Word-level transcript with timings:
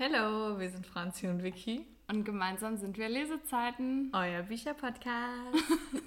Hallo, 0.00 0.60
wir 0.60 0.70
sind 0.70 0.86
Franzi 0.86 1.26
und 1.26 1.42
Vicky. 1.42 1.84
Und 2.06 2.22
gemeinsam 2.22 2.76
sind 2.76 2.96
wir 2.96 3.08
Lesezeiten. 3.08 4.12
Euer 4.14 4.44
Bücherpodcast. 4.44 5.56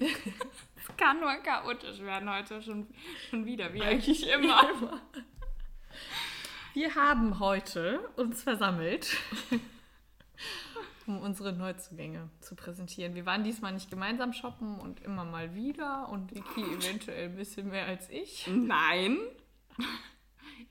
es 0.00 0.96
kann 0.96 1.20
nur 1.20 1.30
chaotisch 1.42 2.00
werden 2.00 2.30
heute 2.30 2.62
schon, 2.62 2.86
schon 3.28 3.44
wieder, 3.44 3.74
wie 3.74 3.82
eigentlich 3.82 4.26
immer. 4.30 4.62
Wir 6.72 6.94
haben 6.94 7.38
heute 7.38 8.00
uns 8.16 8.42
versammelt, 8.42 9.14
um 11.06 11.20
unsere 11.20 11.52
Neuzugänge 11.52 12.30
zu 12.40 12.56
präsentieren. 12.56 13.14
Wir 13.14 13.26
waren 13.26 13.44
diesmal 13.44 13.74
nicht 13.74 13.90
gemeinsam 13.90 14.32
shoppen 14.32 14.80
und 14.80 15.00
immer 15.02 15.26
mal 15.26 15.54
wieder 15.54 16.08
und 16.08 16.34
Vicky 16.34 16.62
eventuell 16.62 17.26
ein 17.26 17.36
bisschen 17.36 17.68
mehr 17.68 17.84
als 17.84 18.08
ich. 18.08 18.46
Nein. 18.46 19.18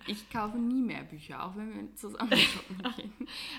Ich 0.08 0.30
kaufe 0.30 0.58
nie 0.58 0.82
mehr 0.82 1.04
Bücher, 1.04 1.46
auch 1.46 1.56
wenn 1.56 1.74
wir 1.74 1.96
zusammen 1.96 2.38
shoppen 2.38 2.82
gehen. 2.96 3.14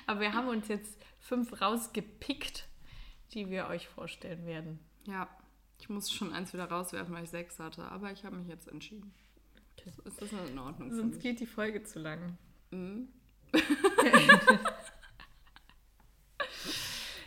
Aber 0.06 0.20
wir 0.20 0.32
haben 0.32 0.48
uns 0.48 0.68
jetzt 0.68 0.98
fünf 1.18 1.60
rausgepickt, 1.60 2.68
die 3.32 3.50
wir 3.50 3.68
euch 3.68 3.88
vorstellen 3.88 4.46
werden. 4.46 4.78
Ja, 5.06 5.28
ich 5.80 5.88
muss 5.88 6.10
schon 6.10 6.32
eins 6.32 6.52
wieder 6.52 6.66
rauswerfen, 6.66 7.14
weil 7.14 7.24
ich 7.24 7.30
sechs 7.30 7.58
hatte, 7.58 7.82
aber 7.84 8.12
ich 8.12 8.24
habe 8.24 8.36
mich 8.36 8.48
jetzt 8.48 8.68
entschieden. 8.68 9.12
Okay. 9.78 9.90
Ist 10.04 10.22
das 10.22 10.32
in 10.32 10.58
Ordnung? 10.58 10.92
Sonst 10.94 11.20
geht 11.20 11.40
die 11.40 11.46
Folge 11.46 11.82
zu 11.82 11.98
lang. 11.98 12.38
Mhm. 12.70 13.08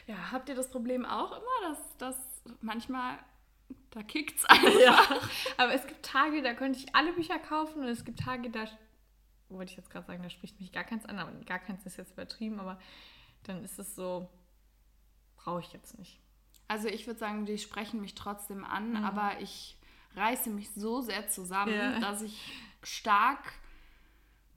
ja, 0.07 0.31
habt 0.31 0.49
ihr 0.49 0.55
das 0.55 0.69
Problem 0.69 1.05
auch 1.05 1.31
immer, 1.31 1.69
dass, 1.69 1.97
dass 1.97 2.17
manchmal 2.61 3.19
da 3.91 4.03
kickt 4.03 4.37
es 4.37 4.45
einfach? 4.49 4.79
Ja, 4.79 4.99
aber 5.57 5.73
es 5.73 5.87
gibt 5.87 6.05
Tage, 6.05 6.41
da 6.41 6.53
könnte 6.53 6.79
ich 6.79 6.93
alle 6.95 7.13
Bücher 7.13 7.39
kaufen 7.39 7.81
und 7.81 7.87
es 7.87 8.05
gibt 8.05 8.19
Tage, 8.19 8.49
da 8.49 8.65
wollte 9.57 9.71
ich 9.71 9.77
jetzt 9.77 9.89
gerade 9.89 10.05
sagen, 10.05 10.23
da 10.23 10.29
spricht 10.29 10.59
mich 10.59 10.71
gar 10.71 10.83
keins 10.83 11.05
an, 11.05 11.19
aber 11.19 11.31
gar 11.45 11.59
keins 11.59 11.85
ist 11.85 11.97
jetzt 11.97 12.13
übertrieben, 12.13 12.59
aber 12.59 12.79
dann 13.43 13.63
ist 13.63 13.79
es 13.79 13.95
so, 13.95 14.29
brauche 15.37 15.61
ich 15.61 15.71
jetzt 15.73 15.97
nicht. 15.97 16.19
Also 16.67 16.87
ich 16.87 17.05
würde 17.05 17.19
sagen, 17.19 17.45
die 17.45 17.57
sprechen 17.57 18.01
mich 18.01 18.15
trotzdem 18.15 18.63
an, 18.63 18.91
mhm. 18.91 19.03
aber 19.03 19.39
ich 19.41 19.77
reiße 20.15 20.49
mich 20.49 20.71
so 20.71 21.01
sehr 21.01 21.27
zusammen, 21.27 21.73
ja. 21.73 21.99
dass 21.99 22.21
ich 22.21 22.39
stark 22.83 23.53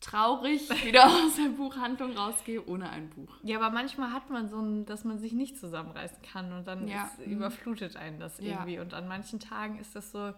traurig 0.01 0.71
wieder 0.85 1.07
aus 1.07 1.37
der 1.37 1.51
Buchhandlung 1.51 2.17
rausgehe 2.17 2.65
ohne 2.65 2.89
ein 2.91 3.11
Buch. 3.11 3.35
Ja, 3.43 3.59
aber 3.59 3.71
manchmal 3.71 4.13
hat 4.13 4.31
man 4.31 4.49
so 4.49 4.61
ein, 4.61 4.87
dass 4.87 5.05
man 5.05 5.19
sich 5.19 5.33
nicht 5.33 5.59
zusammenreißen 5.59 6.23
kann 6.23 6.53
und 6.53 6.67
dann 6.67 6.89
ja. 6.89 7.05
ist, 7.05 7.27
überflutet 7.27 7.97
einen 7.97 8.19
das 8.19 8.39
irgendwie. 8.39 8.75
Ja. 8.75 8.83
Und 8.83 8.95
an 8.95 9.09
manchen 9.09 9.41
Tagen 9.41 9.79
ist 9.79 9.95
das 9.95 10.13
so, 10.13 10.33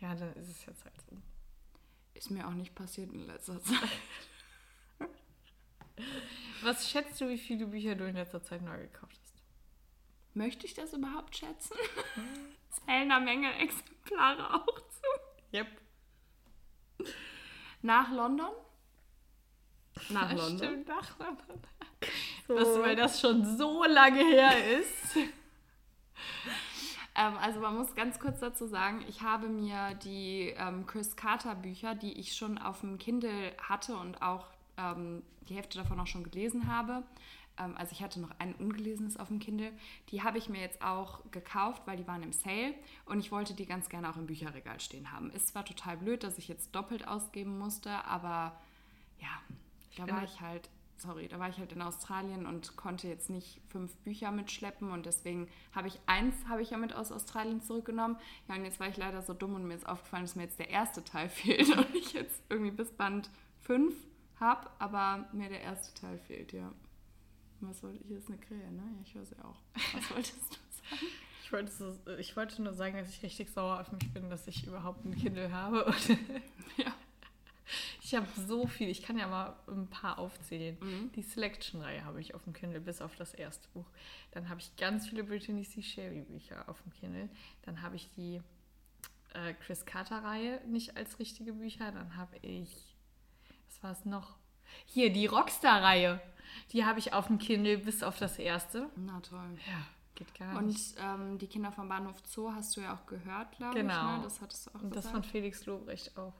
ja, 0.00 0.14
dann 0.14 0.32
ist 0.34 0.48
es 0.48 0.66
jetzt 0.66 0.84
halt 0.84 1.00
so. 1.08 1.16
Ist 2.14 2.30
mir 2.30 2.46
auch 2.46 2.54
nicht 2.54 2.74
passiert 2.74 3.12
in 3.12 3.26
letzter 3.26 3.62
Zeit. 3.62 3.88
Was 6.62 6.90
schätzt 6.90 7.20
du, 7.20 7.28
wie 7.28 7.38
viele 7.38 7.66
Bücher 7.66 7.94
du 7.94 8.06
in 8.06 8.14
letzter 8.14 8.42
Zeit 8.42 8.62
neu 8.62 8.78
gekauft 8.78 9.18
hast? 9.22 9.42
Möchte 10.34 10.66
ich 10.66 10.74
das 10.74 10.92
überhaupt 10.92 11.36
schätzen? 11.36 11.76
Zählen 12.70 13.08
da 13.08 13.18
Menge 13.20 13.52
Exemplare 13.58 14.54
auch 14.54 14.80
zu? 14.88 15.06
Yep. 15.52 15.66
Nach 17.82 18.10
London? 18.12 18.50
Nach 20.10 20.32
London. 20.32 20.58
Stimmt, 20.58 20.88
nach 20.88 21.18
London. 21.18 21.62
So. 22.48 22.56
Was, 22.56 22.80
weil 22.80 22.96
das 22.96 23.20
schon 23.20 23.56
so 23.58 23.84
lange 23.84 24.24
her 24.24 24.80
ist. 24.80 25.16
Ähm, 27.20 27.36
also 27.36 27.60
man 27.60 27.76
muss 27.76 27.94
ganz 27.94 28.18
kurz 28.18 28.40
dazu 28.40 28.66
sagen, 28.66 29.04
ich 29.08 29.20
habe 29.20 29.48
mir 29.48 29.94
die 30.02 30.54
ähm, 30.56 30.86
Chris 30.86 31.16
Carter 31.16 31.54
Bücher, 31.54 31.94
die 31.94 32.18
ich 32.18 32.34
schon 32.34 32.56
auf 32.56 32.80
dem 32.80 32.98
Kindle 32.98 33.52
hatte 33.62 33.96
und 33.96 34.22
auch 34.22 34.46
ähm, 34.78 35.22
die 35.48 35.54
Hälfte 35.54 35.78
davon 35.78 36.00
auch 36.00 36.06
schon 36.06 36.24
gelesen 36.24 36.72
habe, 36.72 37.02
ähm, 37.58 37.76
also 37.76 37.92
ich 37.92 38.02
hatte 38.02 38.20
noch 38.20 38.30
ein 38.38 38.54
ungelesenes 38.54 39.18
auf 39.18 39.28
dem 39.28 39.38
Kindle, 39.38 39.72
die 40.10 40.22
habe 40.22 40.38
ich 40.38 40.48
mir 40.48 40.60
jetzt 40.60 40.82
auch 40.82 41.20
gekauft, 41.30 41.82
weil 41.84 41.96
die 41.96 42.06
waren 42.06 42.22
im 42.22 42.32
Sale 42.32 42.74
und 43.04 43.20
ich 43.20 43.30
wollte 43.30 43.54
die 43.54 43.66
ganz 43.66 43.88
gerne 43.88 44.08
auch 44.10 44.16
im 44.16 44.26
Bücherregal 44.26 44.80
stehen 44.80 45.12
haben. 45.12 45.30
Ist 45.30 45.48
zwar 45.48 45.64
total 45.64 45.98
blöd, 45.98 46.24
dass 46.24 46.38
ich 46.38 46.48
jetzt 46.48 46.74
doppelt 46.74 47.06
ausgeben 47.06 47.58
musste, 47.58 48.04
aber 48.06 48.58
ja, 49.18 49.42
da 49.96 50.10
war 50.10 50.24
ich 50.24 50.40
halt 50.40 50.70
sorry, 51.00 51.28
da 51.28 51.38
war 51.38 51.48
ich 51.48 51.58
halt 51.58 51.72
in 51.72 51.82
Australien 51.82 52.46
und 52.46 52.76
konnte 52.76 53.08
jetzt 53.08 53.30
nicht 53.30 53.60
fünf 53.68 53.96
Bücher 53.98 54.30
mitschleppen 54.30 54.90
und 54.90 55.06
deswegen 55.06 55.48
habe 55.72 55.88
ich 55.88 55.98
eins, 56.06 56.34
habe 56.48 56.62
ich 56.62 56.70
ja 56.70 56.76
mit 56.76 56.92
aus 56.92 57.12
Australien 57.12 57.60
zurückgenommen. 57.60 58.16
Ja, 58.48 58.56
und 58.56 58.64
jetzt 58.64 58.80
war 58.80 58.88
ich 58.88 58.96
leider 58.96 59.22
so 59.22 59.34
dumm 59.34 59.54
und 59.54 59.66
mir 59.66 59.74
ist 59.74 59.88
aufgefallen, 59.88 60.24
dass 60.24 60.36
mir 60.36 60.42
jetzt 60.44 60.58
der 60.58 60.70
erste 60.70 61.04
Teil 61.04 61.28
fehlt 61.30 61.76
und 61.76 61.94
ich 61.94 62.12
jetzt 62.12 62.42
irgendwie 62.48 62.70
bis 62.72 62.92
Band 62.92 63.30
fünf 63.60 63.94
habe, 64.38 64.70
aber 64.78 65.28
mir 65.32 65.48
der 65.48 65.60
erste 65.60 65.94
Teil 66.00 66.18
fehlt, 66.18 66.52
ja. 66.52 66.72
Was 67.60 67.82
wollte 67.82 67.98
ich? 67.98 68.06
Hier 68.06 68.16
ist 68.16 68.28
eine 68.28 68.38
Krähe, 68.38 68.72
ne? 68.72 68.82
Ja, 68.82 69.02
ich 69.04 69.14
höre 69.14 69.26
sie 69.26 69.38
auch. 69.40 69.60
Was 69.92 70.10
wolltest 70.14 70.36
du 70.50 70.56
sagen? 70.56 71.06
Ich 71.42 71.52
wollte, 71.52 72.20
ich 72.20 72.36
wollte 72.36 72.62
nur 72.62 72.72
sagen, 72.72 72.96
dass 72.96 73.08
ich 73.10 73.22
richtig 73.22 73.50
sauer 73.50 73.80
auf 73.80 73.92
mich 73.92 74.12
bin, 74.12 74.30
dass 74.30 74.46
ich 74.46 74.66
überhaupt 74.66 75.04
ein 75.04 75.16
Kindle 75.16 75.52
habe. 75.52 75.92
ja. 76.76 76.94
Ich 78.10 78.16
habe 78.16 78.26
so 78.48 78.66
viel, 78.66 78.88
ich 78.88 79.02
kann 79.02 79.16
ja 79.16 79.28
mal 79.28 79.54
ein 79.68 79.86
paar 79.88 80.18
aufzählen. 80.18 80.76
Mhm. 80.80 81.12
Die 81.12 81.22
Selection-Reihe 81.22 82.04
habe 82.04 82.20
ich 82.20 82.34
auf 82.34 82.42
dem 82.42 82.52
Kindle, 82.52 82.80
bis 82.80 83.00
auf 83.00 83.14
das 83.14 83.34
erste 83.34 83.68
Buch. 83.68 83.86
Dann 84.32 84.48
habe 84.48 84.58
ich 84.58 84.74
ganz 84.74 85.08
viele 85.08 85.22
Brittany 85.22 85.62
C. 85.62 85.80
Sherry-Bücher 85.80 86.68
auf 86.68 86.82
dem 86.82 86.92
Kindle. 86.92 87.28
Dann 87.62 87.82
habe 87.82 87.94
ich 87.94 88.10
die 88.16 88.40
äh, 89.32 89.54
Chris 89.64 89.86
Carter-Reihe 89.86 90.60
nicht 90.66 90.96
als 90.96 91.20
richtige 91.20 91.52
Bücher. 91.52 91.92
Dann 91.92 92.16
habe 92.16 92.36
ich, 92.38 92.96
was 93.68 93.82
war 93.84 93.92
es 93.92 94.04
noch? 94.04 94.38
Hier, 94.86 95.12
die 95.12 95.26
Rockstar-Reihe. 95.26 96.20
Die 96.72 96.84
habe 96.84 96.98
ich 96.98 97.12
auf 97.12 97.28
dem 97.28 97.38
Kindle 97.38 97.78
bis 97.78 98.02
auf 98.02 98.18
das 98.18 98.40
erste. 98.40 98.90
Na 98.96 99.20
toll. 99.20 99.56
Ja. 99.68 99.86
Geht 100.16 100.34
gar 100.34 100.56
und 100.58 100.66
nicht. 100.66 100.96
ähm, 100.98 101.38
die 101.38 101.46
Kinder 101.46 101.70
vom 101.70 101.88
Bahnhof 101.88 102.20
Zoo 102.26 102.50
hast 102.52 102.76
du 102.76 102.80
ja 102.80 102.92
auch 102.96 103.06
gehört, 103.06 103.56
glaube 103.56 103.74
genau. 103.78 103.94
ich. 103.94 104.00
Genau. 104.00 104.16
Ne? 104.16 104.22
Das 104.24 104.40
hattest 104.40 104.66
du 104.66 104.70
auch 104.70 104.82
Und 104.82 104.90
gesagt. 104.90 105.04
das 105.04 105.12
von 105.12 105.22
Felix 105.22 105.64
Lobrecht 105.66 106.18
auch. 106.18 106.34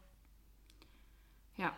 Ja. 1.61 1.73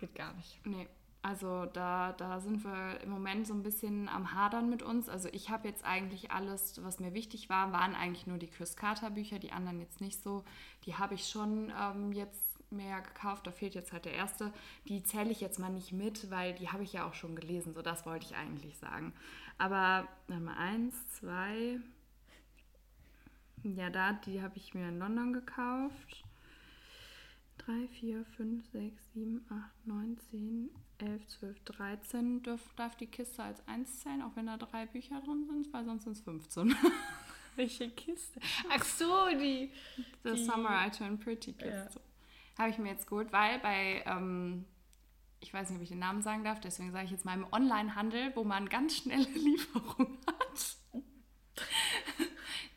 Geht 0.00 0.14
gar 0.16 0.32
nicht. 0.34 0.66
Nee. 0.66 0.88
Also 1.24 1.66
da, 1.66 2.12
da 2.14 2.40
sind 2.40 2.64
wir 2.64 3.00
im 3.00 3.10
Moment 3.10 3.46
so 3.46 3.54
ein 3.54 3.62
bisschen 3.62 4.08
am 4.08 4.34
Hadern 4.34 4.68
mit 4.68 4.82
uns. 4.82 5.08
Also 5.08 5.28
ich 5.30 5.50
habe 5.50 5.68
jetzt 5.68 5.84
eigentlich 5.84 6.32
alles, 6.32 6.82
was 6.82 6.98
mir 6.98 7.14
wichtig 7.14 7.48
war, 7.48 7.70
waren 7.70 7.94
eigentlich 7.94 8.26
nur 8.26 8.38
die 8.38 8.48
Chris 8.48 8.74
Carter 8.76 9.10
Bücher, 9.10 9.38
die 9.38 9.52
anderen 9.52 9.78
jetzt 9.78 10.00
nicht 10.00 10.20
so. 10.20 10.42
Die 10.84 10.96
habe 10.96 11.14
ich 11.14 11.28
schon 11.28 11.72
ähm, 11.80 12.12
jetzt 12.12 12.40
mehr 12.72 13.00
gekauft. 13.00 13.46
Da 13.46 13.52
fehlt 13.52 13.76
jetzt 13.76 13.92
halt 13.92 14.06
der 14.06 14.14
erste. 14.14 14.52
Die 14.88 15.04
zähle 15.04 15.30
ich 15.30 15.40
jetzt 15.40 15.60
mal 15.60 15.70
nicht 15.70 15.92
mit, 15.92 16.28
weil 16.32 16.54
die 16.54 16.70
habe 16.70 16.82
ich 16.82 16.92
ja 16.92 17.06
auch 17.06 17.14
schon 17.14 17.36
gelesen. 17.36 17.72
So 17.72 17.82
das 17.82 18.04
wollte 18.04 18.26
ich 18.26 18.34
eigentlich 18.34 18.76
sagen. 18.78 19.12
Aber 19.58 20.08
Nummer 20.26 20.56
eins, 20.56 20.96
zwei. 21.20 21.78
Ja, 23.62 23.90
da, 23.90 24.14
die 24.14 24.42
habe 24.42 24.56
ich 24.56 24.74
mir 24.74 24.88
in 24.88 24.98
London 24.98 25.32
gekauft. 25.32 26.24
3, 27.66 27.88
4, 28.00 28.24
5, 28.36 28.66
6, 28.72 29.12
7, 29.14 29.46
8, 29.48 29.86
9, 29.86 30.18
10, 30.30 30.70
11, 30.98 31.26
12, 31.26 31.60
13 31.64 32.42
darf, 32.42 32.60
darf 32.76 32.96
die 32.96 33.06
Kiste 33.06 33.42
als 33.42 33.66
1 33.68 34.00
zählen, 34.00 34.22
auch 34.22 34.34
wenn 34.34 34.46
da 34.46 34.56
drei 34.56 34.86
Bücher 34.86 35.20
drin 35.20 35.46
sind, 35.46 35.72
weil 35.72 35.84
sonst 35.84 36.04
sind 36.04 36.12
es 36.12 36.20
15. 36.22 36.74
Welche 37.56 37.90
Kiste? 37.90 38.40
Ach 38.70 38.82
so, 38.84 39.28
die. 39.30 39.70
The 40.24 40.32
die, 40.32 40.44
Summer 40.44 40.86
I 40.86 40.90
Turn 40.90 41.18
Pretty 41.18 41.52
Kiste. 41.52 41.90
Ja. 41.94 42.58
Habe 42.58 42.70
ich 42.70 42.78
mir 42.78 42.90
jetzt 42.90 43.06
geholt, 43.06 43.32
weil 43.32 43.58
bei, 43.58 44.02
ähm, 44.06 44.64
ich 45.40 45.52
weiß 45.52 45.68
nicht, 45.68 45.76
ob 45.76 45.82
ich 45.82 45.90
den 45.90 45.98
Namen 45.98 46.22
sagen 46.22 46.44
darf, 46.44 46.60
deswegen 46.60 46.92
sage 46.92 47.04
ich 47.04 47.10
jetzt 47.10 47.24
mal 47.24 47.34
im 47.34 47.46
Onlinehandel, 47.52 48.32
wo 48.34 48.44
man 48.44 48.68
ganz 48.68 48.96
schnelle 48.96 49.28
Lieferung 49.34 50.18
hat. 50.26 50.76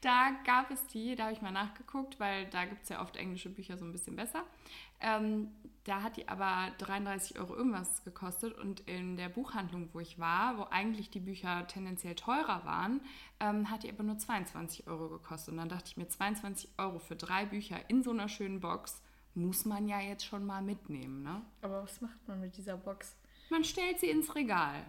Da 0.06 0.30
gab 0.46 0.70
es 0.70 0.86
die, 0.86 1.16
da 1.16 1.24
habe 1.24 1.34
ich 1.34 1.42
mal 1.42 1.52
nachgeguckt, 1.52 2.20
weil 2.20 2.46
da 2.52 2.66
gibt 2.66 2.84
es 2.84 2.90
ja 2.90 3.02
oft 3.02 3.16
englische 3.16 3.50
Bücher 3.50 3.76
so 3.76 3.86
ein 3.86 3.92
bisschen 3.92 4.16
besser. 4.16 4.44
Ähm, 5.02 5.50
da 5.84 6.04
hat 6.04 6.18
die 6.18 6.28
aber 6.28 6.70
33 6.78 7.40
Euro 7.40 7.56
irgendwas 7.56 8.04
gekostet 8.04 8.56
und 8.56 8.82
in 8.82 9.18
der 9.18 9.30
Buchhandlung, 9.30 9.90
wo 9.94 10.00
ich 10.00 10.20
war, 10.20 10.60
wo 10.60 10.68
eigentlich 10.70 11.10
die 11.10 11.20
Bücher 11.20 11.66
tendenziell 11.66 12.14
teurer 12.14 12.64
waren, 12.66 13.02
ähm, 13.40 13.72
hat 13.72 13.82
die 13.82 13.90
aber 13.90 14.04
nur 14.04 14.20
22 14.20 14.86
Euro 14.86 15.10
gekostet. 15.10 15.54
Und 15.54 15.58
dann 15.58 15.70
dachte 15.70 15.88
ich 15.88 15.98
mir, 15.98 16.08
22 16.08 16.70
Euro 16.78 17.00
für 17.00 17.16
drei 17.16 17.48
Bücher 17.48 17.80
in 17.88 18.04
so 18.04 18.12
einer 18.12 18.30
schönen 18.30 18.60
Box 18.60 19.02
muss 19.34 19.66
man 19.66 19.88
ja 19.88 20.02
jetzt 20.02 20.24
schon 20.24 20.46
mal 20.46 20.62
mitnehmen. 20.62 21.24
Ne? 21.24 21.42
Aber 21.64 21.82
was 21.82 22.00
macht 22.02 22.28
man 22.28 22.42
mit 22.42 22.56
dieser 22.58 22.78
Box? 22.78 23.16
Man 23.50 23.64
stellt 23.64 24.00
sie 24.00 24.12
ins 24.12 24.36
Regal. 24.36 24.86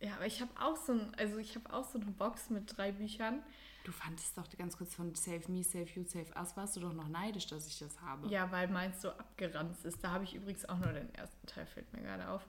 Ja, 0.00 0.14
aber 0.16 0.26
ich 0.26 0.40
habe 0.40 0.50
auch 0.60 0.76
so 0.76 0.94
ein, 0.94 1.14
also 1.16 1.38
ich 1.38 1.54
habe 1.54 1.72
auch 1.72 1.84
so 1.84 2.00
eine 2.00 2.10
Box 2.10 2.50
mit 2.50 2.76
drei 2.76 2.90
Büchern 2.90 3.42
Du 3.86 3.92
fandest 3.92 4.36
doch 4.36 4.48
ganz 4.58 4.76
kurz 4.76 4.96
von 4.96 5.14
Save 5.14 5.42
Me, 5.46 5.62
Save 5.62 5.86
You, 5.94 6.02
Save 6.02 6.26
Us, 6.36 6.56
warst 6.56 6.74
du 6.74 6.80
doch 6.80 6.92
noch 6.92 7.06
neidisch, 7.06 7.46
dass 7.46 7.68
ich 7.68 7.78
das 7.78 8.00
habe. 8.00 8.26
Ja, 8.26 8.50
weil 8.50 8.66
meins 8.66 9.00
so 9.00 9.10
abgeranzt 9.10 9.84
ist. 9.84 10.02
Da 10.02 10.10
habe 10.10 10.24
ich 10.24 10.34
übrigens 10.34 10.68
auch 10.68 10.76
nur 10.76 10.92
den 10.92 11.14
ersten 11.14 11.46
Teil, 11.46 11.66
fällt 11.66 11.92
mir 11.92 12.02
gerade 12.02 12.28
auf. 12.28 12.44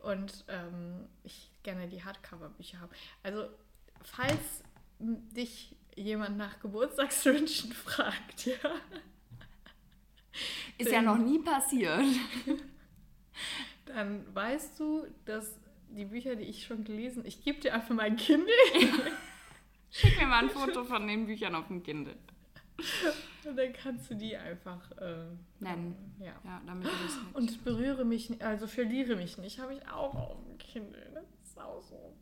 Und 0.00 0.44
ähm, 0.48 1.08
ich 1.22 1.50
gerne 1.62 1.88
die 1.88 2.04
Hardcover-Bücher 2.04 2.80
habe. 2.80 2.94
Also, 3.22 3.48
falls 4.02 4.62
dich 4.98 5.74
jemand 5.96 6.36
nach 6.36 6.60
Geburtstagswünschen 6.60 7.72
fragt, 7.86 8.44
ja. 8.44 8.58
Ist 10.76 10.92
ja 10.92 11.00
noch 11.00 11.16
nie 11.16 11.38
passiert. 11.38 12.04
Dann 13.86 14.34
weißt 14.34 14.78
du, 14.78 15.06
dass 15.24 15.58
die 15.88 16.04
Bücher, 16.04 16.36
die 16.36 16.44
ich 16.44 16.66
schon 16.66 16.84
gelesen 16.84 17.24
ich 17.24 17.42
gebe 17.42 17.58
dir 17.58 17.72
einfach 17.72 17.94
mein 17.94 18.16
Kindle. 18.16 18.52
Schick 19.94 20.18
mir 20.18 20.26
mal 20.26 20.42
ein 20.42 20.50
Foto 20.50 20.82
von 20.82 21.06
den 21.06 21.24
Büchern 21.26 21.54
auf 21.54 21.68
dem 21.68 21.80
Kindle. 21.80 22.16
Und 23.44 23.56
dann 23.56 23.72
kannst 23.72 24.10
du 24.10 24.16
die 24.16 24.36
einfach 24.36 24.90
äh, 24.98 25.26
nennen. 25.60 26.16
Ja. 26.18 26.32
ja, 26.44 26.60
damit. 26.66 26.88
Und 27.32 27.62
berühre 27.62 28.04
mich, 28.04 28.42
also 28.42 28.66
verliere 28.66 29.14
mich 29.14 29.38
nicht, 29.38 29.60
habe 29.60 29.74
ich 29.74 29.88
auch 29.88 30.14
auf 30.14 30.38
dem 30.44 30.58
Kindle. 30.58 31.10
Das 31.14 31.24
ist 31.48 31.60
auch 31.60 31.80
so. 31.80 32.12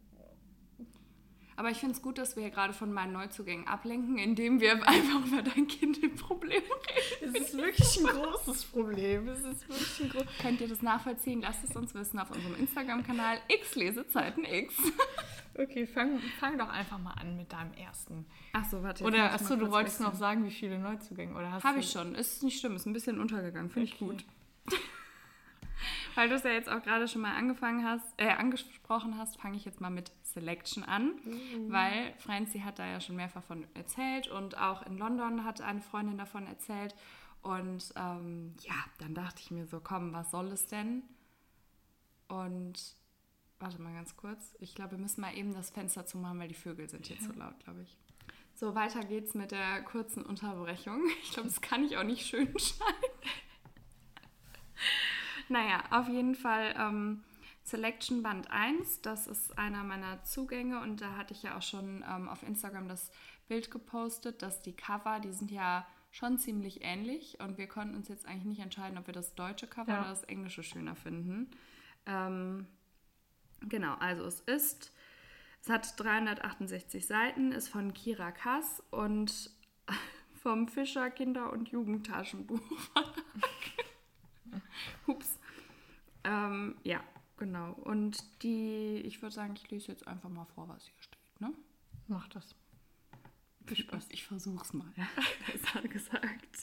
Aber 1.56 1.70
ich 1.70 1.78
finde 1.78 1.94
es 1.94 2.02
gut, 2.02 2.18
dass 2.18 2.36
wir 2.36 2.42
hier 2.42 2.50
gerade 2.50 2.72
von 2.72 2.92
meinen 2.92 3.12
Neuzugängen 3.12 3.66
ablenken, 3.66 4.18
indem 4.18 4.60
wir 4.60 4.72
einfach 4.86 5.24
über 5.26 5.42
dein 5.42 5.66
Kindle-Problem 5.66 6.62
reden. 6.62 7.34
Es 7.34 7.40
ist 7.40 7.56
wirklich 7.56 8.00
ein 8.00 8.06
großes 8.06 8.64
Problem. 8.64 9.28
Es 9.28 9.40
ist 9.40 9.68
wirklich 9.68 10.00
ein 10.02 10.08
großes 10.10 10.38
Könnt 10.40 10.60
ihr 10.60 10.68
das 10.68 10.82
nachvollziehen? 10.82 11.40
Lasst 11.40 11.64
es 11.64 11.74
uns 11.74 11.94
wissen 11.94 12.18
auf 12.18 12.30
unserem 12.30 12.56
Instagram-Kanal 12.56 13.38
X 13.48 13.74
Lesezeiten 13.76 14.44
X. 14.44 14.74
Okay, 15.54 15.86
fang, 15.86 16.18
fang 16.40 16.56
doch 16.56 16.68
einfach 16.68 16.98
mal 16.98 17.12
an 17.12 17.36
mit 17.36 17.52
deinem 17.52 17.74
ersten. 17.74 18.26
Ach 18.52 18.64
so, 18.64 18.82
warte. 18.82 19.04
Oder 19.04 19.32
achso, 19.32 19.56
du 19.56 19.70
wolltest 19.70 20.00
noch 20.00 20.14
sagen, 20.14 20.44
wie 20.44 20.50
viele 20.50 20.78
Neuzugänge 20.78 21.34
oder 21.34 21.52
hast 21.52 21.64
Habe 21.64 21.80
ich 21.80 21.90
schon. 21.90 22.14
Ist 22.14 22.42
nicht 22.42 22.58
schlimm, 22.58 22.76
ist 22.76 22.86
ein 22.86 22.92
bisschen 22.92 23.20
untergegangen. 23.20 23.70
Finde 23.70 23.92
okay. 23.92 23.94
ich 23.94 24.08
gut. 24.08 24.24
Weil 26.14 26.28
du 26.28 26.34
es 26.34 26.42
ja 26.42 26.50
jetzt 26.50 26.68
auch 26.68 26.82
gerade 26.82 27.08
schon 27.08 27.22
mal 27.22 27.34
angefangen 27.34 27.84
hast, 27.84 28.06
äh, 28.18 28.28
angesprochen 28.28 29.16
hast, 29.18 29.40
fange 29.40 29.56
ich 29.56 29.64
jetzt 29.64 29.80
mal 29.80 29.90
mit 29.90 30.12
Selection 30.22 30.84
an, 30.84 31.12
mhm. 31.24 31.72
weil 31.72 32.14
Francie 32.18 32.62
hat 32.62 32.78
da 32.78 32.86
ja 32.86 33.00
schon 33.00 33.16
mehrfach 33.16 33.42
von 33.42 33.66
erzählt 33.74 34.28
und 34.28 34.58
auch 34.58 34.86
in 34.86 34.98
London 34.98 35.44
hat 35.44 35.60
eine 35.60 35.80
Freundin 35.80 36.18
davon 36.18 36.46
erzählt. 36.46 36.94
Und 37.42 37.92
ähm, 37.96 38.54
ja, 38.60 38.74
dann 38.98 39.14
dachte 39.14 39.40
ich 39.40 39.50
mir 39.50 39.66
so, 39.66 39.80
komm, 39.80 40.12
was 40.12 40.30
soll 40.30 40.48
es 40.48 40.66
denn? 40.68 41.02
Und 42.28 42.94
warte 43.62 43.80
mal 43.80 43.94
ganz 43.94 44.16
kurz. 44.16 44.54
Ich 44.60 44.74
glaube, 44.74 44.92
wir 44.92 44.98
müssen 44.98 45.20
mal 45.20 45.36
eben 45.36 45.54
das 45.54 45.70
Fenster 45.70 46.04
zumachen, 46.04 46.38
weil 46.38 46.48
die 46.48 46.54
Vögel 46.54 46.88
sind 46.88 47.06
hier 47.06 47.16
ja. 47.16 47.22
zu 47.22 47.32
laut, 47.38 47.58
glaube 47.60 47.82
ich. 47.82 47.96
So, 48.54 48.74
weiter 48.74 49.00
geht's 49.04 49.34
mit 49.34 49.50
der 49.52 49.82
kurzen 49.82 50.22
Unterbrechung. 50.22 51.02
Ich 51.22 51.32
glaube, 51.32 51.48
das 51.48 51.60
kann 51.60 51.84
ich 51.84 51.96
auch 51.96 52.04
nicht 52.04 52.26
schön 52.26 52.46
schneiden. 52.58 53.12
naja, 55.48 55.82
auf 55.90 56.08
jeden 56.08 56.34
Fall 56.34 56.74
ähm, 56.78 57.22
Selection 57.64 58.22
Band 58.22 58.50
1. 58.50 59.00
Das 59.02 59.26
ist 59.26 59.56
einer 59.56 59.84
meiner 59.84 60.22
Zugänge 60.24 60.80
und 60.80 61.00
da 61.00 61.16
hatte 61.16 61.32
ich 61.32 61.42
ja 61.42 61.56
auch 61.56 61.62
schon 61.62 62.04
ähm, 62.08 62.28
auf 62.28 62.42
Instagram 62.42 62.88
das 62.88 63.10
Bild 63.48 63.70
gepostet, 63.70 64.42
dass 64.42 64.62
die 64.62 64.74
Cover, 64.74 65.20
die 65.20 65.32
sind 65.32 65.50
ja 65.50 65.86
schon 66.10 66.38
ziemlich 66.38 66.84
ähnlich 66.84 67.38
und 67.40 67.56
wir 67.56 67.66
konnten 67.68 67.96
uns 67.96 68.08
jetzt 68.08 68.26
eigentlich 68.26 68.44
nicht 68.44 68.60
entscheiden, 68.60 68.98
ob 68.98 69.06
wir 69.06 69.14
das 69.14 69.34
deutsche 69.34 69.66
Cover 69.66 69.92
ja. 69.92 70.00
oder 70.00 70.10
das 70.10 70.24
englische 70.24 70.62
schöner 70.62 70.94
finden. 70.94 71.50
Ähm, 72.06 72.66
genau, 73.68 73.94
also 73.94 74.24
es 74.24 74.40
ist, 74.40 74.92
es 75.62 75.68
hat 75.68 75.98
368 75.98 77.06
Seiten, 77.06 77.52
ist 77.52 77.68
von 77.68 77.94
Kira 77.94 78.32
Kass 78.32 78.82
und 78.90 79.50
vom 80.42 80.68
Fischer 80.68 81.10
Kinder- 81.10 81.52
und 81.52 81.68
Jugendtaschenbuch. 81.68 82.60
Hups. 85.06 85.38
Ähm, 86.24 86.76
ja, 86.84 87.02
genau. 87.36 87.72
Und 87.72 88.42
die, 88.42 89.02
ich 89.04 89.22
würde 89.22 89.34
sagen, 89.34 89.54
ich 89.56 89.70
lese 89.70 89.92
jetzt 89.92 90.06
einfach 90.06 90.28
mal 90.28 90.46
vor, 90.54 90.68
was 90.68 90.84
hier 90.84 91.00
steht. 91.00 91.40
Ne? 91.40 91.52
Mach 92.08 92.28
das. 92.28 92.54
Viel 93.66 93.76
Spaß. 93.76 94.06
Ich 94.10 94.24
versuch's 94.24 94.72
mal. 94.72 94.92
Besser 95.46 95.86
gesagt. 95.88 96.58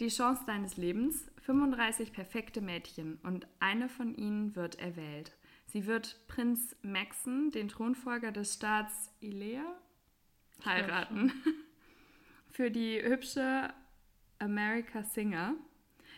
Die 0.00 0.08
Chance 0.08 0.42
deines 0.46 0.76
Lebens. 0.76 1.30
35 1.42 2.12
perfekte 2.12 2.60
Mädchen 2.60 3.18
und 3.22 3.46
eine 3.60 3.88
von 3.88 4.14
ihnen 4.14 4.56
wird 4.56 4.78
erwählt. 4.78 5.36
Sie 5.74 5.86
wird 5.86 6.20
Prinz 6.28 6.76
Maxen, 6.82 7.50
den 7.50 7.66
Thronfolger 7.66 8.30
des 8.30 8.54
Staats 8.54 9.10
Ilea, 9.18 9.64
heiraten. 10.64 11.32
Für 12.52 12.70
die 12.70 13.02
hübsche 13.02 13.74
America 14.38 15.02
Singer 15.02 15.56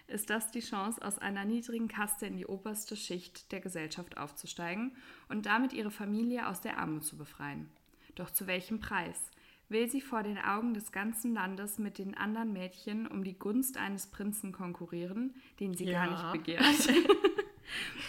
ist 0.08 0.28
das 0.28 0.50
die 0.50 0.60
Chance, 0.60 1.00
aus 1.00 1.18
einer 1.18 1.46
niedrigen 1.46 1.88
Kaste 1.88 2.26
in 2.26 2.36
die 2.36 2.44
oberste 2.44 2.96
Schicht 2.96 3.50
der 3.50 3.60
Gesellschaft 3.60 4.18
aufzusteigen 4.18 4.94
und 5.30 5.46
damit 5.46 5.72
ihre 5.72 5.90
Familie 5.90 6.48
aus 6.48 6.60
der 6.60 6.76
Armut 6.76 7.04
zu 7.04 7.16
befreien. 7.16 7.70
Doch 8.14 8.28
zu 8.28 8.46
welchem 8.46 8.78
Preis? 8.78 9.30
Will 9.70 9.90
sie 9.90 10.02
vor 10.02 10.22
den 10.22 10.36
Augen 10.36 10.74
des 10.74 10.92
ganzen 10.92 11.32
Landes 11.32 11.78
mit 11.78 11.96
den 11.96 12.14
anderen 12.14 12.52
Mädchen 12.52 13.06
um 13.06 13.24
die 13.24 13.38
Gunst 13.38 13.78
eines 13.78 14.06
Prinzen 14.08 14.52
konkurrieren, 14.52 15.34
den 15.60 15.72
sie 15.72 15.86
ja. 15.86 16.04
gar 16.04 16.10
nicht 16.10 16.44
begehrt? 16.44 16.90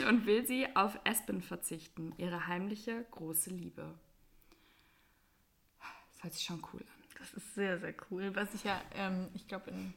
und 0.08 0.26
will 0.26 0.46
sie 0.46 0.68
auf 0.76 1.00
Aspen 1.06 1.42
verzichten, 1.42 2.14
ihre 2.18 2.48
heimliche 2.48 3.06
große 3.12 3.50
Liebe? 3.50 3.94
Das 6.14 6.24
hört 6.24 6.34
sich 6.34 6.44
schon 6.44 6.64
cool 6.74 6.82
an. 6.82 6.98
Das 7.20 7.34
ist 7.34 7.56
sehr, 7.56 7.80
sehr 7.80 7.94
cool. 8.10 8.36
Was 8.36 8.54
ich 8.54 8.64
ja, 8.64 8.80
ähm, 8.96 9.28
ich 9.34 9.48
glaube, 9.48 9.72
in 9.72 9.94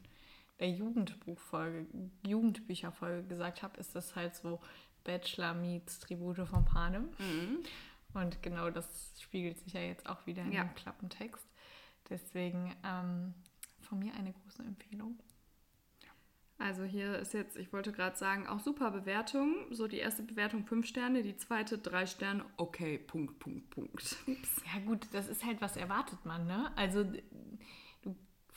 der 0.58 0.70
Jugendbuchfolge, 0.70 1.86
Jugendbücherfolge 2.26 3.26
gesagt 3.28 3.62
habe, 3.62 3.78
ist 3.78 3.94
das 3.94 4.16
halt 4.16 4.34
so 4.36 4.60
Bachelor 5.04 5.54
meets 5.54 5.98
Tribute 6.00 6.46
von 6.46 6.64
Panem. 6.64 7.08
Mhm. 7.18 7.58
Und 8.12 8.42
genau 8.42 8.70
das 8.70 9.14
spiegelt 9.20 9.58
sich 9.58 9.72
ja 9.72 9.80
jetzt 9.80 10.08
auch 10.08 10.26
wieder 10.26 10.42
in 10.42 10.52
ja. 10.52 10.64
dem 10.64 10.74
Klappentext. 10.74 11.46
Deswegen 12.08 12.74
ähm, 12.84 13.34
von 13.80 13.98
mir 13.98 14.14
eine 14.14 14.32
große 14.32 14.62
Empfehlung. 14.62 15.18
Also 16.60 16.84
hier 16.84 17.18
ist 17.18 17.32
jetzt, 17.32 17.56
ich 17.56 17.72
wollte 17.72 17.90
gerade 17.90 18.16
sagen, 18.16 18.46
auch 18.46 18.60
super 18.60 18.90
Bewertung. 18.90 19.54
So 19.70 19.88
die 19.88 19.96
erste 19.96 20.22
Bewertung 20.22 20.66
5 20.66 20.86
Sterne, 20.86 21.22
die 21.22 21.34
zweite 21.36 21.78
3 21.78 22.04
Sterne. 22.04 22.44
Okay, 22.58 22.98
Punkt, 22.98 23.38
Punkt, 23.38 23.70
Punkt. 23.70 24.16
Ups. 24.26 24.62
Ja 24.66 24.80
gut, 24.84 25.08
das 25.12 25.28
ist 25.28 25.42
halt, 25.42 25.62
was 25.62 25.78
erwartet 25.78 26.18
man, 26.26 26.46
ne? 26.46 26.70
Also 26.76 27.06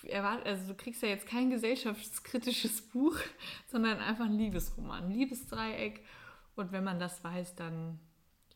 erwart 0.09 0.45
also 0.45 0.67
du 0.67 0.75
kriegst 0.75 1.01
ja 1.01 1.07
jetzt 1.07 1.27
kein 1.27 1.49
gesellschaftskritisches 1.49 2.81
Buch, 2.81 3.17
sondern 3.67 3.99
einfach 3.99 4.25
ein 4.25 4.37
Liebesroman, 4.37 5.05
ein 5.05 5.11
Liebesdreieck. 5.11 6.03
Und 6.57 6.73
wenn 6.73 6.83
man 6.83 6.99
das 6.99 7.23
weiß, 7.23 7.55
dann 7.55 7.99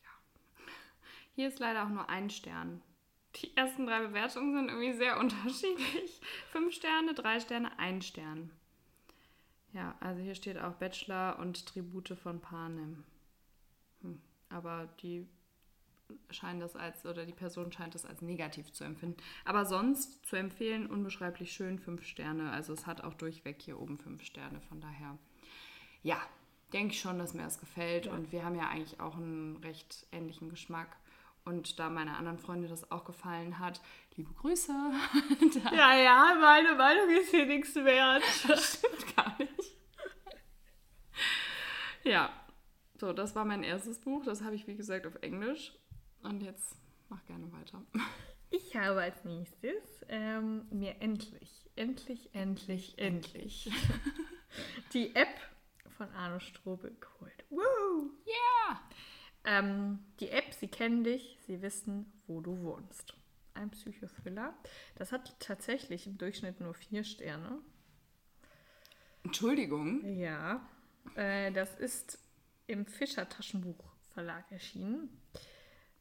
ja. 0.02 0.10
Hier 1.34 1.48
ist 1.48 1.58
leider 1.58 1.84
auch 1.84 1.88
nur 1.88 2.10
ein 2.10 2.28
Stern. 2.28 2.82
Die 3.36 3.56
ersten 3.56 3.86
drei 3.86 4.06
Bewertungen 4.06 4.52
sind 4.52 4.68
irgendwie 4.68 4.92
sehr 4.92 5.18
unterschiedlich. 5.20 6.20
Fünf 6.52 6.74
Sterne, 6.74 7.14
drei 7.14 7.40
Sterne, 7.40 7.78
ein 7.78 8.02
Stern. 8.02 8.50
Ja, 9.72 9.96
also 10.00 10.22
hier 10.22 10.34
steht 10.34 10.58
auch 10.58 10.74
Bachelor 10.74 11.38
und 11.38 11.66
Tribute 11.66 12.16
von 12.16 12.40
Panem. 12.40 13.04
Hm. 14.02 14.20
Aber 14.48 14.88
die 15.02 15.26
scheinen 16.30 16.60
das 16.60 16.74
als, 16.74 17.04
oder 17.04 17.26
die 17.26 17.32
Person 17.32 17.70
scheint 17.70 17.94
das 17.94 18.06
als 18.06 18.22
negativ 18.22 18.72
zu 18.72 18.84
empfinden. 18.84 19.22
Aber 19.44 19.66
sonst 19.66 20.24
zu 20.26 20.36
empfehlen, 20.36 20.86
unbeschreiblich 20.86 21.52
schön, 21.52 21.78
fünf 21.78 22.04
Sterne. 22.04 22.50
Also 22.50 22.72
es 22.72 22.86
hat 22.86 23.02
auch 23.02 23.14
durchweg 23.14 23.60
hier 23.60 23.78
oben 23.78 23.98
fünf 23.98 24.24
Sterne. 24.24 24.60
Von 24.62 24.80
daher, 24.80 25.18
ja, 26.02 26.18
denke 26.72 26.94
ich 26.94 27.00
schon, 27.00 27.18
dass 27.18 27.34
mir 27.34 27.42
das 27.42 27.60
gefällt. 27.60 28.06
Ja. 28.06 28.12
Und 28.12 28.32
wir 28.32 28.44
haben 28.44 28.54
ja 28.54 28.68
eigentlich 28.68 29.00
auch 29.00 29.16
einen 29.16 29.56
recht 29.58 30.06
ähnlichen 30.12 30.48
Geschmack. 30.48 30.96
Und 31.48 31.78
da 31.78 31.88
meiner 31.88 32.18
anderen 32.18 32.38
Freundin 32.38 32.68
das 32.68 32.90
auch 32.90 33.06
gefallen 33.06 33.58
hat, 33.58 33.80
liebe 34.16 34.34
Grüße. 34.34 34.70
ja, 35.72 35.96
ja, 35.96 36.36
meine 36.38 36.74
Meinung 36.74 37.08
ist 37.08 37.30
hier 37.30 37.46
nichts 37.46 37.74
wert. 37.74 38.22
Das 38.46 38.74
stimmt 38.78 39.16
gar 39.16 39.34
nicht. 39.38 39.74
Ja, 42.04 42.30
so, 43.00 43.14
das 43.14 43.34
war 43.34 43.46
mein 43.46 43.62
erstes 43.62 43.98
Buch. 43.98 44.26
Das 44.26 44.42
habe 44.42 44.56
ich, 44.56 44.66
wie 44.66 44.76
gesagt, 44.76 45.06
auf 45.06 45.14
Englisch. 45.22 45.72
Und 46.22 46.42
jetzt 46.42 46.76
mach 47.08 47.24
gerne 47.24 47.50
weiter. 47.50 47.82
Ich 48.50 48.76
habe 48.76 49.00
als 49.00 49.24
nächstes 49.24 50.04
ähm, 50.10 50.66
mir 50.68 51.00
endlich, 51.00 51.70
endlich, 51.76 52.34
endlich, 52.34 52.98
endlich 52.98 53.70
die 54.92 55.16
App 55.16 55.40
von 55.96 56.10
Arno 56.10 56.40
Strobel 56.40 56.94
geholt. 57.00 57.44
Woo! 57.48 58.10
Yeah! 58.26 58.80
Ähm, 59.48 60.00
die 60.20 60.28
App, 60.28 60.52
sie 60.52 60.68
kennen 60.68 61.04
dich, 61.04 61.38
sie 61.46 61.62
wissen, 61.62 62.12
wo 62.26 62.42
du 62.42 62.60
wohnst. 62.60 63.14
Ein 63.54 63.70
Psychothriller. 63.70 64.52
Das 64.96 65.10
hat 65.10 65.40
tatsächlich 65.40 66.06
im 66.06 66.18
Durchschnitt 66.18 66.60
nur 66.60 66.74
vier 66.74 67.02
Sterne. 67.02 67.58
Entschuldigung. 69.24 70.04
Ja. 70.18 70.60
Äh, 71.14 71.50
das 71.52 71.74
ist 71.74 72.18
im 72.66 72.84
Fischer 72.84 73.26
Taschenbuch 73.28 73.82
Verlag 74.12 74.52
erschienen. 74.52 75.08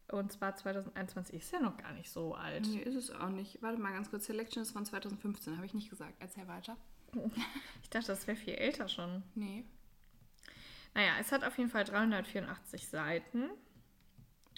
Und 0.09 0.31
zwar 0.31 0.55
2021 0.55 1.35
ist 1.35 1.51
ja 1.51 1.59
noch 1.59 1.77
gar 1.77 1.93
nicht 1.93 2.09
so 2.09 2.35
alt. 2.35 2.67
Nee, 2.67 2.79
ist 2.79 2.95
es 2.95 3.11
auch 3.11 3.29
nicht. 3.29 3.61
Warte 3.61 3.79
mal 3.79 3.93
ganz 3.93 4.09
kurz. 4.09 4.25
Selection 4.25 4.61
ist 4.61 4.71
von 4.71 4.85
2015, 4.85 5.55
habe 5.55 5.65
ich 5.65 5.73
nicht 5.73 5.89
gesagt. 5.89 6.15
Erzähl 6.19 6.47
weiter. 6.47 6.75
Ich 7.81 7.89
dachte, 7.89 8.07
das 8.07 8.27
wäre 8.27 8.37
viel 8.37 8.55
älter 8.55 8.89
schon. 8.89 9.23
Nee. 9.33 9.65
Naja, 10.97 11.11
es 11.19 11.31
hat 11.31 11.43
auf 11.43 11.55
jeden 11.59 11.69
Fall 11.69 11.83
384 11.83 12.87
Seiten. 12.87 13.51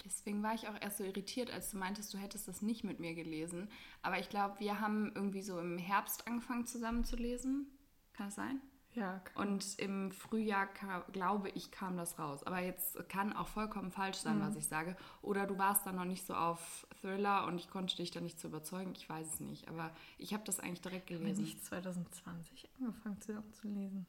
Deswegen 0.06 0.42
war 0.42 0.54
ich 0.54 0.68
auch 0.68 0.80
erst 0.80 0.96
so 0.96 1.04
irritiert, 1.04 1.50
als 1.50 1.70
du 1.70 1.76
meintest, 1.76 2.14
du 2.14 2.16
hättest 2.18 2.48
das 2.48 2.62
nicht 2.62 2.82
mit 2.82 2.98
mir 2.98 3.14
gelesen. 3.14 3.68
Aber 4.00 4.18
ich 4.18 4.30
glaube, 4.30 4.58
wir 4.58 4.80
haben 4.80 5.12
irgendwie 5.14 5.42
so 5.42 5.60
im 5.60 5.76
Herbst 5.76 6.26
angefangen 6.26 6.64
zusammen 6.64 7.04
zu 7.04 7.16
lesen. 7.16 7.66
Kann 8.14 8.28
das 8.28 8.36
sein? 8.36 8.58
Ja. 8.94 9.22
Und 9.34 9.78
im 9.78 10.12
Frühjahr, 10.12 10.66
glaube 11.12 11.50
ich, 11.50 11.70
kam 11.70 11.98
das 11.98 12.18
raus. 12.18 12.42
Aber 12.44 12.60
jetzt 12.60 13.06
kann 13.10 13.34
auch 13.34 13.48
vollkommen 13.48 13.90
falsch 13.90 14.16
sein, 14.16 14.38
mhm. 14.38 14.42
was 14.42 14.56
ich 14.56 14.66
sage. 14.66 14.96
Oder 15.20 15.46
du 15.46 15.58
warst 15.58 15.84
dann 15.84 15.96
noch 15.96 16.06
nicht 16.06 16.24
so 16.24 16.32
auf 16.32 16.86
Thriller 17.02 17.46
und 17.46 17.58
ich 17.58 17.68
konnte 17.68 17.96
dich 17.96 18.12
dann 18.12 18.24
nicht 18.24 18.40
so 18.40 18.48
überzeugen. 18.48 18.94
Ich 18.96 19.06
weiß 19.06 19.34
es 19.34 19.40
nicht. 19.40 19.68
Aber 19.68 19.90
ich 20.16 20.32
habe 20.32 20.44
das 20.44 20.58
eigentlich 20.58 20.80
direkt 20.80 21.08
gelesen. 21.08 21.44
Ich 21.44 21.62
2020 21.62 22.70
angefangen 22.78 23.20
zu, 23.20 23.44
zu 23.52 23.68
lesen. 23.68 24.06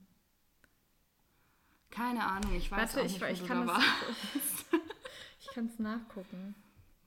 Keine 1.91 2.25
Ahnung, 2.25 2.55
ich 2.55 2.71
weiß 2.71 2.95
Warte, 2.95 2.99
auch 2.99 3.03
nicht, 3.03 3.21
ich, 3.21 3.41
ich 3.41 3.47
kann 3.47 3.67
da 3.67 3.77
ich 5.39 5.47
kann 5.53 5.65
es 5.67 5.77
nachgucken. 5.77 6.55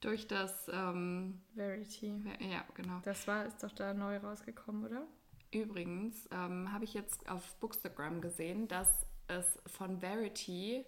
Durch 0.00 0.28
das 0.28 0.68
ähm, 0.70 1.40
Verity. 1.54 2.22
Ja, 2.38 2.62
genau. 2.74 3.00
Das 3.04 3.26
war, 3.26 3.46
ist 3.46 3.62
doch 3.62 3.72
da 3.72 3.94
neu 3.94 4.18
rausgekommen, 4.18 4.84
oder? 4.84 5.06
Übrigens 5.50 6.28
ähm, 6.30 6.70
habe 6.70 6.84
ich 6.84 6.92
jetzt 6.92 7.28
auf 7.28 7.54
Bookstagram 7.56 8.20
gesehen, 8.20 8.68
dass 8.68 9.06
es 9.28 9.58
von 9.66 10.00
Verity 10.00 10.84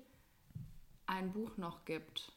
ein 1.07 1.33
Buch 1.33 1.57
noch 1.57 1.87
gibt, 1.87 2.37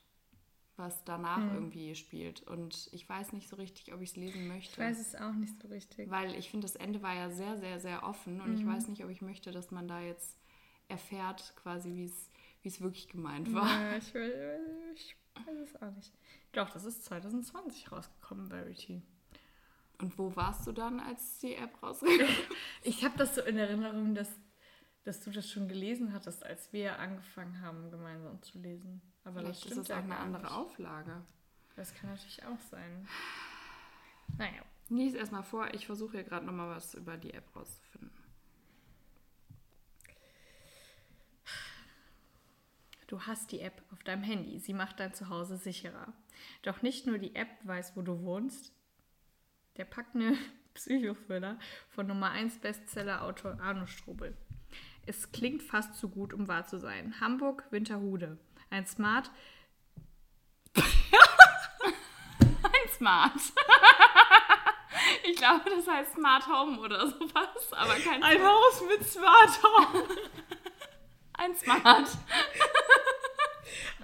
was 0.77 1.03
danach 1.03 1.41
hm. 1.41 1.55
irgendwie 1.55 1.95
spielt. 1.95 2.43
Und 2.43 2.87
ich 2.93 3.09
weiß 3.09 3.33
nicht 3.33 3.49
so 3.49 3.57
richtig, 3.57 3.93
ob 3.93 4.01
ich 4.01 4.11
es 4.11 4.15
lesen 4.15 4.47
möchte. 4.47 4.71
Ich 4.71 4.77
weiß 4.79 4.99
es 4.99 5.15
auch 5.15 5.33
nicht 5.33 5.59
so 5.61 5.67
richtig. 5.67 6.09
Weil 6.09 6.33
ich 6.35 6.49
finde, 6.49 6.65
das 6.65 6.77
Ende 6.77 7.01
war 7.01 7.13
ja 7.13 7.29
sehr, 7.29 7.57
sehr, 7.57 7.81
sehr 7.81 8.03
offen. 8.03 8.39
Und 8.39 8.51
mhm. 8.51 8.57
ich 8.57 8.65
weiß 8.65 8.87
nicht, 8.87 9.03
ob 9.03 9.09
ich 9.09 9.21
möchte, 9.21 9.51
dass 9.51 9.71
man 9.71 9.89
da 9.89 9.99
jetzt 9.99 10.38
erfährt, 10.89 11.53
quasi, 11.55 11.93
wie 12.61 12.67
es 12.67 12.81
wirklich 12.81 13.07
gemeint 13.07 13.53
war. 13.53 13.69
Ja, 13.81 13.97
ich, 13.97 14.13
will, 14.13 14.59
ich 14.93 15.15
weiß 15.35 15.57
es 15.57 15.81
auch 15.81 15.91
nicht. 15.91 16.11
Doch, 16.51 16.69
das 16.69 16.83
ist 16.83 17.05
2020 17.05 17.91
rausgekommen, 17.91 18.47
Verity. 18.47 19.01
Und 20.01 20.17
wo 20.17 20.35
warst 20.35 20.65
du 20.65 20.71
dann, 20.71 20.99
als 20.99 21.39
die 21.39 21.55
App 21.55 21.81
rauskam? 21.83 22.07
ich 22.83 23.03
habe 23.03 23.17
das 23.17 23.35
so 23.35 23.41
in 23.41 23.57
Erinnerung, 23.57 24.15
dass, 24.15 24.29
dass 25.03 25.19
du 25.21 25.29
das 25.29 25.49
schon 25.49 25.67
gelesen 25.67 26.13
hattest, 26.13 26.45
als 26.45 26.71
wir 26.71 26.99
angefangen 26.99 27.61
haben, 27.61 27.91
gemeinsam 27.91 28.41
zu 28.41 28.59
lesen. 28.59 29.01
Aber 29.23 29.41
Vielleicht 29.41 29.65
das 29.65 29.71
ist 29.71 29.89
das 29.89 29.97
auch 29.97 30.03
eine 30.03 30.17
andere 30.17 30.43
nicht. 30.43 30.53
Auflage. 30.53 31.21
Das 31.75 31.93
kann 31.93 32.09
natürlich 32.09 32.43
auch 32.45 32.59
sein. 32.71 33.07
Naja. 34.37 34.63
Lies 34.89 35.13
erstmal 35.13 35.43
vor, 35.43 35.71
ich 35.73 35.85
versuche 35.85 36.13
hier 36.13 36.23
gerade 36.23 36.45
nochmal 36.45 36.75
was 36.75 36.95
über 36.95 37.15
die 37.15 37.33
App 37.33 37.55
rauszufinden. 37.55 38.09
Du 43.09 43.19
hast 43.21 43.51
die 43.51 43.61
App 43.61 43.81
auf 43.91 44.03
deinem 44.03 44.21
Handy. 44.21 44.59
Sie 44.59 44.75
macht 44.75 44.99
dein 44.99 45.15
Zuhause 45.15 45.57
sicherer. 45.57 46.13
Doch 46.61 46.83
nicht 46.83 47.07
nur 47.07 47.17
die 47.17 47.33
App 47.33 47.49
weiß, 47.63 47.93
wo 47.95 48.03
du 48.03 48.21
wohnst, 48.21 48.71
der 49.77 49.85
packende 49.85 50.37
Psychothriller 50.75 51.57
von 51.89 52.05
Nummer 52.05 52.29
1 52.29 52.59
Bestseller-Autor 52.59 53.59
Arno 53.61 53.87
Strobel. 53.87 54.37
Es 55.07 55.31
klingt 55.31 55.63
fast 55.63 55.95
zu 55.95 56.09
gut, 56.09 56.35
um 56.35 56.47
wahr 56.47 56.67
zu 56.67 56.77
sein. 56.77 57.19
Hamburg, 57.19 57.63
Winterhude. 57.71 58.37
Ein 58.69 58.85
Smart. 58.85 59.31
Ein 60.75 60.83
Smart. 62.95 63.33
ich 65.23 65.35
glaube, 65.35 65.67
das 65.67 65.87
heißt 65.87 66.13
Smart 66.13 66.45
Home 66.45 66.79
oder 66.79 67.07
sowas, 67.07 67.73
aber 67.73 67.95
kein 67.95 68.21
Ein 68.21 68.43
Haus 68.43 68.83
mit 68.87 69.03
Smart 69.03 69.63
Home. 69.63 70.05
Ein 71.39 71.55
Smart. 71.55 72.07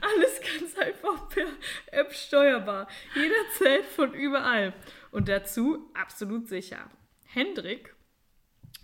Alles 0.05 0.39
ganz 0.41 0.77
einfach 0.77 1.29
per 1.29 1.47
App 1.91 2.13
steuerbar. 2.13 2.87
Jederzeit 3.15 3.85
von 3.85 4.13
überall. 4.13 4.73
Und 5.11 5.27
dazu 5.29 5.89
absolut 5.93 6.47
sicher. 6.47 6.89
Hendrik 7.25 7.95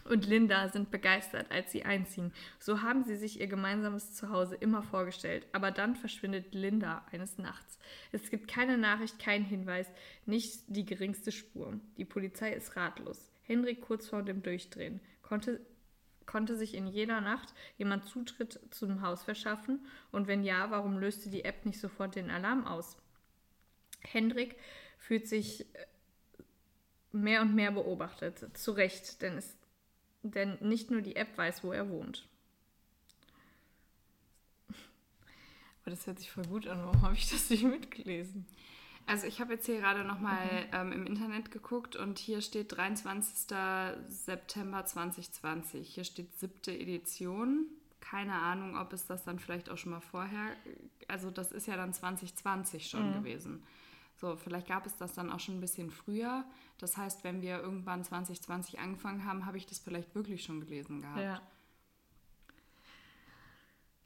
und 0.05 0.25
Linda 0.25 0.69
sind 0.69 0.89
begeistert, 0.89 1.51
als 1.51 1.71
sie 1.71 1.83
einziehen. 1.83 2.33
So 2.59 2.81
haben 2.81 3.03
sie 3.03 3.15
sich 3.15 3.39
ihr 3.39 3.47
gemeinsames 3.47 4.13
Zuhause 4.15 4.55
immer 4.55 4.81
vorgestellt. 4.81 5.47
Aber 5.51 5.71
dann 5.71 5.95
verschwindet 5.95 6.53
Linda 6.53 7.05
eines 7.11 7.37
Nachts. 7.37 7.77
Es 8.11 8.29
gibt 8.29 8.47
keine 8.47 8.77
Nachricht, 8.77 9.19
keinen 9.19 9.45
Hinweis, 9.45 9.87
nicht 10.25 10.63
die 10.67 10.85
geringste 10.85 11.31
Spur. 11.31 11.79
Die 11.97 12.05
Polizei 12.05 12.51
ist 12.53 12.75
ratlos. 12.75 13.31
Hendrik 13.43 13.81
kurz 13.81 14.07
vor 14.07 14.23
dem 14.23 14.41
Durchdrehen 14.41 15.01
konnte, 15.21 15.61
konnte 16.31 16.55
sich 16.55 16.75
in 16.75 16.88
jeder 16.88 17.19
Nacht 17.19 17.53
jemand 17.77 18.05
Zutritt 18.05 18.59
zum 18.71 19.01
Haus 19.01 19.23
verschaffen? 19.23 19.85
Und 20.11 20.27
wenn 20.27 20.43
ja, 20.43 20.71
warum 20.71 20.97
löste 20.97 21.29
die 21.29 21.43
App 21.43 21.65
nicht 21.65 21.79
sofort 21.79 22.15
den 22.15 22.31
Alarm 22.31 22.65
aus? 22.65 22.97
Hendrik 24.00 24.55
fühlt 24.97 25.27
sich 25.27 25.61
äh, 25.75 25.88
mehr 27.11 27.41
und 27.41 27.53
mehr 27.53 27.71
beobachtet. 27.71 28.57
Zu 28.57 28.71
Recht, 28.71 29.21
denn, 29.21 29.38
es, 29.38 29.57
denn 30.23 30.57
nicht 30.61 30.89
nur 30.89 31.01
die 31.01 31.17
App 31.17 31.38
weiß, 31.38 31.65
wo 31.65 31.73
er 31.73 31.89
wohnt. 31.89 32.25
Aber 35.81 35.91
das 35.91 36.07
hört 36.07 36.19
sich 36.19 36.31
voll 36.31 36.45
gut 36.45 36.65
an. 36.67 36.79
Warum 36.85 37.01
habe 37.01 37.15
ich 37.15 37.29
das 37.29 37.50
nicht 37.50 37.63
mitgelesen? 37.63 38.45
Also 39.05 39.27
ich 39.27 39.41
habe 39.41 39.53
jetzt 39.53 39.65
hier 39.65 39.79
gerade 39.79 40.03
nochmal 40.03 40.46
mhm. 40.46 40.74
ähm, 40.74 40.91
im 40.91 41.05
Internet 41.05 41.51
geguckt 41.51 41.96
und 41.96 42.20
hier 42.20 42.41
steht 42.41 42.75
23. 42.75 43.55
September 44.08 44.86
2020. 44.86 45.88
Hier 45.88 46.03
steht 46.03 46.38
siebte 46.39 46.72
Edition. 46.72 47.67
Keine 48.00 48.34
Ahnung, 48.34 48.77
ob 48.77 48.93
es 48.93 49.05
das 49.05 49.24
dann 49.24 49.39
vielleicht 49.39 49.70
auch 49.70 49.77
schon 49.77 49.91
mal 49.91 50.01
vorher, 50.01 50.55
also 51.08 51.29
das 51.29 51.51
ist 51.51 51.67
ja 51.67 51.77
dann 51.77 51.93
2020 51.93 52.89
schon 52.89 53.10
mhm. 53.10 53.13
gewesen. 53.13 53.63
So, 54.15 54.36
vielleicht 54.36 54.67
gab 54.67 54.86
es 54.86 54.96
das 54.98 55.13
dann 55.13 55.31
auch 55.31 55.39
schon 55.39 55.58
ein 55.58 55.62
bisschen 55.62 55.89
früher. 55.89 56.46
Das 56.77 56.98
heißt, 56.98 57.24
wenn 57.24 57.41
wir 57.41 57.60
irgendwann 57.60 58.03
2020 58.03 58.79
angefangen 58.79 59.25
haben, 59.25 59.46
habe 59.46 59.58
ich 59.58 59.65
das 59.65 59.79
vielleicht 59.79 60.13
wirklich 60.13 60.43
schon 60.43 60.60
gelesen 60.60 61.01
gehabt. 61.01 61.20
Ja. 61.20 61.41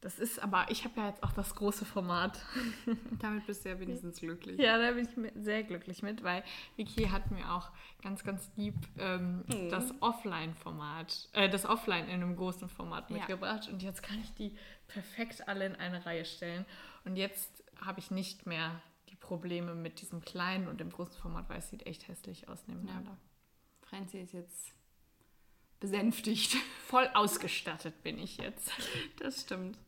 Das 0.06 0.20
ist 0.20 0.38
aber, 0.38 0.68
ich 0.70 0.84
habe 0.84 1.02
ja 1.02 1.08
jetzt 1.08 1.24
auch 1.24 1.32
das 1.32 1.56
große 1.56 1.84
Format. 1.84 2.40
Damit 3.20 3.48
bist 3.48 3.66
du 3.66 3.70
ja 3.70 3.80
wenigstens 3.80 4.20
glücklich. 4.20 4.60
Ja, 4.60 4.78
da 4.78 4.92
bin 4.92 5.08
ich 5.08 5.44
sehr 5.44 5.64
glücklich 5.64 6.04
mit, 6.04 6.22
weil 6.22 6.44
Vicky 6.76 7.06
hat 7.06 7.32
mir 7.32 7.52
auch 7.52 7.72
ganz, 8.04 8.24
ganz 8.24 8.52
lieb 8.56 8.76
ähm, 9.00 9.44
mhm. 9.48 9.70
das 9.70 10.00
Offline-Format, 10.02 11.30
äh, 11.34 11.50
das 11.50 11.66
Offline 11.66 12.06
in 12.06 12.22
einem 12.22 12.36
großen 12.36 12.70
Format 12.70 13.10
mitgebracht. 13.10 13.66
Ja. 13.66 13.74
Und 13.74 13.82
jetzt 13.82 14.04
kann 14.04 14.20
ich 14.20 14.32
die 14.36 14.56
perfekt 14.88 15.48
alle 15.48 15.66
in 15.66 15.76
eine 15.76 16.06
Reihe 16.06 16.26
stellen. 16.26 16.68
Und 17.04 17.16
jetzt 17.16 17.64
habe 17.84 18.00
ich 18.00 18.12
nicht 18.12 18.46
mehr 18.46 18.80
Probleme 19.22 19.74
mit 19.74 20.02
diesem 20.02 20.22
kleinen 20.22 20.68
und 20.68 20.80
dem 20.80 20.92
großen 20.92 21.20
Format, 21.20 21.50
weil 21.50 21.58
es 21.58 21.72
sieht 21.72 21.88
echt 21.88 22.08
hässlich 22.08 22.48
aus 22.48 22.68
nebeneinander. 22.68 23.10
Ja. 23.10 23.90
Franzi 23.90 24.20
ist 24.20 24.34
jetzt 24.34 24.72
besänftigt. 25.80 26.58
Voll 26.86 27.10
ausgestattet 27.16 28.04
bin 28.04 28.20
ich 28.20 28.38
jetzt. 28.38 28.72
Das 29.18 29.42
stimmt. 29.42 29.80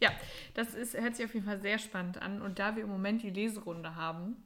Ja, 0.00 0.10
das 0.54 0.74
ist, 0.74 0.94
hört 0.94 1.16
sich 1.16 1.24
auf 1.24 1.34
jeden 1.34 1.46
Fall 1.46 1.60
sehr 1.60 1.78
spannend 1.78 2.20
an. 2.20 2.42
Und 2.42 2.58
da 2.58 2.76
wir 2.76 2.82
im 2.82 2.90
Moment 2.90 3.22
die 3.22 3.30
Leserunde 3.30 3.94
haben, 3.96 4.36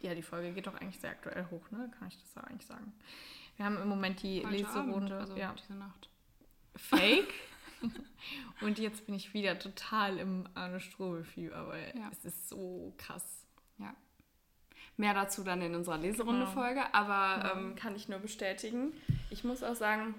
ja, 0.00 0.14
die 0.14 0.22
Folge 0.22 0.52
geht 0.52 0.66
doch 0.66 0.74
eigentlich 0.74 1.00
sehr 1.00 1.10
aktuell 1.10 1.46
hoch, 1.50 1.70
ne? 1.70 1.90
Kann 1.98 2.08
ich 2.08 2.18
das 2.20 2.34
da 2.34 2.42
eigentlich 2.42 2.66
sagen? 2.66 2.92
Wir 3.56 3.64
haben 3.64 3.76
im 3.78 3.88
Moment 3.88 4.22
die 4.22 4.44
Heute 4.44 4.56
Leserunde. 4.56 4.92
Abend, 4.92 5.12
also 5.12 5.36
ja. 5.36 5.54
diese 5.58 5.74
Nacht. 5.74 6.08
Fake? 6.76 7.34
Und 8.60 8.78
jetzt 8.78 9.06
bin 9.06 9.14
ich 9.14 9.34
wieder 9.34 9.58
total 9.58 10.18
im 10.18 10.48
Arne 10.54 10.80
Strobel-Fieber, 10.80 11.68
weil 11.68 11.92
ja. 11.96 12.08
es 12.10 12.24
ist 12.24 12.48
so 12.48 12.94
krass. 12.98 13.44
Ja. 13.78 13.94
Mehr 14.96 15.14
dazu 15.14 15.44
dann 15.44 15.62
in 15.62 15.74
unserer 15.74 15.98
Leserunde-Folge, 15.98 16.80
genau. 16.80 16.92
aber 16.92 17.44
ja. 17.44 17.52
ähm, 17.56 17.76
kann 17.76 17.94
ich 17.94 18.08
nur 18.08 18.18
bestätigen. 18.18 18.92
Ich 19.30 19.44
muss 19.44 19.62
auch 19.62 19.76
sagen, 19.76 20.14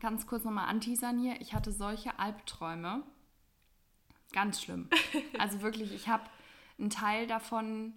ganz 0.00 0.26
kurz 0.26 0.44
nochmal 0.44 0.68
anteasern 0.68 1.18
hier, 1.18 1.40
ich 1.40 1.54
hatte 1.54 1.70
solche 1.70 2.18
Albträume. 2.18 3.02
Ganz 4.34 4.60
schlimm. 4.60 4.90
Also 5.38 5.62
wirklich, 5.62 5.92
ich 5.94 6.08
habe 6.08 6.24
einen 6.78 6.90
Teil 6.90 7.26
davon 7.26 7.94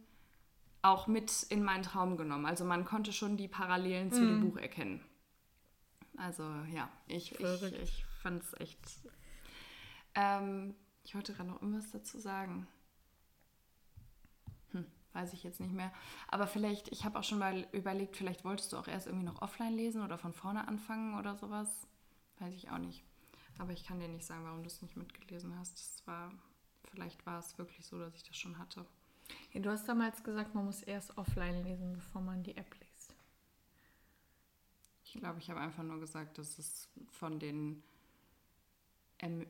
auch 0.84 1.08
mit 1.08 1.44
in 1.50 1.63
meinen 1.63 1.82
Traum 1.84 2.15
genommen. 2.15 2.46
Also 2.46 2.63
man 2.63 2.86
konnte 2.86 3.12
schon 3.12 3.38
die 3.38 3.48
Parallelen 3.48 4.12
zu 4.12 4.22
mm. 4.22 4.27
dem 4.27 4.41
Buch 4.41 4.58
erkennen. 4.58 5.03
Also 6.15 6.44
ja, 6.72 6.89
ich, 7.08 7.39
ich, 7.39 7.63
ich 7.63 8.06
fand 8.22 8.44
es 8.44 8.53
echt. 8.60 8.79
Ähm, 10.13 10.75
ich 11.03 11.15
wollte 11.15 11.34
gerade 11.34 11.50
noch 11.50 11.62
irgendwas 11.62 11.91
dazu 11.91 12.20
sagen. 12.20 12.67
Hm, 14.72 14.86
weiß 15.13 15.34
ich 15.34 15.44
jetzt 15.44 15.60
nicht 15.60 15.74
mehr. 15.74 15.91
Aber 16.27 16.46
vielleicht, 16.46 16.89
ich 16.89 17.03
habe 17.03 17.17
auch 17.17 17.24
schon 17.24 17.39
mal 17.39 17.67
überlegt, 17.72 18.15
vielleicht 18.15 18.46
wolltest 18.46 18.74
du 18.74 18.77
auch 18.77 18.88
erst 18.88 19.08
irgendwie 19.08 19.25
noch 19.25 19.41
offline 19.41 19.75
lesen 19.75 20.03
oder 20.03 20.17
von 20.17 20.34
vorne 20.34 20.67
anfangen 20.67 21.17
oder 21.17 21.36
sowas. 21.36 21.88
Weiß 22.39 22.53
ich 22.53 22.70
auch 22.70 22.79
nicht. 22.79 23.07
Aber 23.58 23.72
ich 23.72 23.86
kann 23.86 24.00
dir 24.00 24.08
nicht 24.08 24.26
sagen, 24.26 24.44
warum 24.44 24.62
du 24.62 24.68
es 24.68 24.82
nicht 24.82 24.96
mitgelesen 24.96 25.58
hast. 25.58 25.74
Das 25.74 26.08
war, 26.08 26.32
vielleicht 26.92 27.26
war 27.26 27.40
es 27.40 27.58
wirklich 27.58 27.86
so, 27.86 27.98
dass 28.00 28.16
ich 28.16 28.24
das 28.24 28.38
schon 28.38 28.58
hatte. 28.58 28.86
Ja, 29.54 29.62
du 29.62 29.70
hast 29.70 29.88
damals 29.88 30.24
gesagt, 30.24 30.56
man 30.56 30.66
muss 30.66 30.84
erst 30.84 31.18
offline 31.18 31.64
lesen, 31.64 31.94
bevor 31.94 32.22
man 32.22 32.44
die 32.44 32.56
App 32.56 32.74
liest. 32.76 33.16
Ich 35.04 35.14
glaube, 35.14 35.40
ich 35.40 35.50
habe 35.50 35.60
einfach 35.60 35.84
nur 35.84 36.00
gesagt, 36.00 36.38
dass 36.38 36.60
es 36.60 36.90
von 37.10 37.40
den 37.40 37.84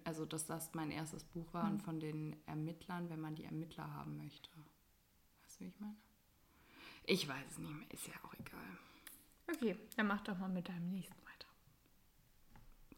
also 0.04 0.26
dass 0.26 0.46
das 0.46 0.74
mein 0.74 0.92
erstes 0.92 1.24
Buch 1.24 1.54
war 1.54 1.66
mhm. 1.66 1.72
und 1.72 1.84
von 1.84 2.00
den 2.00 2.36
Ermittlern, 2.46 3.10
wenn 3.10 3.20
man 3.20 3.36
die 3.36 3.44
Ermittler 3.44 3.94
haben 3.94 4.18
möchte. 4.18 4.50
Weißt 5.44 5.60
du, 5.60 5.66
wie 5.66 5.68
ich 5.70 5.80
meine? 5.80 5.98
Ich 7.04 7.28
weiß 7.28 7.46
es 7.52 7.58
nicht 7.58 7.74
mehr, 7.74 7.92
ist 7.92 8.08
ja 8.08 8.14
auch 8.24 8.34
egal. 8.34 8.78
Okay, 9.50 9.78
dann 9.96 10.08
mach 10.08 10.22
doch 10.22 10.38
mal 10.38 10.50
mit 10.50 10.68
deinem 10.68 10.90
nächsten 10.90 11.16
weiter. 11.26 11.48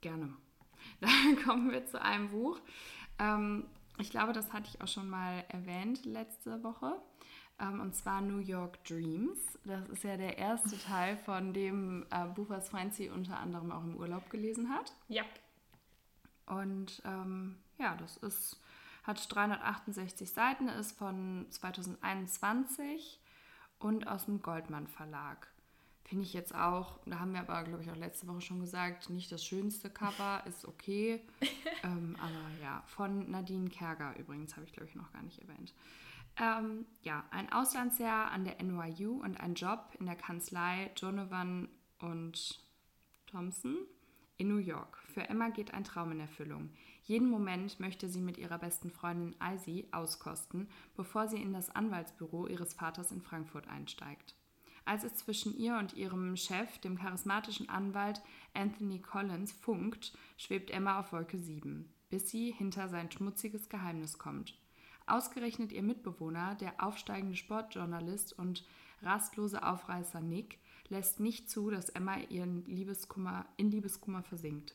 Gerne. 0.01 0.35
Dann 1.01 1.43
kommen 1.43 1.71
wir 1.71 1.85
zu 1.85 2.01
einem 2.01 2.29
Buch. 2.29 2.59
Ähm, 3.19 3.65
ich 3.97 4.09
glaube, 4.09 4.33
das 4.33 4.53
hatte 4.53 4.69
ich 4.73 4.81
auch 4.81 4.87
schon 4.87 5.09
mal 5.09 5.43
erwähnt 5.49 6.05
letzte 6.05 6.63
Woche. 6.63 7.01
Ähm, 7.59 7.81
und 7.81 7.95
zwar 7.95 8.21
New 8.21 8.39
York 8.39 8.83
Dreams. 8.85 9.59
Das 9.65 9.87
ist 9.89 10.03
ja 10.03 10.17
der 10.17 10.37
erste 10.37 10.77
Teil 10.79 11.17
von 11.17 11.53
dem 11.53 12.05
äh, 12.09 12.25
Buch, 12.27 12.49
was 12.49 12.69
Franzi 12.69 13.09
unter 13.09 13.37
anderem 13.37 13.71
auch 13.71 13.83
im 13.83 13.97
Urlaub 13.97 14.29
gelesen 14.29 14.69
hat. 14.69 14.93
Ja. 15.07 15.23
Und 16.45 17.01
ähm, 17.05 17.57
ja, 17.77 17.95
das 17.95 18.17
ist, 18.17 18.59
hat 19.03 19.23
368 19.33 20.29
Seiten, 20.31 20.67
ist 20.69 20.97
von 20.97 21.45
2021 21.49 23.19
und 23.79 24.07
aus 24.07 24.25
dem 24.25 24.41
Goldmann 24.41 24.87
Verlag. 24.87 25.47
Finde 26.09 26.23
ich 26.25 26.33
jetzt 26.33 26.55
auch, 26.55 26.97
da 27.05 27.19
haben 27.19 27.33
wir 27.33 27.41
aber, 27.41 27.63
glaube 27.65 27.83
ich, 27.83 27.91
auch 27.91 27.95
letzte 27.95 28.25
Woche 28.27 28.41
schon 28.41 28.59
gesagt, 28.59 29.11
nicht 29.11 29.31
das 29.31 29.45
schönste 29.45 29.91
Cover, 29.91 30.41
ist 30.47 30.65
okay. 30.65 31.21
ähm, 31.83 32.15
aber 32.19 32.63
ja, 32.63 32.81
von 32.87 33.29
Nadine 33.29 33.69
Kerger 33.69 34.17
übrigens, 34.17 34.55
habe 34.55 34.65
ich, 34.65 34.73
glaube 34.73 34.89
ich, 34.89 34.95
noch 34.95 35.13
gar 35.13 35.21
nicht 35.21 35.37
erwähnt. 35.37 35.71
Ähm, 36.35 36.87
ja, 37.03 37.25
ein 37.29 37.51
Auslandsjahr 37.51 38.31
an 38.31 38.43
der 38.43 38.55
NYU 38.59 39.21
und 39.21 39.39
ein 39.39 39.53
Job 39.53 39.93
in 39.99 40.07
der 40.07 40.15
Kanzlei 40.15 40.89
Donovan 40.99 41.69
und 41.99 42.59
Thompson 43.27 43.77
in 44.37 44.47
New 44.47 44.57
York. 44.57 44.97
Für 45.13 45.29
Emma 45.29 45.49
geht 45.49 45.75
ein 45.75 45.83
Traum 45.83 46.11
in 46.11 46.21
Erfüllung. 46.21 46.71
Jeden 47.03 47.29
Moment 47.29 47.79
möchte 47.79 48.09
sie 48.09 48.21
mit 48.21 48.39
ihrer 48.39 48.57
besten 48.57 48.89
Freundin 48.89 49.35
Izzy 49.53 49.87
auskosten, 49.91 50.69
bevor 50.95 51.27
sie 51.27 51.39
in 51.39 51.53
das 51.53 51.69
Anwaltsbüro 51.69 52.47
ihres 52.47 52.73
Vaters 52.73 53.11
in 53.11 53.21
Frankfurt 53.21 53.67
einsteigt. 53.67 54.33
Als 54.89 55.03
es 55.03 55.17
zwischen 55.17 55.55
ihr 55.55 55.77
und 55.77 55.93
ihrem 55.93 56.35
Chef, 56.35 56.79
dem 56.79 56.97
charismatischen 56.97 57.69
Anwalt 57.69 58.23
Anthony 58.55 58.99
Collins, 58.99 59.51
funkt, 59.51 60.17
schwebt 60.35 60.71
Emma 60.71 60.99
auf 60.99 61.13
Wolke 61.13 61.37
7, 61.37 61.93
bis 62.09 62.31
sie 62.31 62.51
hinter 62.51 62.89
sein 62.89 63.11
schmutziges 63.11 63.69
Geheimnis 63.69 64.17
kommt. 64.17 64.57
Ausgerechnet 65.05 65.73
ihr 65.73 65.83
Mitbewohner, 65.83 66.55
der 66.55 66.83
aufsteigende 66.83 67.35
Sportjournalist 67.35 68.33
und 68.39 68.65
rastlose 69.03 69.61
Aufreißer 69.61 70.21
Nick, 70.21 70.57
lässt 70.87 71.19
nicht 71.19 71.51
zu, 71.51 71.69
dass 71.69 71.89
Emma 71.89 72.17
ihren 72.17 72.65
Liebeskummer, 72.65 73.45
in 73.57 73.69
Liebeskummer 73.69 74.23
versinkt. 74.23 74.73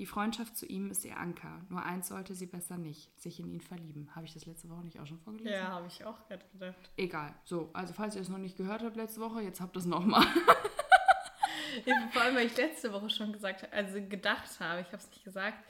Die 0.00 0.06
Freundschaft 0.06 0.56
zu 0.56 0.64
ihm 0.64 0.90
ist 0.90 1.04
ihr 1.04 1.18
Anker. 1.18 1.60
Nur 1.68 1.84
eins 1.84 2.08
sollte 2.08 2.34
sie 2.34 2.46
besser 2.46 2.78
nicht, 2.78 3.20
sich 3.20 3.38
in 3.38 3.50
ihn 3.50 3.60
verlieben. 3.60 4.08
Habe 4.16 4.24
ich 4.24 4.32
das 4.32 4.46
letzte 4.46 4.70
Woche 4.70 4.82
nicht 4.82 4.98
auch 4.98 5.06
schon 5.06 5.18
vorgelesen? 5.18 5.52
Ja, 5.52 5.68
habe 5.72 5.88
ich 5.88 6.02
auch 6.06 6.26
gerade 6.26 6.42
gedacht. 6.54 6.90
Egal. 6.96 7.34
So, 7.44 7.68
also 7.74 7.92
falls 7.92 8.14
ihr 8.14 8.22
es 8.22 8.30
noch 8.30 8.38
nicht 8.38 8.56
gehört 8.56 8.82
habt 8.82 8.96
letzte 8.96 9.20
Woche, 9.20 9.42
jetzt 9.42 9.60
habt 9.60 9.76
ihr 9.76 9.80
es 9.80 9.84
nochmal. 9.84 10.24
Vor 12.12 12.22
allem, 12.22 12.34
weil 12.34 12.46
ich 12.46 12.56
letzte 12.56 12.90
Woche 12.94 13.10
schon 13.10 13.30
gesagt 13.30 13.62
habe, 13.62 13.74
also 13.74 14.00
gedacht 14.00 14.58
habe, 14.58 14.80
ich 14.80 14.86
habe 14.86 14.96
es 14.96 15.10
nicht 15.10 15.22
gesagt, 15.22 15.62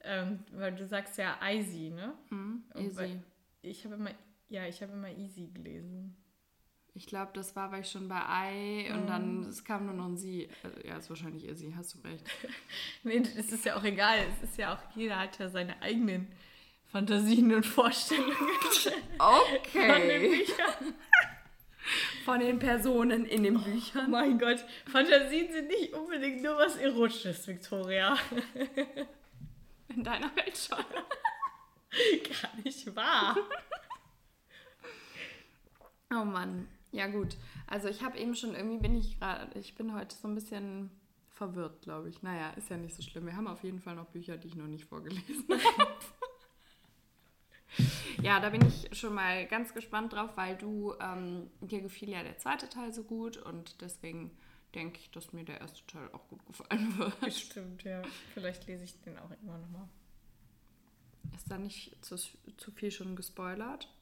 ähm, 0.00 0.40
weil 0.50 0.74
du 0.74 0.84
sagst 0.84 1.16
ja 1.16 1.38
Easy, 1.48 1.90
ne? 1.90 2.12
Hm, 2.30 2.64
easy. 2.74 3.20
Ich 3.62 3.84
habe 3.84 3.94
immer, 3.94 4.10
ja, 4.48 4.66
ich 4.66 4.82
habe 4.82 4.94
immer 4.94 5.10
Easy 5.10 5.46
gelesen. 5.46 6.16
Ich 6.96 7.06
glaube, 7.06 7.30
das 7.34 7.54
war, 7.54 7.70
weil 7.72 7.82
ich 7.82 7.90
schon 7.90 8.08
bei 8.08 8.18
I 8.18 8.90
und 8.90 9.06
dann 9.06 9.42
es 9.42 9.62
kam 9.62 9.84
nur 9.84 9.94
noch 9.94 10.06
ein 10.06 10.16
Sie. 10.16 10.48
Also, 10.62 10.80
ja, 10.80 10.96
ist 10.96 11.10
wahrscheinlich 11.10 11.46
Izzy, 11.46 11.74
hast 11.76 11.94
du 11.94 12.08
recht. 12.08 12.24
nee, 13.02 13.18
es 13.18 13.52
ist 13.52 13.66
ja 13.66 13.76
auch 13.76 13.84
egal. 13.84 14.18
Es 14.32 14.48
ist 14.48 14.56
ja 14.56 14.74
auch, 14.74 14.96
jeder 14.96 15.18
hat 15.18 15.38
ja 15.38 15.50
seine 15.50 15.80
eigenen 15.82 16.26
Fantasien 16.86 17.52
und 17.54 17.66
Vorstellungen. 17.66 18.32
Okay. 19.18 19.92
Von 19.92 20.08
den 20.08 20.30
Büchern. 20.30 20.94
Von 22.24 22.40
den 22.40 22.58
Personen 22.58 23.26
in 23.26 23.42
den 23.42 23.62
Büchern. 23.62 24.06
Oh 24.06 24.10
mein 24.10 24.38
Gott, 24.38 24.64
Fantasien 24.90 25.52
sind 25.52 25.68
nicht 25.68 25.92
unbedingt 25.92 26.42
nur 26.42 26.56
was 26.56 26.76
Erotisches, 26.76 27.46
Victoria. 27.46 28.16
In 29.88 30.02
deiner 30.02 30.34
Welt 30.34 30.56
schon. 30.56 30.78
Gar 32.42 32.62
nicht 32.64 32.96
wahr. 32.96 33.36
Oh 36.10 36.24
Mann. 36.24 36.68
Ja 36.92 37.06
gut. 37.08 37.36
Also 37.66 37.88
ich 37.88 38.02
habe 38.02 38.18
eben 38.18 38.34
schon 38.34 38.54
irgendwie 38.54 38.78
bin 38.78 38.94
ich 38.96 39.18
gerade, 39.18 39.58
ich 39.58 39.74
bin 39.74 39.94
heute 39.94 40.16
so 40.16 40.28
ein 40.28 40.34
bisschen 40.34 40.90
verwirrt, 41.28 41.82
glaube 41.82 42.08
ich. 42.08 42.22
Naja, 42.22 42.50
ist 42.50 42.70
ja 42.70 42.76
nicht 42.76 42.94
so 42.94 43.02
schlimm. 43.02 43.26
Wir 43.26 43.36
haben 43.36 43.46
auf 43.46 43.62
jeden 43.62 43.80
Fall 43.80 43.94
noch 43.94 44.06
Bücher, 44.06 44.36
die 44.36 44.48
ich 44.48 44.54
noch 44.54 44.66
nicht 44.66 44.86
vorgelesen 44.86 45.44
habe. 45.78 45.92
ja, 48.22 48.40
da 48.40 48.50
bin 48.50 48.66
ich 48.66 48.96
schon 48.96 49.14
mal 49.14 49.46
ganz 49.46 49.74
gespannt 49.74 50.14
drauf, 50.14 50.30
weil 50.36 50.56
du, 50.56 50.94
ähm, 51.00 51.50
dir 51.60 51.82
gefiel 51.82 52.08
ja 52.10 52.22
der 52.22 52.38
zweite 52.38 52.68
Teil 52.68 52.92
so 52.94 53.02
gut 53.02 53.36
und 53.36 53.80
deswegen 53.82 54.30
denke 54.74 54.98
ich, 55.00 55.10
dass 55.10 55.32
mir 55.32 55.44
der 55.44 55.60
erste 55.60 55.86
Teil 55.86 56.08
auch 56.12 56.26
gut 56.28 56.44
gefallen 56.46 56.96
wird. 56.98 57.20
Bestimmt, 57.20 57.82
ja. 57.84 58.02
Vielleicht 58.34 58.66
lese 58.66 58.84
ich 58.84 59.00
den 59.02 59.18
auch 59.18 59.30
immer 59.42 59.58
noch 59.58 59.68
mal. 59.70 59.88
Ist 61.34 61.50
da 61.50 61.58
nicht 61.58 61.96
zu, 62.04 62.16
zu 62.16 62.70
viel 62.70 62.90
schon 62.90 63.16
gespoilert? 63.16 63.92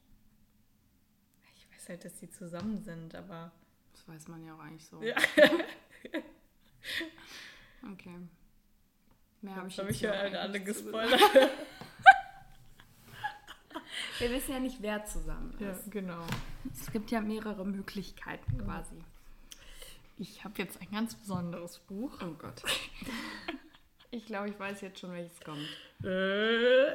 Weiß 1.85 1.91
halt, 1.91 2.05
dass 2.07 2.19
die 2.19 2.31
zusammen 2.31 2.83
sind, 2.83 3.15
aber. 3.15 3.53
Das 3.93 4.09
weiß 4.09 4.29
man 4.29 4.43
ja 4.43 4.55
auch 4.55 4.61
eigentlich 4.61 4.87
so. 4.87 5.03
Ja. 5.03 5.17
okay. 7.93 8.19
Mehr 9.43 9.57
habe 9.57 9.69
ich 9.69 9.79
habe 9.79 9.89
jetzt 9.89 9.97
ich 9.97 10.03
ja 10.03 10.13
halt 10.13 10.35
alle 10.35 10.61
gespoilert. 10.61 11.21
Wir 14.19 14.31
wissen 14.31 14.53
ja 14.53 14.61
nicht, 14.61 14.81
wer 14.81 15.05
zusammen 15.05 15.55
ja, 15.59 15.73
ist. 15.73 15.91
genau. 15.91 16.25
Es 16.73 16.91
gibt 16.91 17.11
ja 17.11 17.21
mehrere 17.21 17.67
Möglichkeiten 17.67 18.57
quasi. 18.65 18.97
Ich 20.17 20.43
habe 20.43 20.55
jetzt 20.63 20.81
ein 20.81 20.91
ganz 20.91 21.15
besonderes 21.15 21.81
Buch. 21.81 22.19
Oh 22.23 22.33
Gott. 22.39 22.63
Ich 24.15 24.27
glaube, 24.27 24.49
ich 24.49 24.59
weiß 24.59 24.81
jetzt 24.83 25.01
schon, 25.01 25.11
welches 25.13 25.41
kommt. 25.41 25.67
Äh, 26.05 26.95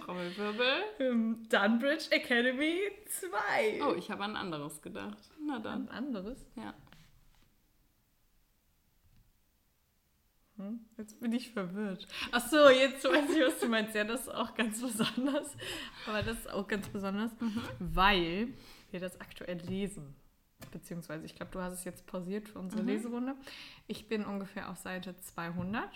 Trommelwirbel. 0.00 0.82
ähm, 0.98 1.46
Dunbridge 1.48 2.06
Academy 2.10 2.80
2. 3.06 3.84
Oh, 3.84 3.94
ich 3.94 4.10
habe 4.10 4.24
an 4.24 4.32
ein 4.32 4.36
anderes 4.36 4.82
gedacht. 4.82 5.16
Na 5.46 5.60
dann. 5.60 5.88
Ein 5.88 5.94
anderes? 5.94 6.44
Ja. 6.56 6.74
Hm, 10.56 10.80
Jetzt 10.96 11.20
bin 11.20 11.32
ich 11.32 11.50
verwirrt. 11.52 12.06
Ach 12.32 12.44
so, 12.48 12.68
jetzt 12.68 13.04
weiß 13.04 13.30
ich, 13.30 13.40
was 13.46 13.60
du 13.60 13.68
meinst. 13.68 13.94
Ja, 13.94 14.02
das 14.04 14.22
ist 14.22 14.34
auch 14.34 14.54
ganz 14.54 14.80
besonders. 14.80 15.54
Aber 16.08 16.22
das 16.22 16.38
ist 16.38 16.50
auch 16.50 16.66
ganz 16.66 16.88
besonders, 16.88 17.30
weil 17.78 18.48
wir 18.90 18.98
das 19.00 19.20
aktuell 19.20 19.58
lesen. 19.58 20.16
Beziehungsweise, 20.72 21.24
ich 21.24 21.36
glaube, 21.36 21.52
du 21.52 21.60
hast 21.60 21.74
es 21.74 21.84
jetzt 21.84 22.04
pausiert 22.06 22.48
für 22.48 22.58
unsere 22.58 22.82
Mhm. 22.82 22.88
Leserunde. 22.88 23.34
Ich 23.86 24.08
bin 24.08 24.24
ungefähr 24.24 24.68
auf 24.70 24.78
Seite 24.78 25.14
200. 25.20 25.88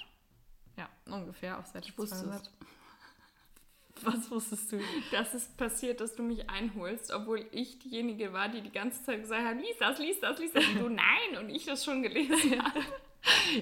Ja, 0.77 0.89
ungefähr 1.07 1.59
auf 1.59 1.67
Seite 1.67 1.89
Ich 1.89 1.99
wusste 1.99 2.17
200. 2.17 2.51
Was 4.03 4.31
wusstest 4.31 4.73
du? 4.73 4.81
Das 5.13 5.35
ist 5.35 5.57
passiert, 5.57 6.01
dass 6.01 6.15
du 6.15 6.23
mich 6.23 6.49
einholst, 6.51 7.13
obwohl 7.13 7.47
ich 7.53 7.79
diejenige 7.79 8.33
war, 8.33 8.49
die 8.49 8.61
die 8.61 8.73
ganze 8.73 9.03
Zeit 9.05 9.21
gesagt 9.21 9.45
hat, 9.45 9.57
lies 9.57 9.79
das, 9.79 9.99
lies 9.99 10.19
das, 10.21 10.39
lies 10.39 10.53
das. 10.53 10.67
Und 10.67 10.79
du, 10.79 10.89
nein, 10.89 11.39
und 11.39 11.51
ich 11.51 11.67
das 11.67 11.85
schon 11.85 12.03
gelesen 12.03 12.63
habe. 12.63 12.81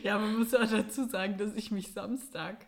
Ja, 0.02 0.18
man 0.18 0.38
muss 0.38 0.54
auch 0.54 0.70
dazu 0.70 1.06
sagen, 1.06 1.36
dass 1.36 1.54
ich 1.54 1.70
mich 1.70 1.92
Samstag 1.92 2.66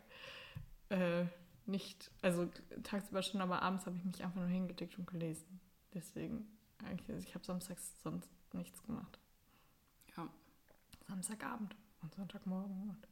äh, 0.91 1.25
nicht, 1.65 2.11
also 2.21 2.49
tagsüber 2.83 3.23
schon, 3.23 3.41
aber 3.41 3.63
abends 3.63 3.87
habe 3.87 3.97
ich 3.97 4.05
mich 4.05 4.23
einfach 4.23 4.41
nur 4.41 4.49
hingedickt 4.49 4.99
und 4.99 5.07
gelesen. 5.07 5.61
Deswegen, 5.95 6.47
eigentlich, 6.85 7.09
also 7.11 7.27
ich 7.27 7.35
habe 7.35 7.45
samstags 7.45 7.95
sonst 8.03 8.29
nichts 8.53 8.83
gemacht. 8.83 9.19
Ja. 10.17 10.29
Samstagabend 11.09 11.75
und 12.03 12.15
Sonntagmorgen 12.15 12.91
und 12.91 13.12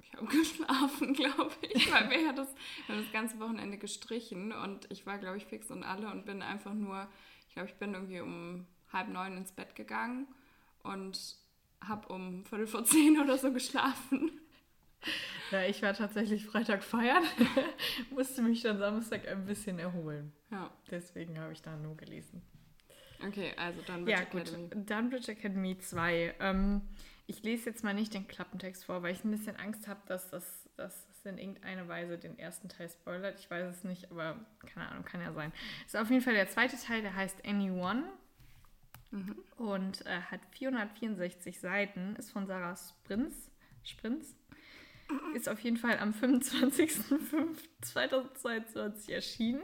Ich 0.00 0.12
habe 0.12 0.26
geschlafen, 0.36 1.12
glaube 1.14 1.54
ich, 1.62 1.90
weil 1.92 2.10
wir, 2.10 2.32
das, 2.32 2.54
wir 2.86 2.94
haben 2.94 3.02
das 3.02 3.12
ganze 3.12 3.38
Wochenende 3.40 3.78
gestrichen 3.78 4.52
und 4.52 4.86
ich 4.90 5.06
war, 5.06 5.18
glaube 5.18 5.36
ich, 5.36 5.46
fix 5.46 5.70
und 5.70 5.82
alle 5.84 6.10
und 6.10 6.24
bin 6.24 6.42
einfach 6.42 6.74
nur, 6.74 7.08
ich 7.48 7.54
glaube, 7.54 7.68
ich 7.68 7.74
bin 7.76 7.94
irgendwie 7.94 8.20
um 8.20 8.66
halb 8.92 9.08
neun 9.08 9.36
ins 9.36 9.52
Bett 9.52 9.74
gegangen 9.74 10.26
und 10.82 11.36
habe 11.86 12.08
um 12.12 12.44
Viertel 12.44 12.66
vor 12.66 12.84
zehn 12.84 13.20
oder 13.20 13.36
so 13.38 13.52
geschlafen. 13.52 14.30
ja, 15.50 15.62
ich 15.64 15.82
war 15.82 15.94
tatsächlich 15.94 16.46
Freitag 16.46 16.82
feiern, 16.82 17.22
musste 18.10 18.42
mich 18.42 18.62
dann 18.62 18.78
Samstag 18.78 19.28
ein 19.28 19.44
bisschen 19.46 19.78
erholen. 19.78 20.32
Ja, 20.50 20.70
Deswegen 20.90 21.38
habe 21.38 21.52
ich 21.52 21.62
da 21.62 21.76
nur 21.76 21.96
gelesen. 21.96 22.42
okay, 23.26 23.52
also 23.56 23.80
dann 23.86 24.06
Ja, 24.06 24.20
Witch 24.20 24.30
gut. 24.30 24.40
Academy. 24.48 24.70
Dunbridge 24.86 25.32
Academy 25.32 25.78
2. 25.78 26.34
Ähm, 26.40 26.82
ich 27.28 27.42
lese 27.44 27.70
jetzt 27.70 27.84
mal 27.84 27.94
nicht 27.94 28.12
den 28.14 28.26
Klappentext 28.26 28.86
vor, 28.86 29.02
weil 29.02 29.12
ich 29.14 29.22
ein 29.22 29.30
bisschen 29.30 29.54
Angst 29.56 29.86
habe, 29.86 30.00
dass 30.06 30.28
das, 30.30 30.68
dass 30.76 31.06
das 31.06 31.24
in 31.26 31.38
irgendeiner 31.38 31.86
Weise 31.86 32.18
den 32.18 32.36
ersten 32.38 32.68
Teil 32.68 32.88
spoilert. 32.88 33.38
Ich 33.38 33.48
weiß 33.50 33.76
es 33.76 33.84
nicht, 33.84 34.10
aber 34.10 34.44
keine 34.66 34.88
Ahnung, 34.88 35.04
kann 35.04 35.20
ja 35.20 35.32
sein. 35.32 35.52
Ist 35.86 35.96
auf 35.96 36.10
jeden 36.10 36.22
Fall 36.22 36.34
der 36.34 36.48
zweite 36.48 36.76
Teil, 36.76 37.02
der 37.02 37.14
heißt 37.14 37.44
Anyone 37.46 38.02
Mhm. 39.10 39.38
und 39.56 40.04
äh, 40.04 40.20
hat 40.20 40.40
464 40.52 41.60
Seiten, 41.60 42.14
ist 42.16 42.30
von 42.30 42.46
Sarah 42.46 42.76
Sprinz. 42.76 43.50
Sprinz. 43.82 44.36
Ist 45.34 45.48
auf 45.48 45.60
jeden 45.60 45.78
Fall 45.78 45.98
am 45.98 46.10
25.05.2022 46.12 49.10
erschienen 49.12 49.62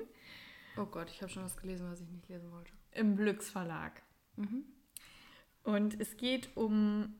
Oh 0.76 0.86
Gott, 0.86 1.10
ich 1.10 1.20
habe 1.22 1.30
schon 1.30 1.44
was 1.44 1.56
gelesen, 1.58 1.88
was 1.90 2.00
ich 2.00 2.08
nicht 2.08 2.26
lesen 2.28 2.50
wollte. 2.52 2.72
im 2.92 3.16
Blücks 3.16 3.50
Verlag. 3.50 4.00
Mhm. 4.36 4.64
Und 5.62 6.00
es 6.00 6.16
geht 6.16 6.56
um 6.56 7.14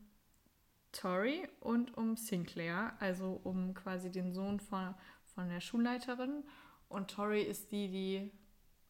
Tori 0.95 1.47
und 1.61 1.97
um 1.97 2.17
Sinclair, 2.17 2.95
also 3.01 3.41
um 3.45 3.75
quasi 3.75 4.11
den 4.11 4.33
Sohn 4.33 4.61
von, 4.61 4.95
von 5.35 5.49
der 5.49 5.61
Schulleiterin. 5.61 6.45
Und 6.89 7.11
Tori 7.11 7.43
ist 7.43 7.73
die, 7.73 7.89
die, 7.89 8.33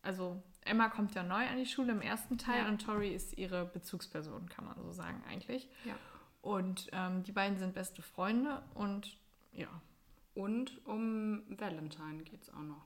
also 0.02 0.42
Emma 0.64 0.88
kommt 0.88 1.14
ja 1.14 1.22
neu 1.22 1.46
an 1.46 1.56
die 1.56 1.66
Schule 1.66 1.92
im 1.92 2.00
ersten 2.00 2.38
Teil 2.38 2.64
ja. 2.64 2.68
und 2.68 2.84
Tori 2.84 3.14
ist 3.14 3.36
ihre 3.36 3.64
Bezugsperson, 3.64 4.48
kann 4.48 4.64
man 4.64 4.80
so 4.82 4.92
sagen 4.92 5.22
eigentlich. 5.28 5.68
Ja. 5.84 5.94
Und 6.42 6.88
ähm, 6.92 7.22
die 7.22 7.32
beiden 7.32 7.58
sind 7.58 7.74
beste 7.74 8.02
Freunde 8.02 8.62
und 8.74 9.16
ja. 9.52 9.68
Und 10.34 10.84
um 10.86 11.42
Valentine 11.48 12.22
geht 12.24 12.42
es 12.42 12.50
auch 12.50 12.62
noch. 12.62 12.84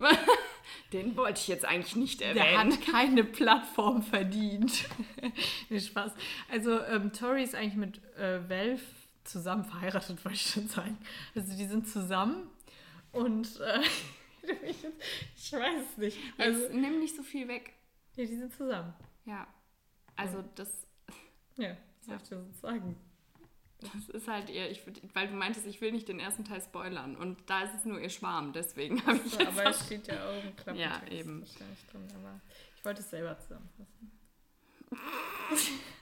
Ja. 0.00 0.08
Den 0.92 1.16
wollte 1.16 1.40
ich 1.40 1.48
jetzt 1.48 1.64
eigentlich 1.64 1.96
nicht 1.96 2.22
erwähnen. 2.22 2.70
Der 2.70 2.78
hat 2.78 2.86
keine 2.86 3.24
Plattform 3.24 4.02
verdient. 4.02 4.88
nee, 5.68 5.80
Spaß. 5.80 6.12
Also 6.50 6.80
ähm, 6.82 7.12
Tori 7.12 7.42
ist 7.42 7.54
eigentlich 7.54 7.76
mit 7.76 8.00
äh, 8.16 8.48
Valve 8.48 8.82
zusammen 9.24 9.64
verheiratet, 9.64 10.24
wollte 10.24 10.36
ich 10.36 10.46
schon 10.46 10.68
sagen. 10.68 10.98
Also 11.34 11.56
die 11.56 11.66
sind 11.66 11.88
zusammen 11.88 12.50
und 13.12 13.60
äh, 13.60 13.80
ich 15.36 15.52
weiß 15.52 15.84
es 15.90 15.98
nicht. 15.98 16.18
Also, 16.38 16.60
jetzt 16.60 16.74
nimm 16.74 17.00
nicht 17.00 17.16
so 17.16 17.22
viel 17.22 17.48
weg. 17.48 17.72
Ja, 18.14 18.24
die 18.24 18.36
sind 18.36 18.54
zusammen. 18.54 18.94
Ja. 19.24 19.46
Also 20.14 20.42
das. 20.54 20.86
Ja, 21.56 21.76
das 21.98 22.06
darf 22.06 22.22
ich 22.22 22.28
dir 22.28 22.42
so 22.42 22.60
sagen. 22.60 22.96
Das 23.94 24.08
ist 24.08 24.28
halt 24.28 24.50
ihr, 24.50 24.70
ich, 24.70 24.82
weil 25.14 25.28
du 25.28 25.34
meintest, 25.34 25.66
ich 25.66 25.80
will 25.80 25.92
nicht 25.92 26.08
den 26.08 26.20
ersten 26.20 26.44
Teil 26.44 26.60
spoilern 26.60 27.16
und 27.16 27.38
da 27.46 27.62
ist 27.62 27.74
es 27.74 27.84
nur 27.84 28.00
ihr 28.00 28.10
Schwarm, 28.10 28.52
deswegen 28.52 29.04
habe 29.06 29.20
ich 29.24 29.32
so, 29.32 29.38
jetzt 29.38 29.48
Aber 29.48 29.70
es 29.70 29.86
steht 29.86 30.06
ja 30.06 30.28
auch 30.28 30.42
im 30.42 30.56
Klappentext 30.56 31.12
ja, 31.12 31.18
eben. 31.18 31.44
drin, 31.90 32.08
aber 32.14 32.40
ich 32.76 32.84
wollte 32.84 33.00
es 33.00 33.10
selber 33.10 33.38
zusammenfassen. 33.38 34.12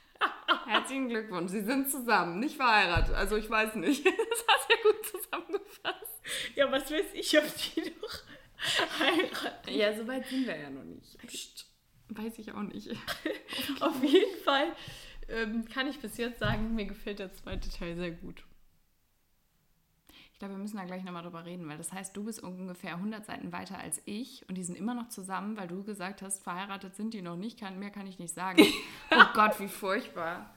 Herzlichen 0.66 1.08
Glückwunsch, 1.08 1.50
Sie 1.50 1.62
sind 1.62 1.90
zusammen, 1.90 2.40
nicht 2.40 2.56
verheiratet. 2.56 3.14
Also 3.14 3.36
ich 3.36 3.48
weiß 3.48 3.74
nicht, 3.76 4.04
das 4.06 4.44
hast 4.48 4.68
du 4.68 4.74
ja 4.74 4.82
gut 4.82 5.06
zusammengefasst. 5.06 6.20
Ja, 6.54 6.72
was 6.72 6.90
weiß 6.90 7.06
ich, 7.12 7.38
ob 7.38 7.44
die 7.56 7.92
noch 8.00 8.98
heiraten. 8.98 9.70
Ja, 9.70 9.94
so 9.94 10.06
weit 10.06 10.26
sind 10.26 10.46
wir 10.46 10.56
ja 10.58 10.70
noch 10.70 10.84
nicht. 10.84 11.18
Psst. 11.26 11.66
Weiß 12.08 12.38
ich 12.38 12.52
auch 12.52 12.62
nicht. 12.62 12.90
Auf 13.80 14.02
jeden 14.02 14.42
Fall 14.42 14.74
ähm, 15.28 15.64
kann 15.66 15.86
ich 15.86 16.00
bis 16.00 16.16
jetzt 16.16 16.38
sagen, 16.38 16.74
mir 16.74 16.86
gefällt 16.86 17.18
der 17.18 17.32
zweite 17.32 17.70
Teil 17.70 17.96
sehr 17.96 18.12
gut. 18.12 18.44
Ich 20.34 20.40
glaube, 20.40 20.54
wir 20.54 20.58
müssen 20.58 20.76
da 20.76 20.84
gleich 20.84 21.04
nochmal 21.04 21.22
drüber 21.22 21.44
reden, 21.44 21.68
weil 21.68 21.78
das 21.78 21.92
heißt, 21.92 22.16
du 22.16 22.24
bist 22.24 22.42
ungefähr 22.42 22.96
100 22.96 23.24
Seiten 23.24 23.52
weiter 23.52 23.78
als 23.78 24.02
ich 24.04 24.44
und 24.48 24.56
die 24.56 24.64
sind 24.64 24.76
immer 24.76 24.92
noch 24.92 25.08
zusammen, 25.08 25.56
weil 25.56 25.68
du 25.68 25.84
gesagt 25.84 26.22
hast, 26.22 26.42
verheiratet 26.42 26.96
sind 26.96 27.14
die 27.14 27.22
noch 27.22 27.36
nicht, 27.36 27.60
kann, 27.60 27.78
mehr 27.78 27.90
kann 27.90 28.08
ich 28.08 28.18
nicht 28.18 28.34
sagen. 28.34 28.60
oh 29.12 29.24
Gott, 29.32 29.60
wie 29.60 29.68
furchtbar. 29.68 30.52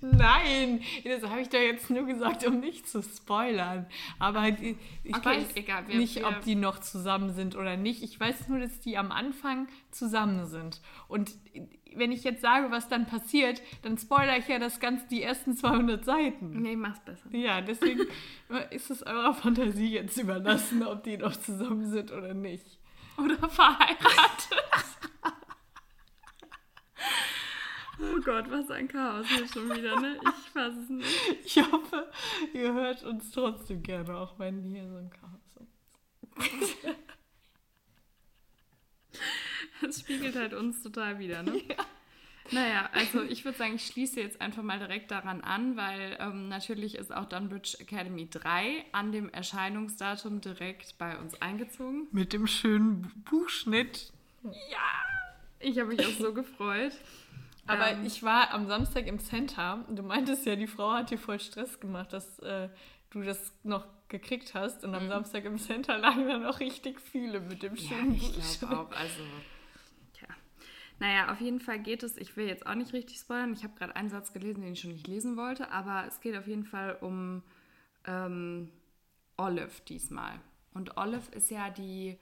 Nein, 0.00 0.80
das 1.04 1.28
habe 1.28 1.40
ich 1.40 1.48
doch 1.48 1.58
jetzt 1.58 1.90
nur 1.90 2.06
gesagt, 2.06 2.46
um 2.46 2.60
nicht 2.60 2.88
zu 2.88 3.02
spoilern. 3.02 3.86
Aber 4.20 4.46
ich 4.46 4.76
okay, 5.12 5.24
weiß 5.24 5.56
egal, 5.56 5.88
wir, 5.88 5.96
nicht, 5.96 6.24
ob 6.24 6.42
die 6.42 6.54
noch 6.54 6.78
zusammen 6.78 7.34
sind 7.34 7.56
oder 7.56 7.76
nicht. 7.76 8.04
Ich 8.04 8.20
weiß 8.20 8.46
nur, 8.46 8.60
dass 8.60 8.78
die 8.78 8.96
am 8.96 9.10
Anfang 9.10 9.66
zusammen 9.90 10.46
sind. 10.46 10.80
Und 11.08 11.32
wenn 11.96 12.12
ich 12.12 12.24
jetzt 12.24 12.42
sage, 12.42 12.70
was 12.70 12.88
dann 12.88 13.06
passiert, 13.06 13.62
dann 13.82 13.98
spoilere 13.98 14.38
ich 14.38 14.48
ja 14.48 14.58
das 14.58 14.80
Ganze 14.80 15.06
die 15.08 15.22
ersten 15.22 15.56
200 15.56 16.04
Seiten. 16.04 16.60
Nee, 16.62 16.76
mach's 16.76 17.00
besser. 17.00 17.28
Ja, 17.32 17.60
deswegen 17.60 18.06
ist 18.70 18.90
es 18.90 19.02
eurer 19.02 19.34
Fantasie 19.34 19.92
jetzt 19.92 20.16
überlassen, 20.18 20.82
ob 20.82 21.02
die 21.04 21.16
noch 21.16 21.36
zusammen 21.36 21.90
sind 21.90 22.12
oder 22.12 22.34
nicht. 22.34 22.78
Oder 23.18 23.48
verheiratet. 23.48 24.62
oh 27.98 28.20
Gott, 28.24 28.50
was 28.50 28.70
ein 28.70 28.88
Chaos 28.88 29.26
hier 29.28 29.48
schon 29.48 29.74
wieder, 29.74 29.98
ne? 30.00 30.18
Ich 30.22 30.50
fasse 30.50 30.80
es 30.80 30.88
nicht. 30.90 31.08
Ich 31.44 31.56
hoffe, 31.72 32.10
ihr 32.52 32.72
hört 32.74 33.02
uns 33.04 33.30
trotzdem 33.30 33.82
gerne, 33.82 34.16
auch 34.16 34.38
wenn 34.38 34.62
hier 34.62 34.86
so 34.88 34.96
ein 34.96 35.10
Chaos 35.10 35.56
ist. 35.60 36.76
Das 39.82 40.00
spiegelt 40.00 40.36
halt 40.36 40.54
uns 40.54 40.82
total 40.82 41.18
wieder, 41.18 41.42
ne? 41.42 41.60
Ja. 41.68 41.84
Naja, 42.52 42.88
also 42.92 43.24
ich 43.24 43.44
würde 43.44 43.58
sagen, 43.58 43.74
ich 43.74 43.86
schließe 43.86 44.20
jetzt 44.20 44.40
einfach 44.40 44.62
mal 44.62 44.78
direkt 44.78 45.10
daran 45.10 45.40
an, 45.40 45.76
weil 45.76 46.16
ähm, 46.20 46.48
natürlich 46.48 46.94
ist 46.94 47.12
auch 47.12 47.24
Dunbridge 47.24 47.78
Academy 47.80 48.28
3 48.30 48.84
an 48.92 49.10
dem 49.10 49.28
Erscheinungsdatum 49.30 50.40
direkt 50.40 50.96
bei 50.96 51.18
uns 51.18 51.40
eingezogen. 51.42 52.06
Mit 52.12 52.32
dem 52.32 52.46
schönen 52.46 53.10
Buchschnitt. 53.28 54.12
Ja, 54.44 54.78
ich 55.58 55.76
habe 55.80 55.88
mich 55.88 56.06
auch 56.06 56.20
so 56.20 56.32
gefreut. 56.32 56.92
Aber 57.66 57.90
ähm, 57.90 58.04
ich 58.04 58.22
war 58.22 58.52
am 58.52 58.66
Samstag 58.68 59.06
im 59.06 59.18
Center. 59.18 59.84
Du 59.88 60.02
meintest 60.02 60.46
ja, 60.46 60.56
die 60.56 60.68
Frau 60.68 60.92
hat 60.92 61.10
dir 61.10 61.18
voll 61.18 61.40
Stress 61.40 61.80
gemacht, 61.80 62.12
dass 62.12 62.38
äh, 62.40 62.68
du 63.10 63.22
das 63.22 63.52
noch 63.64 63.86
gekriegt 64.08 64.54
hast. 64.54 64.84
Und 64.84 64.94
am 64.94 65.04
mhm. 65.04 65.08
Samstag 65.08 65.44
im 65.44 65.58
Center 65.58 65.98
lagen 65.98 66.28
dann 66.28 66.46
auch 66.46 66.60
richtig 66.60 67.00
viele 67.00 67.40
mit 67.40 67.62
dem 67.62 67.76
schönen 67.76 68.14
ja, 68.14 68.28
ich 68.38 68.58
glaube 68.60 68.78
auch. 68.78 68.92
Also 68.92 69.20
naja, 70.98 71.32
auf 71.32 71.40
jeden 71.40 71.60
Fall 71.60 71.78
geht 71.78 72.02
es, 72.02 72.16
ich 72.16 72.36
will 72.36 72.46
jetzt 72.46 72.66
auch 72.66 72.74
nicht 72.74 72.92
richtig 72.92 73.18
spoilern, 73.18 73.52
ich 73.52 73.64
habe 73.64 73.74
gerade 73.74 73.96
einen 73.96 74.08
Satz 74.08 74.32
gelesen, 74.32 74.62
den 74.62 74.72
ich 74.72 74.80
schon 74.80 74.92
nicht 74.92 75.06
lesen 75.06 75.36
wollte, 75.36 75.70
aber 75.70 76.06
es 76.06 76.20
geht 76.20 76.36
auf 76.36 76.46
jeden 76.46 76.64
Fall 76.64 76.96
um 77.00 77.42
ähm, 78.06 78.70
Olive 79.36 79.82
diesmal. 79.88 80.40
Und 80.72 80.96
Olive 80.96 81.30
ist 81.32 81.50
ja 81.50 81.70
die 81.70 82.18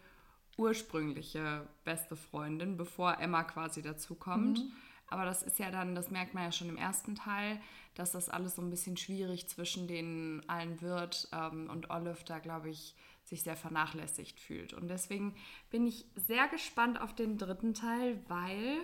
ursprüngliche 0.57 1.67
beste 1.85 2.17
Freundin, 2.17 2.77
bevor 2.77 3.19
Emma 3.21 3.45
quasi 3.45 3.83
dazukommt. 3.83 4.59
Mhm. 4.59 4.73
Aber 5.09 5.25
das 5.25 5.43
ist 5.43 5.59
ja 5.59 5.71
dann, 5.71 5.95
das 5.95 6.11
merkt 6.11 6.35
man 6.35 6.45
ja 6.45 6.53
schon 6.53 6.69
im 6.69 6.77
ersten 6.77 7.15
Teil, 7.15 7.61
dass 7.95 8.13
das 8.13 8.29
alles 8.29 8.57
so 8.57 8.63
ein 8.63 8.71
bisschen 8.71 8.97
schwierig 8.97 9.49
zwischen 9.49 9.87
den 9.87 10.43
allen 10.49 10.81
wird 10.81 11.29
ähm, 11.33 11.69
und 11.71 11.91
Olive 11.91 12.25
da, 12.25 12.39
glaube 12.39 12.71
ich, 12.71 12.97
sich 13.25 13.43
sehr 13.43 13.57
vernachlässigt 13.57 14.39
fühlt. 14.39 14.73
Und 14.75 14.89
deswegen 14.89 15.35
bin 15.71 15.87
ich 15.87 16.07
sehr 16.15 16.47
gespannt 16.49 17.01
auf 17.01 17.15
den 17.15 17.39
dritten 17.39 17.75
Teil, 17.75 18.23
weil 18.29 18.79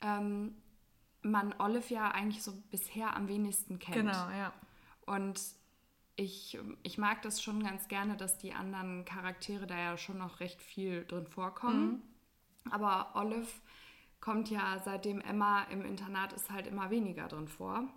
ähm, 0.00 0.54
man 1.22 1.54
Olive 1.58 1.92
ja 1.92 2.10
eigentlich 2.10 2.42
so 2.42 2.52
bisher 2.70 3.16
am 3.16 3.28
wenigsten 3.28 3.78
kennt. 3.78 3.96
Genau, 3.96 4.30
ja. 4.30 4.52
Und 5.06 5.40
ich, 6.16 6.58
ich 6.82 6.98
mag 6.98 7.22
das 7.22 7.42
schon 7.42 7.62
ganz 7.62 7.88
gerne, 7.88 8.16
dass 8.16 8.38
die 8.38 8.52
anderen 8.52 9.04
Charaktere 9.04 9.66
da 9.66 9.76
ja 9.76 9.96
schon 9.96 10.18
noch 10.18 10.40
recht 10.40 10.60
viel 10.60 11.04
drin 11.04 11.26
vorkommen. 11.26 12.02
Mhm. 12.64 12.72
Aber 12.72 13.12
Olive 13.14 13.48
kommt 14.20 14.50
ja, 14.50 14.80
seitdem 14.84 15.20
Emma 15.20 15.62
im 15.64 15.84
Internat 15.84 16.32
ist, 16.32 16.50
halt 16.50 16.66
immer 16.66 16.90
weniger 16.90 17.28
drin 17.28 17.48
vor. 17.48 17.88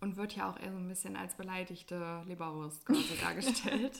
Und 0.00 0.16
wird 0.16 0.34
ja 0.34 0.50
auch 0.50 0.58
eher 0.58 0.72
so 0.72 0.78
ein 0.78 0.88
bisschen 0.88 1.16
als 1.16 1.36
beleidigte 1.36 2.22
Leberwurst 2.26 2.84
quasi 2.84 3.16
dargestellt. 3.22 3.98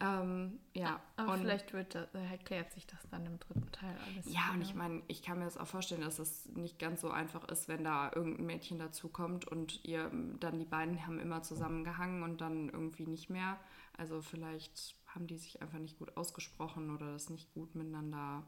Ähm, 0.00 0.60
ja. 0.74 1.00
Aber 1.16 1.32
und 1.32 1.40
vielleicht 1.40 1.72
wird 1.72 1.94
das, 1.94 2.08
erklärt 2.14 2.72
sich 2.72 2.86
das 2.86 3.08
dann 3.10 3.26
im 3.26 3.38
dritten 3.38 3.70
Teil 3.72 3.96
alles. 4.06 4.32
Ja, 4.32 4.52
und 4.52 4.62
ich 4.62 4.74
meine, 4.74 5.02
ich 5.08 5.22
kann 5.22 5.38
mir 5.38 5.44
das 5.44 5.56
auch 5.56 5.66
vorstellen, 5.66 6.02
dass 6.02 6.18
es 6.18 6.46
nicht 6.50 6.78
ganz 6.78 7.00
so 7.00 7.10
einfach 7.10 7.48
ist, 7.48 7.68
wenn 7.68 7.84
da 7.84 8.10
irgendein 8.14 8.46
Mädchen 8.46 8.78
dazukommt 8.78 9.46
und 9.46 9.84
ihr 9.84 10.10
dann 10.40 10.58
die 10.58 10.64
beiden 10.64 11.04
haben 11.06 11.18
immer 11.18 11.42
zusammengehangen 11.42 12.22
und 12.22 12.40
dann 12.40 12.68
irgendwie 12.68 13.06
nicht 13.06 13.30
mehr. 13.30 13.58
Also 13.96 14.22
vielleicht 14.22 14.96
haben 15.06 15.26
die 15.26 15.36
sich 15.36 15.60
einfach 15.62 15.78
nicht 15.78 15.98
gut 15.98 16.16
ausgesprochen 16.16 16.94
oder 16.94 17.12
das 17.12 17.30
nicht 17.30 17.52
gut 17.52 17.74
miteinander 17.74 18.44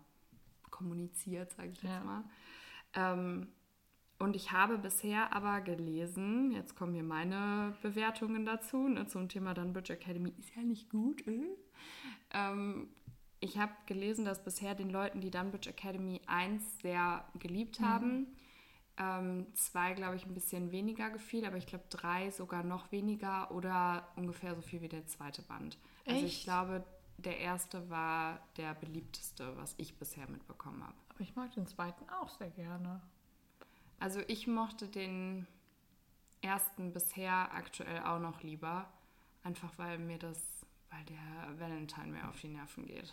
kommuniziert, 0.70 1.52
sage 1.52 1.70
ich 1.70 1.82
jetzt 1.82 1.92
ja. 1.92 2.04
mal. 2.04 2.24
Ähm, 2.94 3.48
und 4.20 4.36
ich 4.36 4.52
habe 4.52 4.76
bisher 4.76 5.34
aber 5.34 5.62
gelesen, 5.62 6.52
jetzt 6.52 6.76
kommen 6.76 6.92
hier 6.92 7.02
meine 7.02 7.74
Bewertungen 7.80 8.44
dazu, 8.44 8.86
ne, 8.86 9.06
zum 9.06 9.28
Thema 9.28 9.54
Dunbridge 9.54 9.94
Academy 9.94 10.34
ist 10.38 10.54
ja 10.54 10.62
nicht 10.62 10.90
gut. 10.90 11.26
Äh? 11.26 11.46
Ähm, 12.32 12.88
ich 13.40 13.58
habe 13.58 13.72
gelesen, 13.86 14.26
dass 14.26 14.44
bisher 14.44 14.74
den 14.74 14.90
Leuten, 14.90 15.22
die 15.22 15.30
Dunbridge 15.30 15.70
Academy 15.70 16.20
1 16.26 16.80
sehr 16.80 17.24
geliebt 17.38 17.80
mhm. 17.80 17.84
haben, 17.88 18.26
ähm, 18.98 19.46
zwei, 19.54 19.94
glaube 19.94 20.16
ich, 20.16 20.26
ein 20.26 20.34
bisschen 20.34 20.70
weniger 20.70 21.08
gefiel, 21.08 21.46
aber 21.46 21.56
ich 21.56 21.66
glaube 21.66 21.84
drei 21.88 22.30
sogar 22.30 22.62
noch 22.62 22.92
weniger 22.92 23.50
oder 23.50 24.06
ungefähr 24.16 24.54
so 24.54 24.60
viel 24.60 24.82
wie 24.82 24.88
der 24.88 25.06
zweite 25.06 25.40
Band. 25.40 25.78
Echt? 26.04 26.14
Also 26.14 26.26
ich 26.26 26.44
glaube, 26.44 26.84
der 27.16 27.38
erste 27.38 27.88
war 27.88 28.40
der 28.58 28.74
beliebteste, 28.74 29.56
was 29.56 29.74
ich 29.78 29.98
bisher 29.98 30.28
mitbekommen 30.28 30.82
habe. 30.82 30.96
Aber 31.08 31.20
ich 31.20 31.34
mag 31.34 31.52
den 31.52 31.66
zweiten 31.66 32.06
auch 32.10 32.28
sehr 32.28 32.50
gerne. 32.50 33.00
Also 34.00 34.20
ich 34.26 34.46
mochte 34.46 34.88
den 34.88 35.46
ersten 36.42 36.92
bisher 36.92 37.52
aktuell 37.54 38.00
auch 38.00 38.18
noch 38.18 38.42
lieber. 38.42 38.88
Einfach 39.44 39.70
weil 39.76 39.98
mir 39.98 40.18
das, 40.18 40.42
weil 40.90 41.04
der 41.04 41.60
Valentine 41.60 42.08
mehr 42.08 42.28
auf 42.28 42.40
die 42.40 42.48
Nerven 42.48 42.86
geht. 42.86 43.12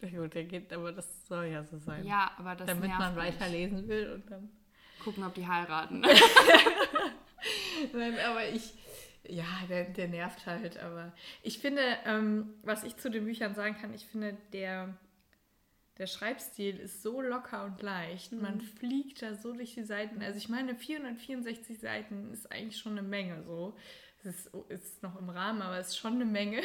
Ja 0.00 0.20
gut, 0.20 0.34
der 0.34 0.44
geht, 0.44 0.72
aber 0.72 0.92
das 0.92 1.26
soll 1.26 1.46
ja 1.46 1.64
so 1.64 1.78
sein. 1.78 2.04
Ja, 2.04 2.32
aber 2.36 2.56
das 2.56 2.66
Damit 2.66 2.90
man 2.90 3.16
weiterlesen 3.16 3.88
will 3.88 4.12
und 4.12 4.30
dann. 4.30 4.50
Gucken, 5.02 5.24
ob 5.24 5.34
die 5.34 5.46
heiraten. 5.46 6.00
Nein, 7.92 8.18
aber 8.18 8.48
ich, 8.48 8.74
ja, 9.26 9.44
der, 9.68 9.84
der 9.84 10.08
nervt 10.08 10.46
halt, 10.46 10.78
aber 10.78 11.12
ich 11.42 11.58
finde, 11.58 11.82
ähm, 12.04 12.54
was 12.62 12.84
ich 12.84 12.96
zu 12.96 13.10
den 13.10 13.24
Büchern 13.24 13.54
sagen 13.54 13.76
kann, 13.80 13.94
ich 13.94 14.06
finde, 14.06 14.36
der 14.52 14.96
der 15.98 16.06
Schreibstil 16.06 16.78
ist 16.78 17.02
so 17.02 17.20
locker 17.20 17.64
und 17.64 17.80
leicht. 17.82 18.32
Mhm. 18.32 18.42
Man 18.42 18.60
fliegt 18.60 19.22
da 19.22 19.34
so 19.34 19.52
durch 19.52 19.74
die 19.74 19.84
Seiten. 19.84 20.22
Also 20.22 20.38
ich 20.38 20.48
meine, 20.48 20.74
464 20.74 21.78
Seiten 21.78 22.32
ist 22.32 22.50
eigentlich 22.50 22.78
schon 22.78 22.92
eine 22.92 23.06
Menge 23.06 23.42
so. 23.44 23.76
Es 24.18 24.46
ist, 24.46 24.50
ist 24.68 25.02
noch 25.02 25.18
im 25.18 25.28
Rahmen, 25.28 25.62
aber 25.62 25.78
es 25.78 25.88
ist 25.88 25.98
schon 25.98 26.14
eine 26.14 26.24
Menge. 26.24 26.62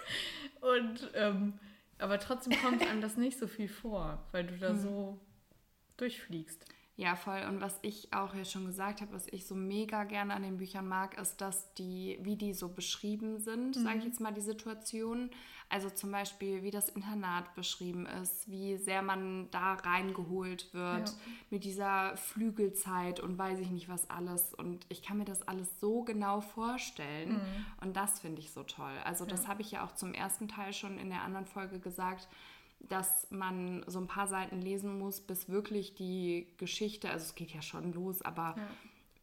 und 0.60 1.10
ähm, 1.14 1.58
aber 1.98 2.18
trotzdem 2.18 2.60
kommt 2.62 2.82
einem 2.86 3.00
das 3.00 3.16
nicht 3.16 3.38
so 3.38 3.46
viel 3.46 3.68
vor, 3.68 4.26
weil 4.32 4.46
du 4.46 4.56
da 4.56 4.72
mhm. 4.72 4.80
so 4.80 5.20
durchfliegst. 5.96 6.64
Ja, 6.96 7.16
voll. 7.16 7.42
Und 7.48 7.60
was 7.60 7.78
ich 7.82 8.12
auch 8.12 8.34
ja 8.34 8.44
schon 8.44 8.66
gesagt 8.66 9.00
habe, 9.00 9.12
was 9.12 9.26
ich 9.28 9.46
so 9.46 9.54
mega 9.54 10.04
gerne 10.04 10.34
an 10.34 10.42
den 10.42 10.58
Büchern 10.58 10.86
mag, 10.86 11.18
ist, 11.18 11.40
dass 11.40 11.72
die, 11.74 12.18
wie 12.20 12.36
die 12.36 12.52
so 12.52 12.68
beschrieben 12.68 13.38
sind, 13.38 13.76
mhm. 13.76 13.82
sage 13.82 13.98
ich 13.98 14.04
jetzt 14.04 14.20
mal, 14.20 14.32
die 14.32 14.42
Situation. 14.42 15.30
Also 15.70 15.88
zum 15.88 16.12
Beispiel, 16.12 16.62
wie 16.62 16.70
das 16.70 16.90
Internat 16.90 17.54
beschrieben 17.54 18.04
ist, 18.04 18.50
wie 18.50 18.76
sehr 18.76 19.00
man 19.00 19.50
da 19.52 19.72
reingeholt 19.72 20.74
wird 20.74 21.08
ja. 21.08 21.14
mit 21.48 21.64
dieser 21.64 22.14
Flügelzeit 22.18 23.20
und 23.20 23.38
weiß 23.38 23.58
ich 23.60 23.70
nicht 23.70 23.88
was 23.88 24.10
alles. 24.10 24.52
Und 24.52 24.84
ich 24.90 25.02
kann 25.02 25.16
mir 25.16 25.24
das 25.24 25.40
alles 25.48 25.80
so 25.80 26.02
genau 26.02 26.42
vorstellen. 26.42 27.36
Mhm. 27.36 27.66
Und 27.80 27.96
das 27.96 28.20
finde 28.20 28.42
ich 28.42 28.50
so 28.50 28.64
toll. 28.64 28.92
Also 29.04 29.24
das 29.24 29.44
ja. 29.44 29.48
habe 29.48 29.62
ich 29.62 29.70
ja 29.70 29.86
auch 29.86 29.94
zum 29.94 30.12
ersten 30.12 30.46
Teil 30.46 30.74
schon 30.74 30.98
in 30.98 31.08
der 31.08 31.22
anderen 31.22 31.46
Folge 31.46 31.78
gesagt 31.78 32.28
dass 32.88 33.30
man 33.30 33.84
so 33.86 33.98
ein 34.00 34.06
paar 34.06 34.26
Seiten 34.26 34.60
lesen 34.60 34.98
muss, 34.98 35.20
bis 35.20 35.48
wirklich 35.48 35.94
die 35.94 36.48
Geschichte, 36.58 37.10
also 37.10 37.24
es 37.24 37.34
geht 37.34 37.52
ja 37.52 37.62
schon 37.62 37.92
los, 37.92 38.22
aber 38.22 38.54
ja. 38.56 38.66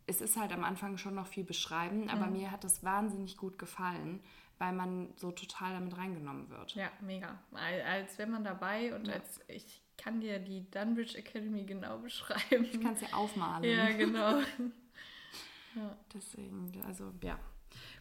es 0.07 0.21
ist 0.21 0.37
halt 0.37 0.51
am 0.51 0.63
Anfang 0.63 0.97
schon 0.97 1.15
noch 1.15 1.27
viel 1.27 1.43
beschreiben, 1.43 2.09
aber 2.09 2.27
mhm. 2.27 2.33
mir 2.33 2.51
hat 2.51 2.63
das 2.63 2.83
wahnsinnig 2.83 3.37
gut 3.37 3.59
gefallen, 3.59 4.21
weil 4.57 4.73
man 4.73 5.09
so 5.15 5.31
total 5.31 5.73
damit 5.73 5.97
reingenommen 5.97 6.49
wird. 6.49 6.75
Ja, 6.75 6.91
mega. 7.01 7.39
Als 7.53 8.17
wäre 8.17 8.29
man 8.29 8.43
dabei 8.43 8.93
und 8.95 9.07
ja. 9.07 9.13
als 9.13 9.39
ich 9.47 9.81
kann 9.97 10.21
dir 10.21 10.39
die 10.39 10.69
Dunbridge 10.71 11.17
Academy 11.17 11.63
genau 11.63 11.97
beschreiben. 11.99 12.65
Ich 12.65 12.79
kann 12.81 12.93
es 12.93 13.01
ja 13.01 13.09
aufmalen. 13.13 13.63
Ja, 13.63 13.91
genau. 13.91 14.39
ja. 15.75 15.97
Deswegen, 16.13 16.71
also 16.85 17.13
ja, 17.21 17.37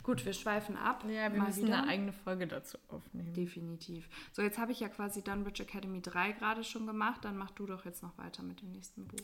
Gut, 0.09 0.25
wir 0.25 0.33
schweifen 0.33 0.75
ab. 0.79 1.05
Ja, 1.07 1.31
wir 1.31 1.43
müssen 1.43 1.67
wieder. 1.67 1.83
eine 1.83 1.89
eigene 1.89 2.13
Folge 2.15 2.47
dazu 2.47 2.79
aufnehmen. 2.89 3.35
Definitiv. 3.35 4.09
So, 4.33 4.41
jetzt 4.41 4.57
habe 4.57 4.73
ich 4.73 4.81
ja 4.81 4.89
quasi 4.89 5.23
Dunbridge 5.23 5.65
Academy 5.65 6.01
3 6.01 6.33
gerade 6.33 6.65
schon 6.65 6.87
gemacht. 6.87 7.27
Dann 7.27 7.37
mach 7.37 7.51
du 7.51 7.67
doch 7.67 7.85
jetzt 7.85 8.03
noch 8.03 8.17
weiter 8.17 8.43
mit 8.43 8.63
dem 8.63 8.73
nächsten 8.73 9.07
Buch. 9.07 9.21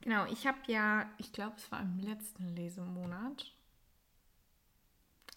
Genau, 0.00 0.26
ich 0.26 0.44
habe 0.48 0.58
ja, 0.66 1.08
ich 1.18 1.32
glaube, 1.32 1.54
es 1.56 1.70
war 1.70 1.82
im 1.82 2.00
letzten 2.00 2.48
Lesemonat. 2.56 3.52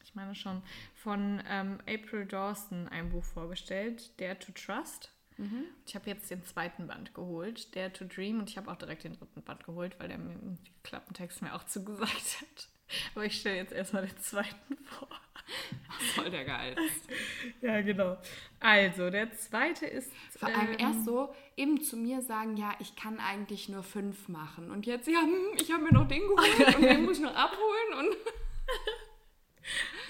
Ich 0.03 0.15
meine 0.15 0.33
schon, 0.33 0.63
von 0.95 1.43
ähm, 1.47 1.77
April 1.87 2.25
Dawson 2.25 2.87
ein 2.87 3.11
Buch 3.11 3.23
vorgestellt, 3.23 4.19
Dare 4.19 4.39
to 4.39 4.51
Trust. 4.51 5.11
Mhm. 5.37 5.65
Ich 5.85 5.93
habe 5.93 6.09
jetzt 6.09 6.31
den 6.31 6.43
zweiten 6.43 6.87
Band 6.87 7.13
geholt, 7.13 7.75
Dare 7.75 7.93
to 7.93 8.05
Dream, 8.05 8.39
und 8.39 8.49
ich 8.49 8.57
habe 8.57 8.71
auch 8.71 8.77
direkt 8.77 9.03
den 9.03 9.13
dritten 9.13 9.43
Band 9.43 9.63
geholt, 9.63 9.99
weil 9.99 10.07
der 10.07 10.17
mir 10.17 10.33
im 10.33 10.57
Klappentext 10.81 11.43
mir 11.43 11.53
auch 11.53 11.63
zugesagt 11.67 12.41
hat. 12.41 12.69
Aber 13.15 13.25
ich 13.25 13.39
stelle 13.39 13.57
jetzt 13.57 13.73
erstmal 13.73 14.05
den 14.05 14.17
zweiten 14.17 14.77
vor. 14.85 15.09
Voll 16.15 16.29
der 16.29 16.45
Geist. 16.45 17.09
ja, 17.61 17.81
genau. 17.81 18.17
Also, 18.59 19.09
der 19.09 19.31
zweite 19.31 19.85
ist. 19.85 20.11
Vor 20.37 20.49
allem 20.49 20.73
ähm, 20.73 20.79
erst 20.79 21.05
so 21.05 21.33
eben 21.55 21.81
zu 21.81 21.95
mir 21.97 22.21
sagen, 22.21 22.57
ja, 22.57 22.75
ich 22.79 22.95
kann 22.95 23.19
eigentlich 23.19 23.69
nur 23.69 23.81
fünf 23.83 24.27
machen. 24.27 24.69
Und 24.71 24.85
jetzt, 24.85 25.07
ja, 25.07 25.21
hm, 25.21 25.55
ich 25.59 25.71
habe 25.71 25.83
mir 25.83 25.93
noch 25.93 26.07
den 26.07 26.21
geholt 26.21 26.67
und 26.75 26.83
den 26.83 27.05
muss 27.05 27.17
ich 27.17 27.23
noch 27.23 27.35
abholen. 27.35 27.93
Und 27.99 28.15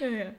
ja, 0.00 0.08
ja. 0.08 0.34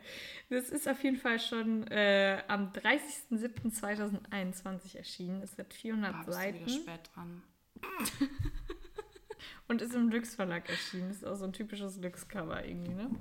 Das 0.49 0.69
ist 0.69 0.88
auf 0.88 1.04
jeden 1.04 1.17
Fall 1.17 1.39
schon 1.39 1.86
äh, 1.88 2.41
am 2.47 2.71
30.07.2021 2.71 4.97
erschienen. 4.97 5.41
Es 5.43 5.58
hat 5.58 5.73
400 5.73 6.25
Boah, 6.25 6.32
Seiten. 6.32 6.60
Du 6.60 6.65
wieder 6.65 6.82
spät 6.82 7.10
dran. 7.13 7.43
Und 9.69 9.82
ist 9.82 9.95
im 9.95 10.10
Lux 10.10 10.36
Verlag 10.36 10.67
erschienen. 10.67 11.12
Ist 11.12 11.25
auch 11.25 11.36
so 11.36 11.45
ein 11.45 11.53
typisches 11.53 11.97
Lux-Cover 11.97 12.65
irgendwie, 12.65 12.93
ne? 12.93 13.12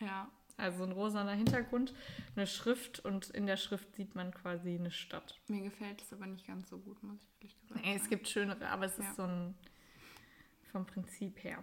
Ja. 0.00 0.30
Also 0.58 0.84
ein 0.84 0.92
rosaner 0.92 1.32
Hintergrund, 1.32 1.94
eine 2.36 2.46
Schrift 2.46 3.00
und 3.00 3.30
in 3.30 3.46
der 3.46 3.56
Schrift 3.56 3.96
sieht 3.96 4.14
man 4.14 4.32
quasi 4.32 4.74
eine 4.74 4.90
Stadt. 4.90 5.40
Mir 5.48 5.62
gefällt 5.62 6.02
es 6.02 6.12
aber 6.12 6.26
nicht 6.26 6.46
ganz 6.46 6.68
so 6.68 6.78
gut, 6.78 7.02
muss 7.02 7.18
ich 7.40 7.40
ehrlich 7.40 7.60
gesagt 7.60 7.84
nee, 7.84 7.96
es 7.96 8.08
gibt 8.08 8.28
schönere, 8.28 8.68
aber 8.68 8.84
es 8.84 8.96
ja. 8.98 9.08
ist 9.08 9.16
so 9.16 9.22
ein 9.22 9.54
vom 10.70 10.86
Prinzip 10.86 11.42
her. 11.42 11.62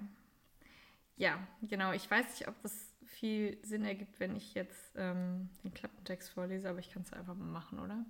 Ja, 1.18 1.46
genau. 1.62 1.92
Ich 1.94 2.10
weiß 2.10 2.26
nicht, 2.40 2.48
ob 2.48 2.62
das 2.62 2.94
viel 3.06 3.58
Sinn 3.64 3.84
ergibt, 3.84 4.20
wenn 4.20 4.36
ich 4.36 4.54
jetzt 4.54 4.94
ähm, 4.96 5.50
den 5.64 5.74
Klappentext 5.74 6.30
vorlese, 6.30 6.70
aber 6.70 6.80
ich 6.80 6.92
kann 6.92 7.04
es 7.04 7.12
einfach 7.14 7.36
mal 7.36 7.48
machen, 7.48 7.80
oder? 7.80 8.06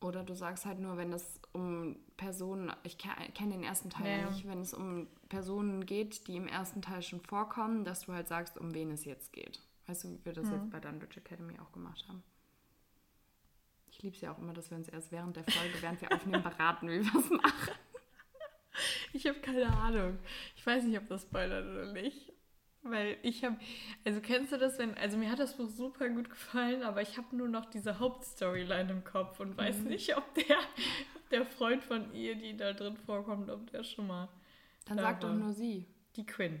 Oder 0.00 0.22
du 0.22 0.34
sagst 0.34 0.64
halt 0.64 0.78
nur, 0.78 0.96
wenn 0.96 1.12
es 1.12 1.40
um 1.52 1.96
Personen, 2.16 2.72
ich 2.84 2.98
kenne 2.98 3.52
den 3.52 3.64
ersten 3.64 3.90
Teil 3.90 4.20
ja. 4.20 4.30
nicht, 4.30 4.46
wenn 4.46 4.60
es 4.60 4.72
um 4.72 5.08
Personen 5.28 5.86
geht, 5.86 6.28
die 6.28 6.36
im 6.36 6.46
ersten 6.46 6.82
Teil 6.82 7.02
schon 7.02 7.20
vorkommen, 7.20 7.84
dass 7.84 8.02
du 8.02 8.12
halt 8.12 8.28
sagst, 8.28 8.58
um 8.58 8.74
wen 8.74 8.92
es 8.92 9.04
jetzt 9.04 9.32
geht. 9.32 9.60
Weißt 9.86 10.04
du, 10.04 10.10
wie 10.10 10.24
wir 10.24 10.32
das 10.32 10.46
mhm. 10.46 10.52
jetzt 10.54 10.70
bei 10.70 10.78
Dunbridge 10.78 11.18
Academy 11.18 11.58
auch 11.58 11.72
gemacht 11.72 12.04
haben? 12.08 12.22
Ich 13.90 14.02
liebe 14.02 14.14
es 14.14 14.20
ja 14.20 14.32
auch 14.32 14.38
immer, 14.38 14.52
dass 14.52 14.70
wir 14.70 14.76
uns 14.76 14.88
erst 14.88 15.10
während 15.10 15.34
der 15.34 15.44
Folge, 15.44 15.74
während 15.80 16.00
wir 16.00 16.12
aufnehmen, 16.12 16.42
beraten, 16.42 16.88
wie 16.88 17.04
wir 17.04 17.20
es 17.20 17.30
machen. 17.30 17.72
Ich 19.12 19.26
habe 19.26 19.40
keine 19.40 19.66
Ahnung. 19.66 20.18
Ich 20.54 20.64
weiß 20.64 20.84
nicht, 20.84 20.96
ob 20.96 21.08
das 21.08 21.22
spoilert 21.22 21.66
oder 21.66 21.92
nicht. 21.92 22.32
Weil 22.90 23.16
ich 23.22 23.44
habe, 23.44 23.56
also 24.04 24.20
kennst 24.20 24.52
du 24.52 24.58
das, 24.58 24.78
wenn, 24.78 24.94
also 24.94 25.16
mir 25.16 25.30
hat 25.30 25.38
das 25.38 25.56
Buch 25.56 25.68
super 25.68 26.08
gut 26.08 26.30
gefallen, 26.30 26.82
aber 26.82 27.02
ich 27.02 27.16
habe 27.16 27.36
nur 27.36 27.48
noch 27.48 27.66
diese 27.66 27.98
Hauptstoryline 27.98 28.90
im 28.90 29.04
Kopf 29.04 29.40
und 29.40 29.56
weiß 29.56 29.78
mhm. 29.78 29.88
nicht, 29.88 30.16
ob 30.16 30.34
der, 30.34 30.58
der 31.30 31.46
Freund 31.46 31.84
von 31.84 32.12
ihr, 32.14 32.34
die 32.34 32.56
da 32.56 32.72
drin 32.72 32.96
vorkommt, 32.96 33.50
ob 33.50 33.70
der 33.70 33.84
schon 33.84 34.06
mal. 34.06 34.28
Dann 34.86 34.96
da 34.96 35.04
sag 35.04 35.20
doch 35.20 35.34
nur 35.34 35.52
sie. 35.52 35.86
Die 36.16 36.26
Quinn. 36.26 36.60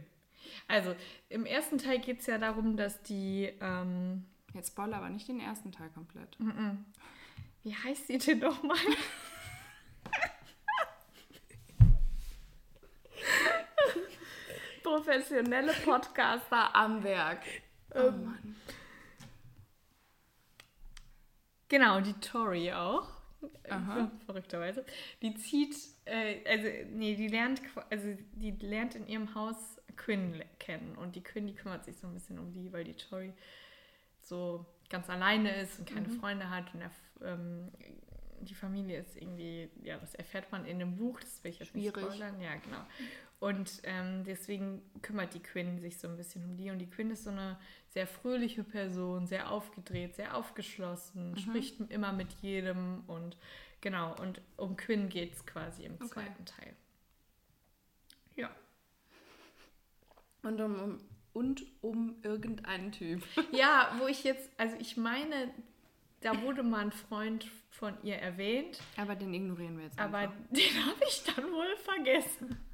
Also, 0.68 0.94
im 1.28 1.46
ersten 1.46 1.78
Teil 1.78 1.98
geht 1.98 2.20
es 2.20 2.26
ja 2.26 2.38
darum, 2.38 2.76
dass 2.76 3.02
die. 3.02 3.52
Ähm, 3.60 4.24
Jetzt 4.54 4.68
spoiler 4.68 4.96
aber 4.96 5.10
nicht 5.10 5.28
den 5.28 5.40
ersten 5.40 5.72
Teil 5.72 5.90
komplett. 5.90 6.38
Mm 6.40 6.48
-mm. 6.48 6.76
Wie 7.64 7.74
heißt 7.74 8.06
sie 8.06 8.18
denn 8.18 8.38
nochmal? 8.38 8.78
professionelle 14.88 15.72
Podcaster 15.84 16.74
am 16.74 17.02
Werk. 17.02 17.42
Oh 17.94 17.98
ähm, 17.98 18.24
Mann. 18.24 18.56
Genau, 21.68 22.00
die 22.00 22.14
Tori 22.14 22.72
auch. 22.72 23.08
Aha. 23.68 24.10
Verrückterweise. 24.24 24.84
Die 25.22 25.34
zieht, 25.34 25.76
äh, 26.06 26.42
also, 26.48 26.66
nee, 26.90 27.14
die 27.14 27.28
lernt, 27.28 27.60
also, 27.90 28.16
die 28.32 28.50
lernt 28.52 28.94
in 28.94 29.06
ihrem 29.06 29.34
Haus 29.34 29.80
Quinn 29.96 30.42
kennen. 30.58 30.96
Und 30.96 31.14
die 31.14 31.22
Quinn, 31.22 31.46
die 31.46 31.54
kümmert 31.54 31.84
sich 31.84 31.98
so 31.98 32.06
ein 32.06 32.14
bisschen 32.14 32.38
um 32.38 32.52
die, 32.52 32.72
weil 32.72 32.84
die 32.84 32.94
Tori 32.94 33.32
so 34.22 34.64
ganz 34.88 35.10
alleine 35.10 35.54
ist 35.60 35.78
und 35.78 35.88
keine 35.88 36.08
mhm. 36.08 36.18
Freunde 36.18 36.50
hat. 36.50 36.72
Und 36.74 36.80
er, 36.80 36.90
ähm, 37.22 37.70
die 38.40 38.54
Familie 38.54 39.00
ist 39.00 39.16
irgendwie, 39.16 39.68
ja, 39.82 39.98
das 39.98 40.14
erfährt 40.14 40.50
man 40.50 40.64
in 40.64 40.78
dem 40.78 40.96
Buch, 40.96 41.20
das 41.20 41.42
will 41.44 41.50
ich 41.50 41.58
jetzt 41.58 41.70
Schwierig. 41.70 41.96
nicht 41.96 42.14
spoilern. 42.14 42.40
Ja, 42.40 42.54
genau. 42.56 42.84
Und 43.40 43.80
ähm, 43.84 44.24
deswegen 44.24 44.82
kümmert 45.00 45.32
die 45.32 45.42
Quinn 45.42 45.78
sich 45.78 45.98
so 45.98 46.08
ein 46.08 46.16
bisschen 46.16 46.44
um 46.44 46.56
die. 46.56 46.70
Und 46.70 46.80
die 46.80 46.90
Quinn 46.90 47.10
ist 47.10 47.24
so 47.24 47.30
eine 47.30 47.58
sehr 47.90 48.06
fröhliche 48.06 48.64
Person, 48.64 49.26
sehr 49.26 49.50
aufgedreht, 49.50 50.16
sehr 50.16 50.36
aufgeschlossen, 50.36 51.30
mhm. 51.30 51.36
spricht 51.38 51.80
immer 51.90 52.12
mit 52.12 52.32
jedem. 52.42 53.04
Und 53.06 53.36
genau, 53.80 54.16
und 54.20 54.40
um 54.56 54.76
Quinn 54.76 55.08
geht 55.08 55.34
es 55.34 55.46
quasi 55.46 55.84
im 55.84 55.94
okay. 55.94 56.08
zweiten 56.08 56.44
Teil. 56.46 56.74
Ja. 58.34 58.50
Und 60.42 60.60
um, 60.60 60.80
um, 60.80 61.00
und 61.32 61.64
um 61.80 62.16
irgendeinen 62.22 62.90
Typ. 62.90 63.22
Ja, 63.52 63.94
wo 64.00 64.08
ich 64.08 64.24
jetzt, 64.24 64.50
also 64.56 64.76
ich 64.80 64.96
meine, 64.96 65.54
da 66.22 66.42
wurde 66.42 66.64
mal 66.64 66.80
ein 66.80 66.92
Freund 66.92 67.46
von 67.70 67.94
ihr 68.02 68.16
erwähnt. 68.16 68.80
Aber 68.96 69.14
den 69.14 69.32
ignorieren 69.32 69.76
wir 69.76 69.84
jetzt 69.84 69.98
einfach. 69.98 70.24
Aber 70.24 70.34
den 70.50 70.86
habe 70.86 71.04
ich 71.06 71.22
dann 71.22 71.44
wohl 71.52 71.76
vergessen. 71.76 72.67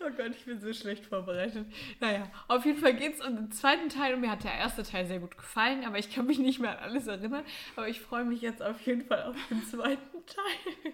Oh 0.00 0.10
Gott, 0.16 0.32
ich 0.36 0.44
bin 0.44 0.60
so 0.60 0.72
schlecht 0.72 1.06
vorbereitet. 1.06 1.66
Naja, 2.00 2.30
auf 2.48 2.64
jeden 2.64 2.78
Fall 2.78 2.94
geht 2.94 3.14
es 3.14 3.24
um 3.24 3.36
den 3.36 3.52
zweiten 3.52 3.88
Teil 3.88 4.14
und 4.14 4.20
mir 4.20 4.30
hat 4.30 4.44
der 4.44 4.54
erste 4.54 4.82
Teil 4.82 5.06
sehr 5.06 5.20
gut 5.20 5.36
gefallen, 5.36 5.84
aber 5.84 5.98
ich 5.98 6.12
kann 6.12 6.26
mich 6.26 6.38
nicht 6.38 6.60
mehr 6.60 6.78
an 6.78 6.90
alles 6.90 7.06
erinnern. 7.06 7.44
Aber 7.76 7.88
ich 7.88 8.00
freue 8.00 8.24
mich 8.24 8.40
jetzt 8.40 8.62
auf 8.62 8.80
jeden 8.82 9.06
Fall 9.06 9.22
auf 9.22 9.36
den 9.50 9.64
zweiten 9.64 10.26
Teil. 10.26 10.92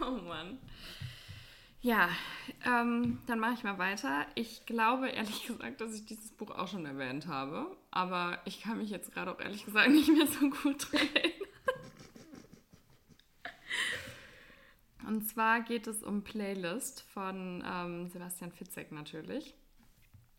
oh 0.00 0.20
Mann. 0.22 0.58
Ja, 1.80 2.08
ähm, 2.64 3.18
dann 3.26 3.38
mache 3.38 3.52
ich 3.54 3.62
mal 3.62 3.76
weiter. 3.76 4.26
Ich 4.34 4.64
glaube 4.64 5.10
ehrlich 5.10 5.46
gesagt, 5.46 5.82
dass 5.82 5.94
ich 5.94 6.06
dieses 6.06 6.32
Buch 6.32 6.50
auch 6.50 6.66
schon 6.66 6.86
erwähnt 6.86 7.26
habe, 7.26 7.76
aber 7.90 8.40
ich 8.46 8.62
kann 8.62 8.78
mich 8.78 8.88
jetzt 8.88 9.12
gerade 9.12 9.30
auch 9.30 9.38
ehrlich 9.38 9.66
gesagt 9.66 9.90
nicht 9.90 10.08
mehr 10.08 10.26
so 10.26 10.48
gut 10.48 10.86
erinnern. 10.94 11.43
Und 15.06 15.26
zwar 15.28 15.60
geht 15.60 15.86
es 15.86 16.02
um 16.02 16.22
Playlist 16.22 17.02
von 17.02 17.62
ähm, 17.66 18.08
Sebastian 18.08 18.52
Fitzek 18.52 18.92
natürlich. 18.92 19.54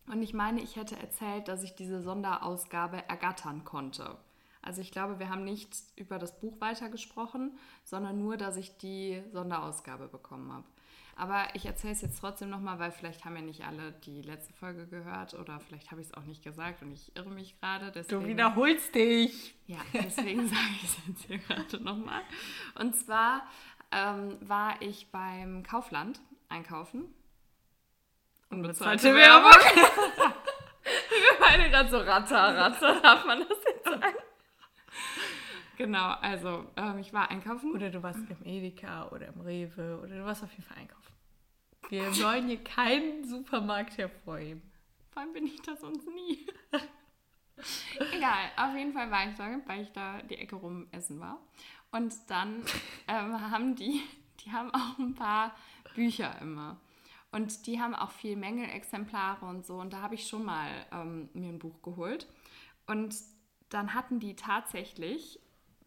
Und 0.08 0.22
ich 0.22 0.34
meine, 0.34 0.62
ich 0.62 0.76
hätte 0.76 0.96
erzählt, 0.96 1.48
dass 1.48 1.62
ich 1.62 1.74
diese 1.74 2.00
Sonderausgabe 2.00 3.08
ergattern 3.08 3.64
konnte. 3.64 4.16
Also 4.62 4.80
ich 4.80 4.90
glaube, 4.90 5.18
wir 5.18 5.28
haben 5.28 5.44
nicht 5.44 5.70
über 5.96 6.18
das 6.18 6.38
Buch 6.40 6.60
weitergesprochen, 6.60 7.56
sondern 7.84 8.18
nur, 8.18 8.36
dass 8.36 8.56
ich 8.56 8.76
die 8.78 9.22
Sonderausgabe 9.32 10.08
bekommen 10.08 10.52
habe. 10.52 10.66
Aber 11.18 11.46
ich 11.54 11.64
erzähle 11.64 11.94
es 11.94 12.02
jetzt 12.02 12.20
trotzdem 12.20 12.50
nochmal, 12.50 12.78
weil 12.78 12.90
vielleicht 12.90 13.24
haben 13.24 13.36
ja 13.36 13.42
nicht 13.42 13.64
alle 13.64 13.92
die 14.04 14.20
letzte 14.20 14.52
Folge 14.52 14.86
gehört 14.86 15.32
oder 15.32 15.58
vielleicht 15.60 15.90
habe 15.90 16.02
ich 16.02 16.08
es 16.08 16.14
auch 16.14 16.24
nicht 16.24 16.44
gesagt 16.44 16.82
und 16.82 16.92
ich 16.92 17.16
irre 17.16 17.30
mich 17.30 17.58
gerade. 17.58 17.90
Du 18.06 18.26
wiederholst 18.26 18.94
dich. 18.94 19.54
Ja, 19.66 19.78
deswegen 19.94 20.46
sage 20.48 20.70
ich 20.76 20.84
es 20.84 20.96
jetzt 21.08 21.24
hier 21.24 21.38
gerade 21.38 21.82
nochmal. 21.82 22.20
Und 22.78 22.94
zwar 22.96 23.46
ähm, 23.92 24.36
war 24.40 24.80
ich 24.80 25.10
beim 25.10 25.62
Kaufland 25.62 26.20
einkaufen. 26.48 27.14
Unbezahlte 28.50 29.14
Werbung. 29.14 29.52
Wir 30.84 31.40
beide 31.40 31.68
gerade 31.70 31.90
so 31.90 31.98
ratter, 31.98 32.56
ratter, 32.56 33.00
darf 33.00 33.24
man 33.24 33.40
das 33.40 33.58
jetzt 33.66 33.84
sagen? 33.84 34.16
Genau, 35.76 36.12
also 36.20 36.66
ähm, 36.76 36.98
ich 36.98 37.12
war 37.12 37.30
einkaufen. 37.30 37.72
Oder 37.72 37.90
du 37.90 38.02
warst 38.02 38.20
im 38.30 38.44
Edeka 38.44 39.08
oder 39.08 39.26
im 39.26 39.40
Rewe 39.40 40.00
oder 40.02 40.16
du 40.16 40.24
warst 40.24 40.42
auf 40.42 40.50
jeden 40.52 40.62
Fall 40.62 40.78
einkaufen. 40.78 41.12
Wir 41.88 42.04
wollen 42.24 42.48
hier 42.48 42.62
keinen 42.64 43.24
Supermarkt 43.24 43.98
hervorheben. 43.98 44.62
Vor 45.10 45.22
allem 45.22 45.32
bin 45.32 45.46
ich 45.46 45.60
das 45.62 45.80
sonst 45.80 46.06
nie. 46.08 46.46
Egal, 48.12 48.50
auf 48.56 48.76
jeden 48.76 48.92
Fall 48.92 49.10
war 49.10 49.28
ich 49.28 49.34
da, 49.34 49.48
weil 49.66 49.82
ich 49.82 49.92
da 49.92 50.20
die 50.22 50.36
Ecke 50.36 50.56
rum 50.56 50.88
essen 50.92 51.20
war. 51.20 51.38
Und 51.96 52.14
dann 52.28 52.62
ähm, 53.08 53.50
haben 53.50 53.74
die, 53.74 54.02
die 54.44 54.52
haben 54.52 54.70
auch 54.74 54.98
ein 54.98 55.14
paar 55.14 55.54
Bücher 55.94 56.38
immer. 56.42 56.76
Und 57.32 57.66
die 57.66 57.80
haben 57.80 57.94
auch 57.94 58.10
viel 58.10 58.36
Mängelexemplare 58.36 59.46
und 59.46 59.64
so. 59.64 59.76
Und 59.76 59.92
da 59.92 60.02
habe 60.02 60.14
ich 60.14 60.26
schon 60.26 60.44
mal 60.44 60.68
ähm, 60.92 61.28
mir 61.32 61.48
ein 61.48 61.58
Buch 61.58 61.82
geholt. 61.82 62.26
Und 62.86 63.16
dann 63.70 63.94
hatten 63.94 64.20
die 64.20 64.36
tatsächlich 64.36 65.40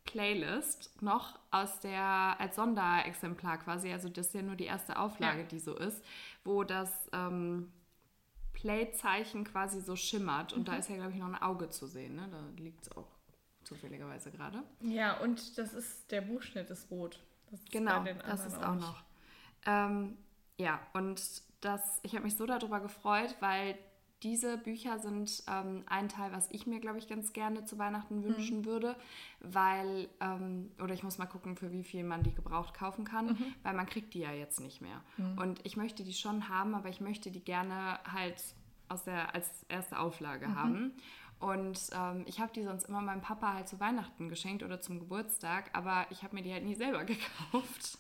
Playlist 0.03 1.01
noch 1.01 1.37
aus 1.51 1.79
der, 1.79 2.03
als 2.39 2.55
Sonderexemplar 2.55 3.59
quasi, 3.59 3.91
also 3.91 4.09
das 4.09 4.27
ist 4.27 4.33
ja 4.33 4.41
nur 4.41 4.55
die 4.55 4.65
erste 4.65 4.97
Auflage, 4.97 5.41
ja. 5.41 5.47
die 5.47 5.59
so 5.59 5.75
ist, 5.77 6.03
wo 6.43 6.63
das 6.63 7.09
ähm, 7.13 7.71
Play-Zeichen 8.53 9.43
quasi 9.43 9.81
so 9.81 9.95
schimmert 9.95 10.53
und 10.53 10.61
mhm. 10.61 10.65
da 10.65 10.75
ist 10.77 10.89
ja, 10.89 10.95
glaube 10.95 11.11
ich, 11.11 11.19
noch 11.19 11.27
ein 11.27 11.41
Auge 11.41 11.69
zu 11.69 11.85
sehen, 11.85 12.15
ne? 12.15 12.27
da 12.31 12.61
liegt 12.61 12.81
es 12.81 12.91
auch 12.97 13.18
zufälligerweise 13.69 14.31
gerade. 14.31 14.63
Ja, 14.81 15.17
und 15.19 15.57
das 15.57 15.73
ist, 15.73 16.11
der 16.11 16.21
Buchschnitt 16.21 16.69
ist 16.69 16.89
rot. 16.91 17.19
Das 17.51 17.61
ist 17.61 17.71
genau, 17.71 18.03
das 18.03 18.45
ist 18.45 18.57
auch, 18.57 18.69
auch 18.69 18.75
noch. 18.75 19.03
Ähm, 19.65 20.17
ja, 20.57 20.79
und 20.93 21.21
das, 21.61 21.99
ich 22.03 22.13
habe 22.15 22.25
mich 22.25 22.35
so 22.35 22.45
darüber 22.45 22.79
gefreut, 22.79 23.35
weil 23.39 23.77
diese 24.23 24.57
Bücher 24.57 24.99
sind 24.99 25.43
ähm, 25.47 25.83
ein 25.87 26.09
Teil, 26.09 26.33
was 26.33 26.49
ich 26.51 26.67
mir, 26.67 26.81
glaube 26.81 26.97
ich, 26.97 27.07
ganz 27.07 27.31
gerne 27.31 27.63
zu 27.63 27.77
Weihnachten 27.77 28.17
mhm. 28.17 28.23
wünschen 28.23 28.57
mhm. 28.59 28.65
würde, 28.65 28.95
weil, 29.39 30.09
ähm, 30.19 30.71
oder 30.83 30.93
ich 30.93 31.03
muss 31.03 31.17
mal 31.17 31.25
gucken, 31.25 31.55
für 31.55 31.71
wie 31.71 31.83
viel 31.83 32.03
man 32.03 32.23
die 32.23 32.33
gebraucht 32.33 32.73
kaufen 32.73 33.05
kann, 33.05 33.27
mhm. 33.27 33.55
weil 33.63 33.73
man 33.73 33.85
kriegt 33.85 34.13
die 34.13 34.19
ja 34.19 34.31
jetzt 34.31 34.59
nicht 34.59 34.81
mehr. 34.81 35.01
Mhm. 35.17 35.37
Und 35.37 35.65
ich 35.65 35.77
möchte 35.77 36.03
die 36.03 36.13
schon 36.13 36.49
haben, 36.49 36.75
aber 36.75 36.89
ich 36.89 36.99
möchte 36.99 37.31
die 37.31 37.43
gerne 37.43 37.99
halt 38.11 38.43
aus 38.89 39.05
der, 39.05 39.33
als 39.33 39.63
erste 39.69 39.99
Auflage 39.99 40.49
mhm. 40.49 40.55
haben. 40.55 40.93
Und 41.39 41.79
ähm, 41.93 42.25
ich 42.27 42.39
habe 42.39 42.51
die 42.53 42.63
sonst 42.63 42.89
immer 42.89 43.01
meinem 43.01 43.21
Papa 43.21 43.53
halt 43.53 43.69
zu 43.69 43.79
Weihnachten 43.79 44.27
geschenkt 44.27 44.61
oder 44.61 44.81
zum 44.81 44.99
Geburtstag, 44.99 45.69
aber 45.73 46.05
ich 46.09 46.23
habe 46.23 46.35
mir 46.35 46.41
die 46.41 46.51
halt 46.51 46.65
nie 46.65 46.75
selber 46.75 47.03
gekauft. 47.05 47.97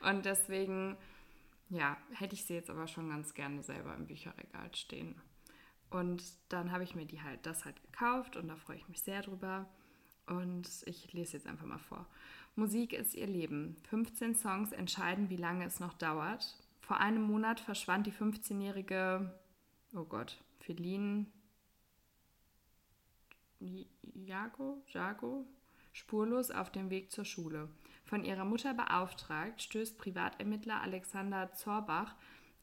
Und 0.00 0.24
deswegen, 0.24 0.96
ja, 1.68 1.96
hätte 2.12 2.34
ich 2.34 2.44
sie 2.44 2.54
jetzt 2.54 2.70
aber 2.70 2.88
schon 2.88 3.08
ganz 3.08 3.34
gerne 3.34 3.62
selber 3.62 3.94
im 3.94 4.06
Bücherregal 4.06 4.74
stehen. 4.74 5.14
Und 5.90 6.24
dann 6.48 6.72
habe 6.72 6.82
ich 6.82 6.94
mir 6.94 7.06
die 7.06 7.22
halt 7.22 7.46
das 7.46 7.64
halt 7.64 7.80
gekauft 7.82 8.36
und 8.36 8.48
da 8.48 8.56
freue 8.56 8.76
ich 8.76 8.88
mich 8.88 9.02
sehr 9.02 9.22
drüber. 9.22 9.66
Und 10.26 10.68
ich 10.86 11.12
lese 11.12 11.36
jetzt 11.36 11.46
einfach 11.46 11.66
mal 11.66 11.78
vor. 11.78 12.06
Musik 12.56 12.92
ist 12.92 13.14
ihr 13.14 13.26
Leben. 13.26 13.76
15 13.90 14.34
Songs 14.34 14.72
entscheiden, 14.72 15.30
wie 15.30 15.36
lange 15.36 15.64
es 15.66 15.80
noch 15.80 15.94
dauert. 15.94 16.56
Vor 16.80 16.98
einem 16.98 17.22
Monat 17.22 17.60
verschwand 17.60 18.06
die 18.06 18.12
15-jährige, 18.12 19.32
oh 19.94 20.04
Gott, 20.04 20.42
Feline 20.60 21.26
Jago, 24.14 24.82
Jago 24.88 25.46
spurlos 25.92 26.50
auf 26.50 26.70
dem 26.70 26.90
Weg 26.90 27.10
zur 27.10 27.24
Schule. 27.24 27.68
Von 28.04 28.24
ihrer 28.24 28.44
Mutter 28.44 28.74
beauftragt, 28.74 29.62
stößt 29.62 29.98
Privatermittler 29.98 30.80
Alexander 30.80 31.52
Zorbach 31.52 32.14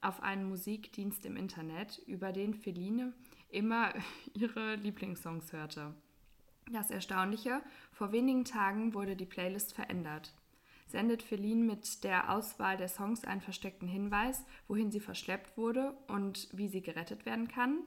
auf 0.01 0.21
einen 0.21 0.47
Musikdienst 0.47 1.25
im 1.25 1.35
Internet, 1.35 2.01
über 2.07 2.31
den 2.31 2.53
Feline 2.53 3.13
immer 3.49 3.93
ihre 4.33 4.75
Lieblingssongs 4.75 5.53
hörte. 5.53 5.93
Das 6.71 6.91
Erstaunliche, 6.91 7.61
vor 7.91 8.11
wenigen 8.11 8.45
Tagen 8.45 8.93
wurde 8.93 9.15
die 9.15 9.25
Playlist 9.25 9.73
verändert. 9.73 10.33
Sendet 10.87 11.21
Feline 11.21 11.63
mit 11.63 12.03
der 12.03 12.31
Auswahl 12.31 12.77
der 12.77 12.87
Songs 12.87 13.23
einen 13.23 13.41
versteckten 13.41 13.87
Hinweis, 13.87 14.43
wohin 14.67 14.91
sie 14.91 14.99
verschleppt 14.99 15.57
wurde 15.57 15.93
und 16.07 16.47
wie 16.51 16.67
sie 16.67 16.81
gerettet 16.81 17.25
werden 17.25 17.47
kann? 17.47 17.79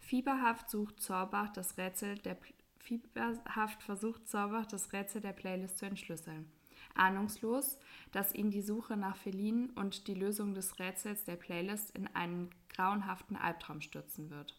Fieberhaft 0.00 0.68
sucht 0.70 1.00
Zorbach 1.00 1.50
das 1.50 1.78
Rätsel 1.78 2.18
der 2.18 2.36
Fieberhaft 2.78 3.82
versucht 3.82 4.28
Zorbach 4.28 4.66
das 4.66 4.92
Rätsel 4.92 5.20
der 5.20 5.32
Playlist 5.32 5.78
zu 5.78 5.86
entschlüsseln 5.86 6.50
ahnungslos, 6.94 7.78
dass 8.12 8.34
ihn 8.34 8.50
die 8.50 8.62
Suche 8.62 8.96
nach 8.96 9.16
Feline 9.16 9.68
und 9.74 10.06
die 10.06 10.14
Lösung 10.14 10.54
des 10.54 10.78
Rätsels 10.78 11.24
der 11.24 11.36
Playlist 11.36 11.90
in 11.96 12.06
einen 12.08 12.50
grauenhaften 12.70 13.36
Albtraum 13.36 13.80
stürzen 13.80 14.30
wird. 14.30 14.56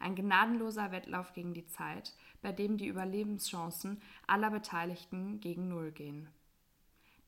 Ein 0.00 0.16
gnadenloser 0.16 0.92
Wettlauf 0.92 1.32
gegen 1.32 1.54
die 1.54 1.66
Zeit, 1.66 2.14
bei 2.42 2.52
dem 2.52 2.76
die 2.76 2.88
Überlebenschancen 2.88 4.02
aller 4.26 4.50
Beteiligten 4.50 5.40
gegen 5.40 5.68
Null 5.68 5.92
gehen. 5.92 6.28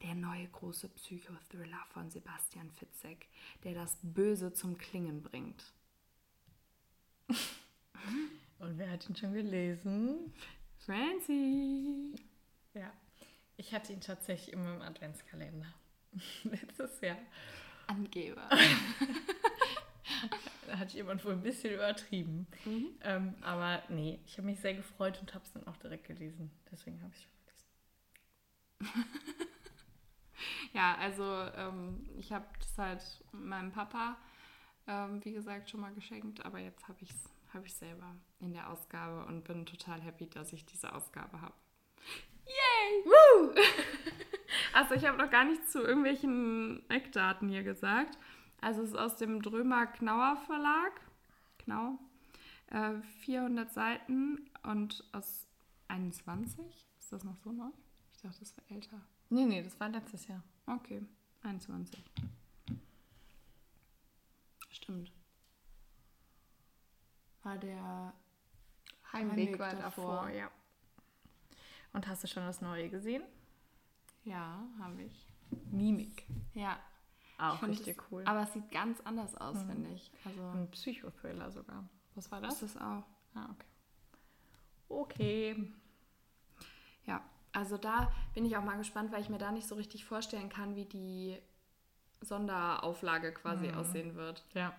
Der 0.02 0.14
neue 0.14 0.46
große 0.48 0.88
Psychothriller 0.88 1.84
von 1.88 2.10
Sebastian 2.10 2.70
Fitzek, 2.72 3.28
der 3.64 3.74
das 3.74 3.96
Böse 4.02 4.52
zum 4.52 4.76
Klingen 4.76 5.22
bringt. 5.22 5.72
Und 8.58 8.78
wer 8.78 8.90
hat 8.90 9.08
ihn 9.08 9.16
schon 9.16 9.34
gelesen? 9.34 10.32
Francie. 10.84 12.14
Ja. 12.74 12.92
Ich 13.56 13.72
hatte 13.74 13.92
ihn 13.92 14.00
tatsächlich 14.00 14.52
immer 14.52 14.74
im 14.74 14.82
Adventskalender. 14.82 15.72
Letztes 16.44 17.00
Jahr. 17.00 17.18
Angeber. 17.86 18.48
da 20.66 20.78
hatte 20.78 20.96
jemand 20.96 21.24
wohl 21.24 21.32
ein 21.32 21.42
bisschen 21.42 21.74
übertrieben. 21.74 22.46
Mhm. 22.64 22.88
Ähm, 23.02 23.34
aber 23.42 23.82
nee, 23.88 24.20
ich 24.26 24.38
habe 24.38 24.46
mich 24.46 24.60
sehr 24.60 24.74
gefreut 24.74 25.18
und 25.20 25.34
habe 25.34 25.44
es 25.44 25.52
dann 25.52 25.66
auch 25.66 25.76
direkt 25.76 26.06
gelesen. 26.06 26.50
Deswegen 26.70 27.02
habe 27.02 27.12
ich 27.14 27.22
schon 27.22 27.32
gelesen. 28.80 29.04
ja, 30.72 30.96
also 30.96 31.24
ähm, 31.24 32.08
ich 32.18 32.32
habe 32.32 32.46
das 32.58 32.78
halt 32.78 33.02
meinem 33.32 33.72
Papa, 33.72 34.16
ähm, 34.86 35.24
wie 35.24 35.32
gesagt, 35.32 35.70
schon 35.70 35.80
mal 35.80 35.92
geschenkt, 35.94 36.44
aber 36.44 36.58
jetzt 36.58 36.86
habe 36.88 36.98
ich 37.02 37.10
es 37.10 37.30
hab 37.52 37.68
selber 37.68 38.14
in 38.40 38.52
der 38.52 38.70
Ausgabe 38.70 39.24
und 39.26 39.44
bin 39.44 39.66
total 39.66 40.00
happy, 40.00 40.28
dass 40.28 40.52
ich 40.52 40.64
diese 40.66 40.94
Ausgabe 40.94 41.40
habe. 41.40 41.54
Yay! 42.46 43.04
Woo! 43.04 43.54
also 44.74 44.94
ich 44.94 45.04
habe 45.06 45.18
noch 45.18 45.30
gar 45.30 45.44
nichts 45.44 45.72
zu 45.72 45.80
irgendwelchen 45.80 46.88
Eckdaten 46.88 47.48
hier 47.48 47.62
gesagt. 47.62 48.18
Also 48.60 48.82
es 48.82 48.90
ist 48.90 48.96
aus 48.96 49.16
dem 49.16 49.42
Drömer 49.42 49.86
Knauer 49.86 50.36
Verlag. 50.46 51.00
Knau. 51.58 51.98
Äh, 52.68 53.00
400 53.20 53.72
Seiten 53.72 54.50
und 54.62 55.04
aus 55.12 55.46
21. 55.88 56.64
Ist 56.98 57.12
das 57.12 57.24
noch 57.24 57.36
so 57.36 57.52
neu? 57.52 57.70
Ich 58.12 58.20
dachte, 58.20 58.40
das 58.40 58.56
war 58.56 58.64
älter. 58.70 59.00
Nee, 59.28 59.44
nee, 59.44 59.62
das 59.62 59.78
war 59.78 59.88
letztes 59.88 60.26
Jahr. 60.28 60.42
Okay, 60.66 61.02
21. 61.42 62.02
Stimmt. 64.86 65.10
War 67.42 67.58
der 67.58 68.12
Heimweg, 69.12 69.48
Heimweg 69.48 69.58
war 69.58 69.74
davor, 69.74 70.14
davor 70.14 70.28
ja. 70.30 70.48
Und 71.92 72.06
hast 72.06 72.22
du 72.22 72.28
schon 72.28 72.44
das 72.44 72.60
Neue 72.60 72.88
gesehen? 72.88 73.24
Ja, 74.22 74.64
habe 74.78 75.02
ich. 75.02 75.26
Mimik. 75.72 76.24
Ja. 76.54 76.78
Auch 77.36 77.60
richtig 77.64 77.98
es, 77.98 78.04
cool. 78.12 78.22
Aber 78.26 78.42
es 78.42 78.52
sieht 78.52 78.70
ganz 78.70 79.00
anders 79.00 79.34
aus, 79.34 79.56
mhm. 79.64 79.70
finde 79.70 79.90
ich. 79.90 80.12
Also 80.24 80.40
Ein 80.40 80.70
Psychothriller 80.70 81.50
sogar. 81.50 81.88
Was 82.14 82.30
war 82.30 82.40
das? 82.40 82.60
Das 82.60 82.70
ist 82.70 82.76
auch. 82.76 83.02
Ah, 83.34 83.48
okay. 83.50 83.66
Okay. 84.88 85.72
Ja, 87.06 87.24
also 87.50 87.76
da 87.76 88.12
bin 88.34 88.44
ich 88.44 88.56
auch 88.56 88.64
mal 88.64 88.78
gespannt, 88.78 89.10
weil 89.10 89.20
ich 89.20 89.30
mir 89.30 89.38
da 89.38 89.50
nicht 89.50 89.66
so 89.66 89.74
richtig 89.74 90.04
vorstellen 90.04 90.48
kann, 90.48 90.76
wie 90.76 90.84
die 90.84 91.42
Sonderauflage 92.20 93.32
quasi 93.32 93.68
mhm. 93.68 93.74
aussehen 93.74 94.14
wird. 94.14 94.44
Ja. 94.54 94.74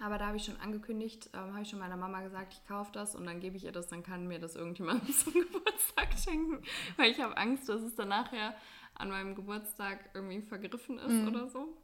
Aber 0.00 0.18
da 0.18 0.26
habe 0.26 0.36
ich 0.36 0.44
schon 0.44 0.60
angekündigt, 0.60 1.30
ähm, 1.34 1.52
habe 1.52 1.62
ich 1.62 1.68
schon 1.68 1.78
meiner 1.78 1.96
Mama 1.96 2.22
gesagt, 2.22 2.52
ich 2.52 2.66
kaufe 2.66 2.90
das 2.92 3.14
und 3.14 3.26
dann 3.26 3.40
gebe 3.40 3.56
ich 3.56 3.64
ihr 3.64 3.72
das, 3.72 3.88
dann 3.88 4.02
kann 4.02 4.26
mir 4.26 4.40
das 4.40 4.56
irgendjemand 4.56 5.14
zum 5.14 5.32
Geburtstag 5.32 6.08
schenken. 6.18 6.62
Weil 6.96 7.10
ich 7.10 7.20
habe 7.20 7.36
Angst, 7.36 7.68
dass 7.68 7.82
es 7.82 7.94
dann 7.94 8.08
nachher 8.08 8.54
an 8.94 9.08
meinem 9.08 9.34
Geburtstag 9.34 10.10
irgendwie 10.14 10.42
vergriffen 10.42 10.98
ist 10.98 11.12
mhm. 11.12 11.28
oder 11.28 11.48
so. 11.48 11.76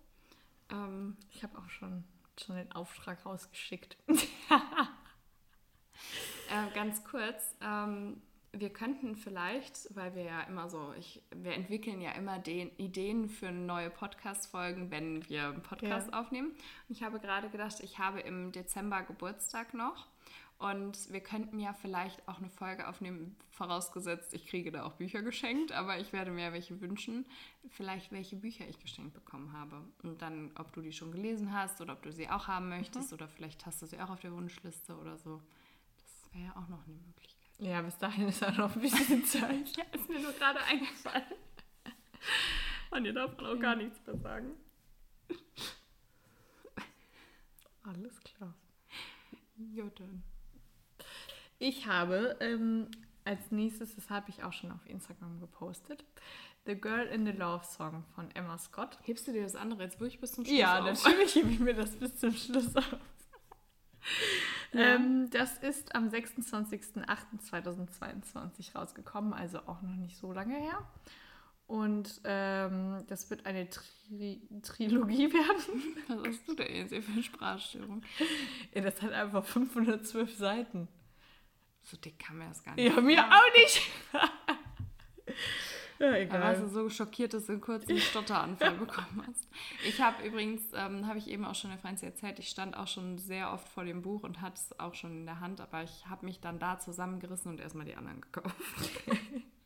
Ähm, 0.71 1.17
ich 1.31 1.43
habe 1.43 1.59
auch 1.59 1.71
schon, 1.71 2.05
schon 2.39 2.57
den 2.57 2.71
Auftrag 2.73 3.25
rausgeschickt. 3.25 3.97
äh, 4.09 4.17
ganz 6.75 7.05
kurz, 7.05 7.57
ähm, 7.61 8.21
wir 8.53 8.71
könnten 8.71 9.17
vielleicht, 9.17 9.95
weil 9.95 10.15
wir 10.15 10.25
ja 10.25 10.41
immer 10.43 10.69
so, 10.69 10.93
ich, 10.99 11.23
wir 11.35 11.53
entwickeln 11.53 12.01
ja 12.01 12.13
immer 12.13 12.39
den 12.39 12.71
Ideen 12.79 13.29
für 13.29 13.53
neue 13.53 13.91
Podcast-Folgen, 13.91 14.91
wenn 14.91 15.29
wir 15.29 15.49
einen 15.49 15.63
Podcast 15.63 16.11
ja. 16.11 16.21
aufnehmen. 16.21 16.51
Und 16.51 16.97
ich 16.97 17.03
habe 17.03 17.21
gerade 17.21 17.49
gedacht, 17.49 17.81
ich 17.81 17.99
habe 17.99 18.21
im 18.21 18.51
Dezember 18.53 19.03
Geburtstag 19.03 19.75
noch. 19.75 20.09
Und 20.59 21.11
wir 21.11 21.21
könnten 21.21 21.59
ja 21.59 21.73
vielleicht 21.73 22.29
auch 22.29 22.37
eine 22.37 22.51
Folge 22.51 22.87
aufnehmen, 22.87 23.35
vorausgesetzt, 23.51 24.35
ich 24.35 24.47
kriege 24.47 24.71
da 24.71 24.85
auch 24.85 24.93
Bücher 24.93 25.23
geschenkt, 25.23 25.73
aber 25.73 25.99
ich 25.99 26.13
werde 26.13 26.31
mir 26.31 26.53
welche 26.53 26.83
wünschen, 26.83 27.25
vielleicht 27.71 28.13
welche 28.13 28.37
Bücher 28.37 28.69
ich 28.69 28.79
geschenkt 28.79 29.15
bekommen 29.15 29.55
habe. 29.55 29.81
Und 30.03 30.21
dann, 30.21 30.51
ob 30.59 30.71
du 30.75 30.83
die 30.83 30.93
schon 30.93 31.13
gelesen 31.13 31.55
hast 31.55 31.81
oder 31.81 31.95
ob 31.95 32.03
du 32.03 32.13
sie 32.13 32.29
auch 32.29 32.47
haben 32.47 32.69
möchtest 32.69 33.11
mhm. 33.11 33.15
oder 33.15 33.29
vielleicht 33.29 33.65
hast 33.65 33.81
du 33.81 33.87
sie 33.87 33.99
auch 34.01 34.11
auf 34.11 34.21
der 34.21 34.33
Wunschliste 34.33 34.95
oder 34.99 35.17
so. 35.17 35.41
Das 35.97 36.35
wäre 36.35 36.49
ja 36.49 36.51
auch 36.51 36.69
noch 36.69 36.85
eine 36.85 36.97
Möglichkeit. 37.07 37.40
Ja, 37.61 37.83
bis 37.83 37.99
dahin 37.99 38.29
ist 38.29 38.43
auch 38.43 38.57
noch 38.57 38.75
ein 38.75 38.81
bisschen 38.81 39.25
Zeit. 39.27 39.77
ja, 39.77 39.85
ist 39.93 40.09
mir 40.09 40.19
nur 40.21 40.33
gerade 40.33 40.63
eingefallen. 40.65 41.23
Und 42.91 43.05
ihr 43.05 43.13
darf 43.13 43.39
auch 43.39 43.59
gar 43.59 43.77
nichts 43.77 44.05
mehr 44.07 44.17
sagen. 44.19 44.53
Alles 47.83 48.21
klar. 48.21 48.55
Ja, 49.75 49.85
dann. 49.97 50.23
Ich 51.59 51.87
habe 51.87 52.37
ähm, 52.41 52.89
als 53.25 53.51
nächstes, 53.51 53.95
das 53.95 54.09
habe 54.09 54.31
ich 54.31 54.43
auch 54.43 54.53
schon 54.53 54.73
auf 54.73 54.87
Instagram 54.87 55.41
gepostet, 55.41 56.05
The 56.65 56.75
Girl 56.75 57.07
in 57.07 57.27
the 57.27 57.33
Love 57.33 57.65
Song 57.65 58.05
von 58.15 58.31
Emma 58.35 58.57
Scott. 58.59 58.99
Hebst 59.03 59.29
du 59.29 59.33
dir 59.33 59.43
das 59.43 59.57
andere 59.57 59.85
jetzt 59.85 60.01
wirklich 60.01 60.21
bis 60.21 60.33
zum 60.33 60.45
Schluss 60.45 60.59
ja, 60.59 60.81
auf? 60.81 60.87
Ja, 60.87 60.93
natürlich 60.93 61.35
hebe 61.35 61.51
ich 61.51 61.59
mir 61.59 61.75
das 61.75 61.97
bis 61.97 62.17
zum 62.17 62.33
Schluss 62.35 62.75
auf. 62.75 62.97
Ja. 64.73 64.95
Ähm, 64.95 65.29
das 65.31 65.59
ist 65.59 65.95
am 65.95 66.09
26.08.2022 66.09 68.75
rausgekommen, 68.75 69.33
also 69.33 69.61
auch 69.61 69.81
noch 69.83 69.95
nicht 69.97 70.17
so 70.17 70.33
lange 70.33 70.57
her. 70.57 70.85
Und 71.67 72.21
ähm, 72.25 73.05
das 73.07 73.31
wird 73.31 73.47
eine 73.47 73.71
Tri 73.71 74.43
Trilogie 74.63 75.33
werden. 75.33 75.97
Was 76.09 76.27
hast 76.27 76.49
du 76.49 76.55
denn 76.55 76.75
jetzt 76.75 76.93
für 76.93 77.13
eine 77.13 77.23
Sprachstörung? 77.23 78.03
Ja, 78.75 78.81
das 78.81 79.01
hat 79.03 79.13
einfach 79.13 79.45
512 79.45 80.37
Seiten. 80.37 80.89
So 81.83 81.97
dick 81.97 82.19
kann 82.19 82.39
man 82.39 82.49
das 82.49 82.65
gar 82.65 82.75
nicht. 82.75 82.93
Ja, 82.93 83.01
mir 83.01 83.25
auch 83.25 83.53
nicht. 83.55 83.83
Ja, 86.01 86.15
egal. 86.17 86.41
warst 86.41 86.63
du 86.63 86.69
so 86.69 86.89
schockiert, 86.89 87.35
dass 87.35 87.45
du 87.45 87.59
kurz 87.59 87.87
einen 87.87 87.99
Stotteranfall 87.99 88.73
bekommen 88.73 89.23
hast. 89.27 89.47
Ich 89.87 90.01
habe 90.01 90.27
übrigens, 90.27 90.63
ähm, 90.75 91.07
habe 91.07 91.19
ich 91.19 91.29
eben 91.29 91.45
auch 91.45 91.55
schon 91.55 91.71
der 91.71 91.79
Franzi 91.79 92.07
erzählt, 92.07 92.39
ich 92.39 92.49
stand 92.49 92.75
auch 92.75 92.89
schon 92.89 93.19
sehr 93.19 93.53
oft 93.53 93.69
vor 93.69 93.85
dem 93.85 94.01
Buch 94.01 94.23
und 94.23 94.41
hatte 94.41 94.55
es 94.55 94.81
auch 94.81 94.95
schon 94.95 95.13
in 95.13 95.27
der 95.27 95.41
Hand, 95.41 95.61
aber 95.61 95.83
ich 95.83 96.07
habe 96.09 96.25
mich 96.25 96.41
dann 96.41 96.59
da 96.59 96.79
zusammengerissen 96.79 97.51
und 97.53 97.61
erstmal 97.61 97.85
die 97.85 97.97
anderen 97.97 98.23
gekauft. 98.23 98.55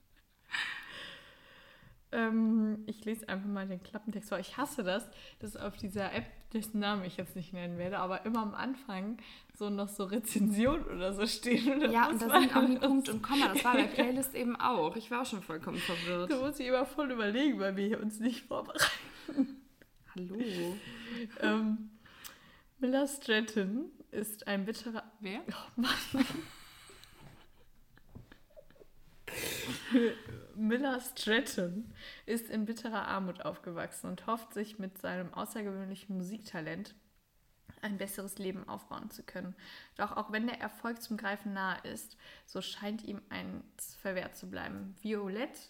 ähm, 2.14 2.84
ich 2.86 3.04
lese 3.04 3.28
einfach 3.28 3.48
mal 3.48 3.66
den 3.66 3.82
Klappentext 3.82 4.28
vor. 4.28 4.38
Ich 4.38 4.56
hasse 4.56 4.82
das, 4.82 5.06
dass 5.40 5.56
auf 5.56 5.76
dieser 5.76 6.12
App, 6.12 6.24
dessen 6.52 6.78
Namen 6.78 7.04
ich 7.04 7.16
jetzt 7.16 7.34
nicht 7.34 7.52
nennen 7.52 7.78
werde, 7.78 7.98
aber 7.98 8.24
immer 8.24 8.40
am 8.40 8.54
Anfang 8.54 9.18
so 9.54 9.70
noch 9.70 9.88
so 9.88 10.04
Rezension 10.04 10.84
oder 10.84 11.12
so 11.12 11.26
stehen. 11.26 11.82
Und 11.82 11.90
ja, 11.90 12.08
und 12.08 12.22
da 12.22 12.40
sind 12.40 12.56
auch 12.56 12.68
nie 12.68 12.78
Punkt 12.80 13.08
und 13.08 13.22
Komma. 13.22 13.48
Das 13.48 13.64
war 13.64 13.74
bei 13.74 13.84
Playlist 13.88 14.34
eben 14.34 14.54
auch. 14.56 14.94
Ich 14.96 15.10
war 15.10 15.22
auch 15.22 15.26
schon 15.26 15.42
vollkommen 15.42 15.78
verwirrt. 15.78 16.30
Da 16.30 16.36
muss 16.38 16.60
ich 16.60 16.68
immer 16.68 16.86
voll 16.86 17.10
überlegen, 17.10 17.58
weil 17.58 17.76
wir 17.76 18.00
uns 18.00 18.20
nicht 18.20 18.46
vorbereiten. 18.46 18.84
Hallo. 20.14 20.36
ähm, 21.40 21.90
Miller 22.78 23.08
Stratton 23.08 23.90
ist 24.12 24.46
ein 24.46 24.64
bitterer... 24.64 25.02
Wer? 25.20 25.40
Oh 25.48 25.80
Mann. 25.80 25.90
Miller 30.56 31.00
Stratton 31.00 31.92
ist 32.26 32.50
in 32.50 32.64
bitterer 32.64 33.08
Armut 33.08 33.44
aufgewachsen 33.44 34.08
und 34.08 34.26
hofft 34.26 34.54
sich 34.54 34.78
mit 34.78 34.98
seinem 34.98 35.32
außergewöhnlichen 35.34 36.16
Musiktalent 36.16 36.94
ein 37.82 37.98
besseres 37.98 38.38
Leben 38.38 38.66
aufbauen 38.68 39.10
zu 39.10 39.22
können. 39.22 39.54
Doch 39.96 40.16
auch 40.16 40.32
wenn 40.32 40.46
der 40.46 40.60
Erfolg 40.60 41.02
zum 41.02 41.16
Greifen 41.16 41.52
nahe 41.52 41.78
ist, 41.82 42.16
so 42.46 42.60
scheint 42.60 43.04
ihm 43.04 43.20
eins 43.28 43.94
verwehrt 43.96 44.36
zu 44.36 44.48
bleiben. 44.48 44.96
Violette, 45.02 45.60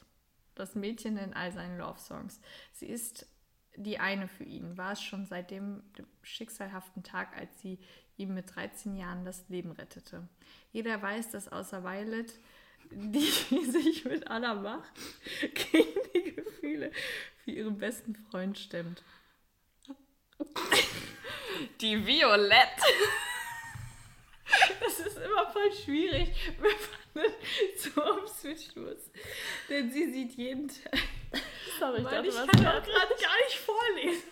das 0.54 0.74
Mädchen 0.74 1.16
in 1.16 1.34
all 1.34 1.52
seinen 1.52 1.78
Love-Songs. 1.78 2.40
Sie 2.72 2.86
ist 2.86 3.26
die 3.76 3.98
eine 3.98 4.28
für 4.28 4.44
ihn, 4.44 4.76
war 4.76 4.92
es 4.92 5.02
schon 5.02 5.26
seit 5.26 5.50
dem, 5.50 5.82
dem 5.98 6.06
schicksalhaften 6.22 7.02
Tag, 7.02 7.36
als 7.36 7.60
sie 7.60 7.80
ihm 8.16 8.34
mit 8.34 8.54
13 8.54 8.94
Jahren 8.94 9.24
das 9.24 9.48
Leben 9.48 9.72
rettete. 9.72 10.28
Jeder 10.70 11.02
weiß, 11.02 11.30
dass 11.30 11.48
außer 11.48 11.82
Violet 11.82 12.32
die 12.90 13.20
sich 13.70 14.04
mit 14.04 14.28
aller 14.28 14.54
Macht 14.54 14.92
gegen 15.40 16.00
die 16.14 16.34
Gefühle 16.34 16.92
für 17.44 17.50
ihren 17.50 17.78
besten 17.78 18.14
Freund 18.14 18.58
stemmt. 18.58 19.02
Die 21.80 22.06
Violette. 22.06 22.82
Das 24.80 25.00
ist 25.00 25.16
immer 25.16 25.50
voll 25.50 25.72
schwierig, 25.72 26.34
wenn 26.58 27.22
man 27.22 27.32
so 27.76 28.02
am 28.02 28.26
Switch 28.26 28.74
muss. 28.76 29.10
Denn 29.68 29.90
sie 29.90 30.12
sieht 30.12 30.36
jeden 30.36 30.68
Tag. 30.68 30.98
Sorry, 31.78 31.98
ich, 31.98 32.04
dachte, 32.04 32.28
ich 32.28 32.34
kann 32.34 32.48
auch 32.50 32.82
gerade 32.82 33.14
gar 33.20 33.44
nicht 33.44 33.58
vorlesen. 33.58 34.22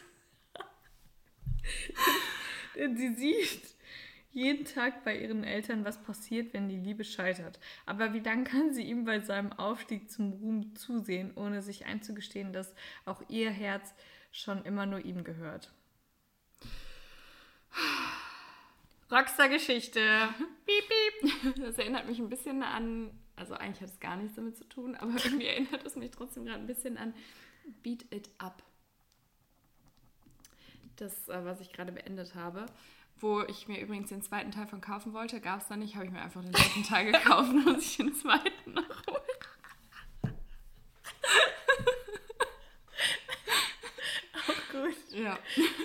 Denn 2.77 2.97
sie 2.97 3.15
sieht 3.15 3.72
jeden 4.33 4.65
Tag 4.65 5.05
bei 5.05 5.17
ihren 5.17 5.45
Eltern, 5.45 5.85
was 5.85 6.03
passiert, 6.03 6.55
wenn 6.55 6.69
die 6.69 6.79
Liebe 6.79 7.05
scheitert. 7.05 7.61
Aber 7.87 8.15
wie 8.15 8.23
dann 8.23 8.45
kann 8.45 8.73
sie 8.73 8.83
ihm 8.83 9.05
bei 9.05 9.21
seinem 9.21 9.53
Aufstieg 9.53 10.11
zum 10.11 10.33
Ruhm 10.33 10.75
zusehen, 10.75 11.33
ohne 11.37 11.63
sich 11.63 11.87
einzugestehen, 11.87 12.53
dass 12.53 12.75
auch 13.05 13.23
ihr 13.29 13.51
Herz 13.51 13.95
schon 14.31 14.65
immer 14.65 14.87
nur 14.87 15.05
ihm 15.05 15.25
gehört? 15.25 15.71
Rockstar-Geschichte. 19.11 20.01
Piep, 20.65 20.85
piep. 20.89 21.55
Das 21.57 21.77
erinnert 21.77 22.07
mich 22.09 22.19
ein 22.19 22.31
bisschen 22.31 22.63
an, 22.63 23.11
also 23.37 23.55
eigentlich 23.55 23.83
hat 23.83 23.91
es 23.91 24.01
gar 24.01 24.17
nichts 24.17 24.37
damit 24.37 24.57
zu 24.57 24.65
tun, 24.65 24.95
aber 24.95 25.11
irgendwie 25.25 25.47
erinnert 25.47 25.85
es 25.85 25.97
mich 25.97 26.11
trotzdem 26.11 26.47
gerade 26.47 26.61
ein 26.61 26.67
bisschen 26.67 26.97
an 26.97 27.15
Beat 27.83 28.07
It 28.11 28.31
Up. 28.39 28.63
Das, 30.97 31.29
äh, 31.29 31.45
was 31.45 31.61
ich 31.61 31.73
gerade 31.73 31.93
beendet 31.93 32.35
habe. 32.35 32.67
Wo 33.23 33.43
ich 33.43 33.69
mir 33.69 33.81
übrigens 33.81 34.09
den 34.09 34.21
zweiten 34.21 34.51
Teil 34.51 34.67
von 34.67 34.81
kaufen 34.81 35.13
wollte, 35.13 35.41
gab 35.41 35.61
es 35.61 35.69
da 35.69 35.77
nicht, 35.77 35.95
habe 35.95 36.07
ich 36.07 36.11
mir 36.11 36.21
einfach 36.21 36.43
den 36.43 36.51
dritten 36.51 36.83
Teil 36.83 37.13
gekauft 37.13 37.51
und 37.51 37.65
muss 37.65 37.87
ich 37.87 37.97
den 37.97 38.13
zweiten 38.13 38.73
noch 38.73 39.07
holen. 39.07 40.33
Auch 44.35 44.73
gut. 44.73 45.13
Ja. 45.13 45.39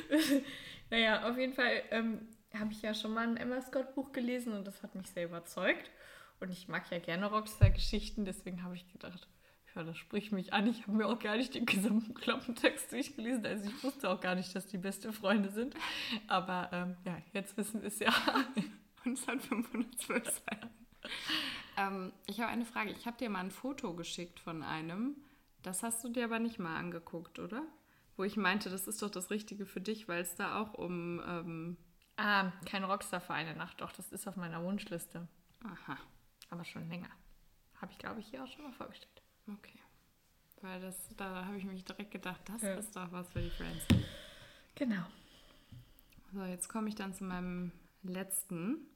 Naja, 0.89 1.29
auf 1.29 1.37
jeden 1.37 1.53
Fall 1.53 1.83
ähm, 1.91 2.29
habe 2.57 2.71
ich 2.71 2.81
ja 2.81 2.93
schon 2.93 3.13
mal 3.13 3.27
ein 3.27 3.35
Emma 3.35 3.61
Scott 3.61 3.93
Buch 3.93 4.13
gelesen 4.13 4.53
und 4.53 4.65
das 4.65 4.81
hat 4.81 4.95
mich 4.95 5.07
sehr 5.07 5.25
überzeugt. 5.25 5.91
Und 6.39 6.49
ich 6.49 6.69
mag 6.69 6.89
ja 6.89 6.99
gerne 6.99 7.25
Rockstar-Geschichten, 7.25 8.23
deswegen 8.23 8.63
habe 8.63 8.75
ich 8.75 8.89
gedacht, 8.89 9.27
ja, 9.77 9.83
das 9.83 9.97
spricht 9.97 10.31
mich 10.31 10.53
an. 10.53 10.67
Ich 10.67 10.83
habe 10.83 10.93
mir 10.93 11.07
auch 11.07 11.19
gar 11.19 11.37
nicht 11.37 11.55
den 11.55 11.65
gesamten 11.65 12.13
Klappentext 12.13 12.91
durchgelesen. 12.91 13.45
Also 13.45 13.69
ich 13.69 13.83
wusste 13.83 14.09
auch 14.09 14.19
gar 14.19 14.35
nicht, 14.35 14.53
dass 14.55 14.67
die 14.67 14.77
beste 14.77 15.13
Freunde 15.13 15.49
sind. 15.49 15.75
Aber 16.27 16.69
ähm, 16.73 16.97
ja, 17.05 17.17
jetzt 17.33 17.55
wissen 17.57 17.81
wir 17.81 17.87
es 17.87 17.99
ja. 17.99 18.13
Und 19.05 19.13
es 19.13 19.27
hat 19.27 19.41
512 19.41 20.25
Seiten. 20.25 20.69
ähm, 21.77 22.11
ich 22.25 22.41
habe 22.41 22.51
eine 22.51 22.65
Frage. 22.65 22.91
Ich 22.91 23.05
habe 23.05 23.17
dir 23.17 23.29
mal 23.29 23.39
ein 23.39 23.51
Foto 23.51 23.93
geschickt 23.93 24.39
von 24.39 24.63
einem. 24.63 25.15
Das 25.61 25.83
hast 25.83 26.03
du 26.03 26.09
dir 26.09 26.25
aber 26.25 26.39
nicht 26.39 26.59
mal 26.59 26.75
angeguckt, 26.75 27.39
oder? 27.39 27.63
wo 28.17 28.23
ich 28.23 28.35
meinte, 28.35 28.69
das 28.69 28.87
ist 28.87 29.01
doch 29.01 29.11
das 29.11 29.29
Richtige 29.29 29.65
für 29.65 29.79
dich, 29.79 30.07
weil 30.07 30.21
es 30.21 30.35
da 30.35 30.59
auch 30.59 30.73
um. 30.73 31.21
Ähm 31.25 31.77
ah, 32.17 32.51
kein 32.65 32.83
Rockstar 32.83 33.21
für 33.21 33.33
eine 33.33 33.55
Nacht, 33.55 33.79
doch, 33.79 33.91
das 33.91 34.11
ist 34.11 34.27
auf 34.27 34.35
meiner 34.35 34.63
Wunschliste. 34.63 35.27
Aha. 35.63 35.97
Aber 36.49 36.65
schon 36.65 36.89
länger. 36.89 37.09
Habe 37.79 37.91
ich, 37.91 37.99
glaube 37.99 38.19
ich, 38.19 38.27
hier 38.27 38.43
auch 38.43 38.47
schon 38.47 38.63
mal 38.63 38.73
vorgestellt. 38.73 39.16
Okay. 39.47 39.79
Weil 40.61 40.81
das, 40.81 40.95
da 41.15 41.45
habe 41.45 41.57
ich 41.57 41.65
mich 41.65 41.83
direkt 41.85 42.11
gedacht, 42.11 42.41
das 42.45 42.61
ja. 42.61 42.75
ist 42.75 42.95
doch 42.95 43.11
was 43.11 43.29
für 43.29 43.41
die 43.41 43.49
Friends. 43.49 43.85
Genau. 44.75 45.03
So, 46.33 46.43
jetzt 46.43 46.67
komme 46.67 46.89
ich 46.89 46.95
dann 46.95 47.13
zu 47.13 47.23
meinem 47.23 47.71
letzten. 48.03 48.87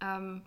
Ähm, 0.00 0.42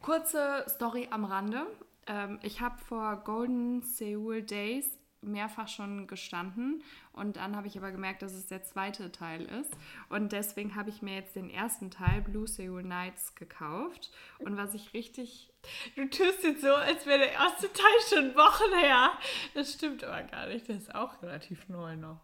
kurze 0.00 0.64
Story 0.68 1.08
am 1.10 1.24
Rande. 1.24 1.66
Ähm, 2.06 2.38
ich 2.42 2.60
habe 2.60 2.78
vor 2.78 3.16
Golden 3.16 3.82
Seoul 3.82 4.42
Days 4.42 4.98
mehrfach 5.22 5.68
schon 5.68 6.06
gestanden 6.06 6.82
und 7.12 7.36
dann 7.36 7.54
habe 7.54 7.66
ich 7.66 7.76
aber 7.76 7.92
gemerkt, 7.92 8.22
dass 8.22 8.32
es 8.32 8.46
der 8.46 8.62
zweite 8.62 9.12
Teil 9.12 9.42
ist 9.42 9.70
und 10.08 10.32
deswegen 10.32 10.74
habe 10.74 10.88
ich 10.88 11.02
mir 11.02 11.14
jetzt 11.14 11.36
den 11.36 11.50
ersten 11.50 11.90
Teil 11.90 12.22
Blue 12.22 12.48
Seoul 12.48 12.82
Nights 12.82 13.34
gekauft 13.34 14.10
und 14.38 14.56
was 14.56 14.72
ich 14.72 14.94
richtig 14.94 15.49
Du 15.94 16.08
tust 16.08 16.42
jetzt 16.42 16.62
so, 16.62 16.74
als 16.74 17.06
wäre 17.06 17.18
der 17.18 17.32
erste 17.32 17.70
Teil 17.72 18.00
schon 18.08 18.34
Wochen 18.34 18.78
her. 18.78 19.12
Das 19.54 19.72
stimmt 19.74 20.02
aber 20.04 20.22
gar 20.22 20.46
nicht, 20.46 20.68
der 20.68 20.76
ist 20.76 20.94
auch 20.94 21.22
relativ 21.22 21.68
neu 21.68 21.96
noch. 21.96 22.20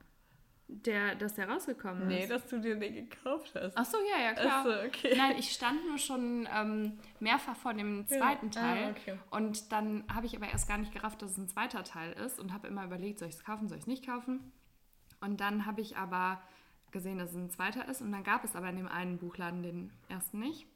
der, 0.69 1.15
dass 1.15 1.35
der 1.35 1.49
rausgekommen 1.49 2.03
ist. 2.03 2.09
Nee, 2.09 2.27
dass 2.27 2.47
du 2.49 2.59
dir 2.61 2.77
den 2.77 2.95
gekauft 3.09 3.53
hast. 3.55 3.77
Ach 3.77 3.85
so, 3.85 3.99
ja, 4.11 4.23
ja, 4.25 4.33
klar. 4.33 4.53
Ach 4.59 4.65
so, 4.65 4.87
okay. 4.87 5.15
Nein, 5.17 5.37
ich 5.39 5.53
stand 5.53 5.87
nur 5.87 5.99
schon 5.99 6.49
ähm, 6.53 6.99
mehrfach 7.21 7.57
vor 7.57 7.73
dem 7.75 8.07
zweiten 8.09 8.51
ja. 8.51 8.61
Ah, 8.61 8.75
Teil. 8.75 8.85
Ah, 8.85 8.91
okay. 8.91 9.19
Und 9.31 9.71
dann 9.73 10.05
habe 10.13 10.27
ich 10.27 10.37
aber 10.37 10.49
erst 10.49 10.69
gar 10.69 10.79
nicht 10.79 10.93
gerafft, 10.93 11.23
dass 11.23 11.33
es 11.33 11.39
ein 11.39 11.49
zweiter 11.49 11.85
Teil 11.85 12.13
ist 12.15 12.41
und 12.41 12.53
habe 12.53 12.67
immer 12.69 12.85
überlegt, 12.85 13.19
soll 13.21 13.29
ich 13.29 13.37
es 13.37 13.45
kaufen, 13.45 13.69
soll 13.69 13.79
ich 13.79 13.85
es 13.85 13.89
nicht 13.89 14.07
kaufen. 14.07 14.53
Und 15.21 15.41
dann 15.41 15.67
habe 15.67 15.81
ich 15.81 15.97
aber 15.97 16.43
gesehen, 16.91 17.19
dass 17.19 17.31
es 17.31 17.37
ein 17.37 17.51
zweiter 17.51 17.87
ist. 17.89 18.03
Und 18.03 18.11
dann 18.11 18.25
gab 18.25 18.43
es 18.45 18.57
aber 18.57 18.69
in 18.69 18.77
dem 18.77 18.89
einen 18.89 19.19
Buchladen 19.19 19.63
den 19.63 19.93
ersten 20.09 20.41
nicht. 20.41 20.67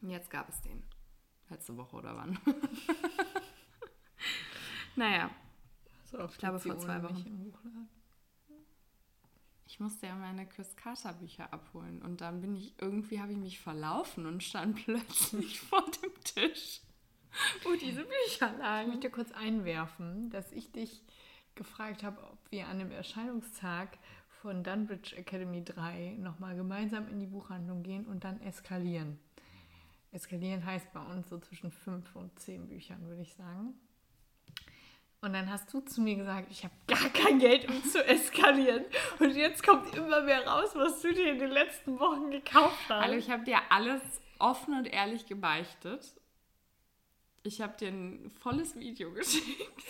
Und 0.00 0.10
jetzt 0.10 0.30
gab 0.30 0.48
es 0.48 0.60
den. 0.62 0.82
Letzte 1.50 1.76
Woche 1.76 1.96
oder 1.96 2.16
wann? 2.16 2.38
naja. 4.96 5.30
So 6.10 6.24
ich 6.24 6.38
glaube 6.38 6.58
vor 6.58 6.78
zwei 6.78 7.02
Wochen. 7.02 7.52
Ich 9.66 9.80
musste 9.80 10.06
ja 10.06 10.14
meine 10.14 10.46
Chris 10.46 10.74
Carter 10.76 11.12
Bücher 11.12 11.52
abholen 11.52 12.02
und 12.02 12.20
dann 12.20 12.40
bin 12.40 12.56
ich 12.56 12.74
irgendwie 12.80 13.20
habe 13.20 13.32
ich 13.32 13.38
mich 13.38 13.60
verlaufen 13.60 14.26
und 14.26 14.42
stand 14.42 14.76
plötzlich 14.84 15.60
vor 15.60 15.84
dem 16.02 16.12
Tisch, 16.24 16.80
wo 17.62 17.74
diese 17.74 18.04
Bücher 18.04 18.52
lagen. 18.58 18.88
Ich 18.88 18.94
möchte 18.94 19.10
kurz 19.10 19.30
einwerfen, 19.32 20.30
dass 20.30 20.50
ich 20.52 20.72
dich 20.72 21.02
gefragt 21.54 22.02
habe, 22.02 22.22
ob 22.22 22.38
wir 22.50 22.68
an 22.68 22.78
dem 22.78 22.90
Erscheinungstag 22.90 23.98
von 24.40 24.64
Dunbridge 24.64 25.16
Academy 25.16 25.62
3 25.62 26.16
nochmal 26.18 26.56
gemeinsam 26.56 27.06
in 27.08 27.20
die 27.20 27.26
Buchhandlung 27.26 27.82
gehen 27.82 28.06
und 28.06 28.24
dann 28.24 28.40
eskalieren. 28.40 29.18
Eskalieren 30.10 30.64
heißt 30.64 30.92
bei 30.92 31.00
uns 31.00 31.28
so 31.28 31.38
zwischen 31.38 31.70
fünf 31.70 32.16
und 32.16 32.38
zehn 32.38 32.66
Büchern, 32.68 33.06
würde 33.08 33.22
ich 33.22 33.34
sagen. 33.34 33.74
Und 35.20 35.32
dann 35.32 35.50
hast 35.50 35.72
du 35.74 35.80
zu 35.80 36.00
mir 36.00 36.14
gesagt, 36.14 36.48
ich 36.50 36.64
habe 36.64 36.74
gar 36.86 37.10
kein 37.10 37.40
Geld, 37.40 37.68
um 37.68 37.82
zu 37.82 38.04
eskalieren. 38.06 38.84
Und 39.18 39.34
jetzt 39.34 39.66
kommt 39.66 39.94
immer 39.96 40.22
mehr 40.22 40.46
raus, 40.46 40.70
was 40.74 41.02
du 41.02 41.12
dir 41.12 41.32
in 41.32 41.38
den 41.40 41.50
letzten 41.50 41.98
Wochen 41.98 42.30
gekauft 42.30 42.88
hast. 42.88 43.02
Also 43.02 43.16
ich 43.16 43.28
habe 43.30 43.44
dir 43.44 43.58
alles 43.70 44.00
offen 44.38 44.74
und 44.74 44.86
ehrlich 44.86 45.26
gebeichtet. 45.26 46.14
Ich 47.42 47.60
habe 47.60 47.76
dir 47.76 47.88
ein 47.88 48.30
volles 48.30 48.76
Video 48.76 49.12
geschickt. 49.14 49.84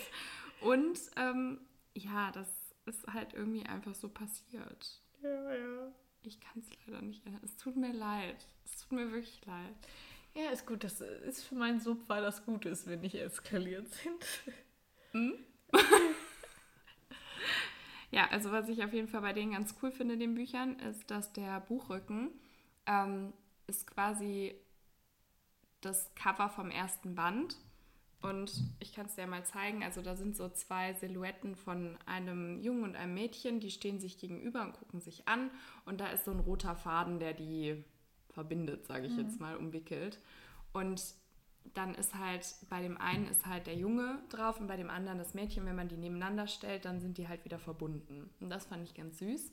Und 0.61 0.99
ähm, 1.15 1.61
ja, 1.93 2.31
das 2.31 2.49
ist 2.85 3.05
halt 3.07 3.33
irgendwie 3.33 3.65
einfach 3.65 3.93
so 3.93 4.09
passiert. 4.09 5.01
Ja, 5.21 5.53
ja. 5.53 5.91
Ich 6.23 6.41
kann 6.41 6.59
es 6.59 6.69
leider 6.85 7.01
nicht 7.03 7.25
ändern. 7.25 7.41
Es 7.43 7.55
tut 7.55 7.75
mir 7.75 7.93
leid. 7.93 8.47
Es 8.65 8.77
tut 8.77 8.93
mir 8.93 9.11
wirklich 9.11 9.45
leid. 9.45 9.75
Ja, 10.39 10.51
ist 10.51 10.65
gut. 10.65 10.85
Das 10.85 11.01
ist 11.01 11.43
für 11.43 11.55
meinen 11.55 11.81
Sub, 11.81 12.07
weil 12.07 12.21
das 12.21 12.45
gut 12.45 12.65
ist, 12.65 12.87
wenn 12.87 13.01
nicht 13.01 13.15
eskaliert 13.15 13.87
sind. 13.93 14.25
Hm? 15.11 15.33
ja, 18.11 18.27
also 18.29 18.51
was 18.51 18.69
ich 18.69 18.83
auf 18.83 18.93
jeden 18.93 19.09
Fall 19.09 19.21
bei 19.21 19.33
denen 19.33 19.51
ganz 19.51 19.75
cool 19.81 19.91
finde, 19.91 20.17
den 20.17 20.35
Büchern, 20.35 20.79
ist, 20.79 21.11
dass 21.11 21.33
der 21.33 21.59
Buchrücken 21.59 22.29
ähm, 22.85 23.33
ist 23.67 23.85
quasi 23.85 24.55
das 25.81 26.09
Cover 26.15 26.49
vom 26.49 26.71
ersten 26.71 27.15
Band. 27.15 27.57
Und 28.21 28.63
ich 28.79 28.93
kann 28.93 29.07
es 29.07 29.15
dir 29.15 29.27
mal 29.27 29.45
zeigen. 29.45 29.83
Also 29.83 30.01
da 30.01 30.15
sind 30.15 30.37
so 30.37 30.47
zwei 30.47 30.93
Silhouetten 30.93 31.57
von 31.57 31.97
einem 32.05 32.61
Jungen 32.61 32.83
und 32.83 32.95
einem 32.95 33.13
Mädchen, 33.13 33.59
die 33.59 33.71
stehen 33.71 33.99
sich 33.99 34.17
gegenüber 34.17 34.61
und 34.61 34.73
gucken 34.73 35.01
sich 35.01 35.27
an. 35.27 35.51
Und 35.85 35.99
da 35.99 36.07
ist 36.07 36.23
so 36.23 36.31
ein 36.31 36.39
roter 36.39 36.75
Faden, 36.75 37.19
der 37.19 37.33
die 37.33 37.83
verbindet, 38.39 38.87
sage 38.87 39.07
ich 39.07 39.13
mhm. 39.13 39.19
jetzt 39.19 39.39
mal, 39.41 39.57
umwickelt. 39.57 40.19
Und 40.71 41.03
dann 41.73 41.93
ist 41.93 42.15
halt, 42.15 42.55
bei 42.69 42.81
dem 42.81 42.97
einen 42.97 43.27
ist 43.27 43.45
halt 43.45 43.67
der 43.67 43.75
Junge 43.75 44.19
drauf 44.29 44.59
und 44.61 44.67
bei 44.67 44.77
dem 44.77 44.89
anderen 44.89 45.17
das 45.17 45.33
Mädchen. 45.33 45.65
Wenn 45.65 45.75
man 45.75 45.89
die 45.89 45.97
nebeneinander 45.97 46.47
stellt, 46.47 46.85
dann 46.85 47.01
sind 47.01 47.17
die 47.17 47.27
halt 47.27 47.43
wieder 47.43 47.59
verbunden. 47.59 48.29
Und 48.39 48.49
das 48.49 48.65
fand 48.65 48.83
ich 48.83 48.93
ganz 48.93 49.19
süß. 49.19 49.51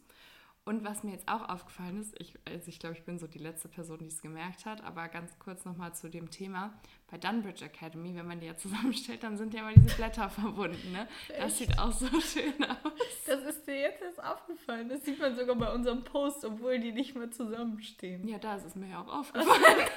Und 0.67 0.85
was 0.85 1.05
mir 1.05 1.12
jetzt 1.12 1.29
auch 1.29 1.49
aufgefallen 1.49 2.01
ist, 2.01 2.21
ich, 2.21 2.35
also 2.45 2.67
ich 2.67 2.81
glaube, 2.81 2.97
ich 2.97 3.05
bin 3.05 3.21
so 3.21 3.29
die 3.29 3.39
letzte 3.39 3.69
Person, 3.69 3.99
die 4.01 4.09
es 4.09 4.21
gemerkt 4.21 4.67
hat, 4.67 4.83
aber 4.83 5.07
ganz 5.07 5.39
kurz 5.39 5.64
nochmal 5.64 5.95
zu 5.95 6.11
dem 6.11 6.29
Thema. 6.29 6.75
Bei 7.09 7.17
Dunbridge 7.19 7.64
Academy, 7.64 8.17
wenn 8.17 8.27
man 8.27 8.41
die 8.41 8.47
ja 8.47 8.57
zusammenstellt, 8.57 9.23
dann 9.23 9.37
sind 9.37 9.55
ja 9.55 9.61
immer 9.61 9.73
diese 9.73 9.95
Blätter 9.95 10.29
verbunden. 10.29 10.91
Ne? 10.91 11.07
Das 11.39 11.57
sieht 11.57 11.79
auch 11.79 11.93
so 11.93 12.09
schön 12.21 12.64
aus. 12.64 12.93
Das 13.27 13.45
ist 13.45 13.64
dir 13.64 13.79
jetzt 13.79 14.03
erst 14.03 14.21
aufgefallen. 14.21 14.89
Das 14.89 15.05
sieht 15.05 15.21
man 15.21 15.37
sogar 15.37 15.55
bei 15.55 15.73
unserem 15.73 16.03
Post, 16.03 16.45
obwohl 16.45 16.81
die 16.81 16.91
nicht 16.91 17.14
mehr 17.14 17.31
zusammenstehen. 17.31 18.27
Ja, 18.27 18.39
da 18.39 18.57
ist 18.57 18.64
es 18.64 18.75
mir 18.75 18.89
ja 18.89 19.01
auch 19.03 19.09
aufgefallen. 19.21 19.89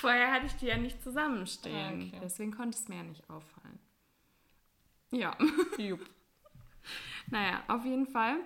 Vorher 0.00 0.32
hatte 0.32 0.46
ich 0.46 0.54
die 0.54 0.66
ja 0.66 0.78
nicht 0.78 1.02
zusammenstehen. 1.02 2.10
Ah, 2.14 2.16
okay. 2.16 2.20
Deswegen 2.22 2.56
konnte 2.56 2.78
es 2.78 2.88
mir 2.88 2.96
ja 2.96 3.02
nicht 3.02 3.28
auffallen. 3.28 3.78
Ja. 5.10 5.36
Jupp. 5.76 6.00
Naja, 7.30 7.62
auf 7.68 7.84
jeden 7.84 8.06
Fall. 8.06 8.38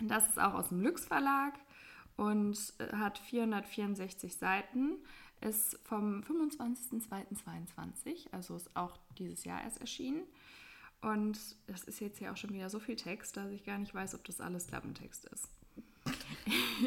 Das 0.00 0.28
ist 0.28 0.38
auch 0.38 0.54
aus 0.54 0.68
dem 0.68 0.80
Lüx 0.80 1.04
Verlag 1.04 1.54
und 2.16 2.56
äh, 2.78 2.96
hat 2.96 3.18
464 3.18 4.36
Seiten. 4.36 4.98
Ist 5.40 5.78
vom 5.82 6.20
25.02.22, 6.20 8.32
also 8.32 8.54
ist 8.54 8.76
auch 8.76 8.96
dieses 9.18 9.44
Jahr 9.44 9.62
erst 9.62 9.80
erschienen. 9.80 10.22
Und 11.00 11.56
das 11.66 11.82
ist 11.82 12.00
jetzt 12.00 12.20
ja 12.20 12.32
auch 12.32 12.36
schon 12.36 12.52
wieder 12.52 12.70
so 12.70 12.78
viel 12.78 12.94
Text, 12.94 13.36
dass 13.36 13.50
ich 13.50 13.64
gar 13.64 13.78
nicht 13.78 13.92
weiß, 13.92 14.14
ob 14.14 14.24
das 14.24 14.40
alles 14.40 14.68
Klappentext 14.68 15.24
ist. 15.26 15.48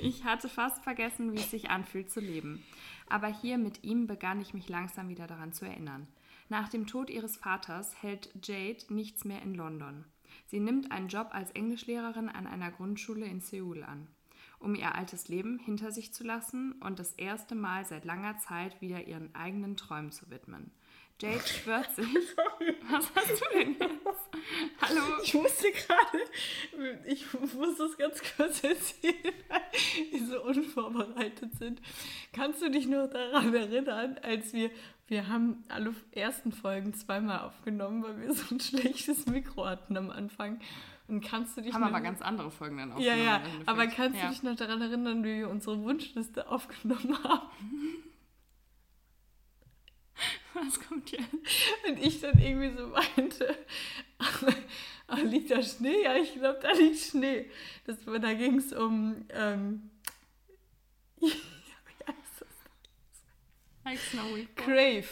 Ich 0.01 0.25
hatte 0.25 0.49
fast 0.49 0.83
vergessen, 0.83 1.31
wie 1.31 1.37
es 1.37 1.49
sich 1.49 1.69
anfühlt 1.69 2.11
zu 2.11 2.19
leben. 2.19 2.61
Aber 3.07 3.27
hier 3.27 3.57
mit 3.57 3.83
ihm 3.83 4.07
begann 4.07 4.41
ich 4.41 4.53
mich 4.53 4.67
langsam 4.67 5.07
wieder 5.07 5.25
daran 5.25 5.53
zu 5.53 5.63
erinnern. 5.63 6.05
Nach 6.49 6.67
dem 6.67 6.85
Tod 6.85 7.09
ihres 7.09 7.37
Vaters 7.37 8.01
hält 8.01 8.29
Jade 8.43 8.83
nichts 8.89 9.23
mehr 9.23 9.41
in 9.41 9.55
London. 9.55 10.03
Sie 10.55 10.61
nimmt 10.61 10.89
einen 10.89 11.09
Job 11.09 11.31
als 11.31 11.51
Englischlehrerin 11.51 12.29
an 12.29 12.47
einer 12.47 12.71
Grundschule 12.71 13.25
in 13.25 13.41
Seoul 13.41 13.83
an, 13.83 14.07
um 14.57 14.73
ihr 14.73 14.95
altes 14.95 15.27
Leben 15.27 15.59
hinter 15.59 15.91
sich 15.91 16.13
zu 16.13 16.23
lassen 16.23 16.81
und 16.81 16.97
das 16.97 17.11
erste 17.11 17.55
Mal 17.55 17.83
seit 17.83 18.05
langer 18.05 18.37
Zeit 18.37 18.79
wieder 18.79 19.05
ihren 19.05 19.35
eigenen 19.35 19.75
Träumen 19.75 20.13
zu 20.13 20.29
widmen. 20.29 20.71
Jade 21.21 21.45
schwört 21.45 21.93
sich. 21.93 22.07
Was 22.89 23.13
hast 23.15 23.41
du 23.41 23.45
denn 23.53 23.73
jetzt? 23.73 24.29
Hallo? 24.81 25.01
Ich 25.23 25.33
musste 25.33 25.71
gerade, 25.71 27.03
ich 27.05 27.25
muss 27.33 27.77
das 27.77 27.97
ganz 27.97 28.21
kurz 28.37 28.63
erzählen, 28.63 29.33
weil 29.49 29.61
wir 30.11 30.25
so 30.25 30.41
unvorbereitet 30.41 31.53
sind. 31.57 31.81
Kannst 32.31 32.61
du 32.61 32.69
dich 32.69 32.87
noch 32.87 33.09
daran 33.09 33.53
erinnern, 33.53 34.19
als 34.23 34.53
wir, 34.53 34.71
wir 35.07 35.27
haben 35.27 35.63
alle 35.67 35.93
ersten 36.11 36.51
Folgen 36.51 36.93
zweimal 36.93 37.39
aufgenommen, 37.39 38.03
weil 38.03 38.19
wir 38.21 38.33
so 38.33 38.55
ein 38.55 38.59
schlechtes 38.59 39.27
Mikro 39.27 39.65
hatten 39.65 39.97
am 39.97 40.09
Anfang. 40.09 40.59
Und 41.07 41.21
kannst 41.21 41.55
du 41.55 41.61
dich 41.61 41.73
haben 41.73 41.83
aber 41.83 42.01
ganz 42.01 42.21
andere 42.21 42.49
Folgen 42.49 42.77
dann 42.77 42.91
aufgenommen. 42.93 43.19
Ja, 43.19 43.37
ja, 43.37 43.43
aber 43.67 43.85
kannst 43.85 44.17
ja. 44.19 44.25
du 44.25 44.33
dich 44.33 44.41
noch 44.41 44.55
daran 44.55 44.81
erinnern, 44.81 45.23
wie 45.23 45.37
wir 45.37 45.49
unsere 45.49 45.79
Wunschliste 45.83 46.49
aufgenommen 46.51 47.23
haben? 47.23 47.47
Was 50.53 50.79
kommt 50.79 51.11
jetzt? 51.11 51.33
Und 51.87 51.99
ich 51.99 52.21
dann 52.21 52.39
irgendwie 52.39 52.75
so 52.75 52.87
meinte, 52.87 53.55
ah, 55.07 55.17
liegt 55.17 55.51
da 55.51 55.61
Schnee? 55.61 56.03
Ja, 56.03 56.15
ich 56.15 56.33
glaube, 56.33 56.59
da 56.61 56.71
liegt 56.71 56.97
Schnee. 56.97 57.51
Das, 57.85 57.97
da 58.05 58.33
ging 58.33 58.57
es 58.57 58.73
um, 58.73 59.25
ähm? 59.29 59.91
Crave. 64.55 65.07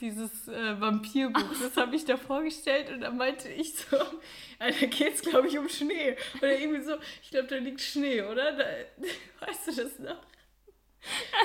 Dieses 0.00 0.48
äh, 0.48 0.80
Vampirbuch, 0.80 1.54
das 1.62 1.76
habe 1.76 1.94
ich 1.94 2.04
da 2.04 2.16
vorgestellt 2.16 2.90
und 2.90 3.00
dann 3.00 3.16
meinte 3.16 3.48
ich 3.48 3.74
so, 3.74 3.96
da 4.58 4.70
geht 4.70 5.14
es 5.14 5.22
glaube 5.22 5.46
ich 5.48 5.56
um 5.56 5.68
Schnee. 5.68 6.16
Oder 6.38 6.58
irgendwie 6.58 6.82
so, 6.82 6.96
ich 7.22 7.30
glaube, 7.30 7.46
da 7.46 7.56
liegt 7.56 7.80
Schnee, 7.80 8.20
oder? 8.22 8.52
Da, 8.52 8.64
weißt 9.46 9.68
du 9.68 9.82
das 9.82 9.98
noch? 10.00 10.20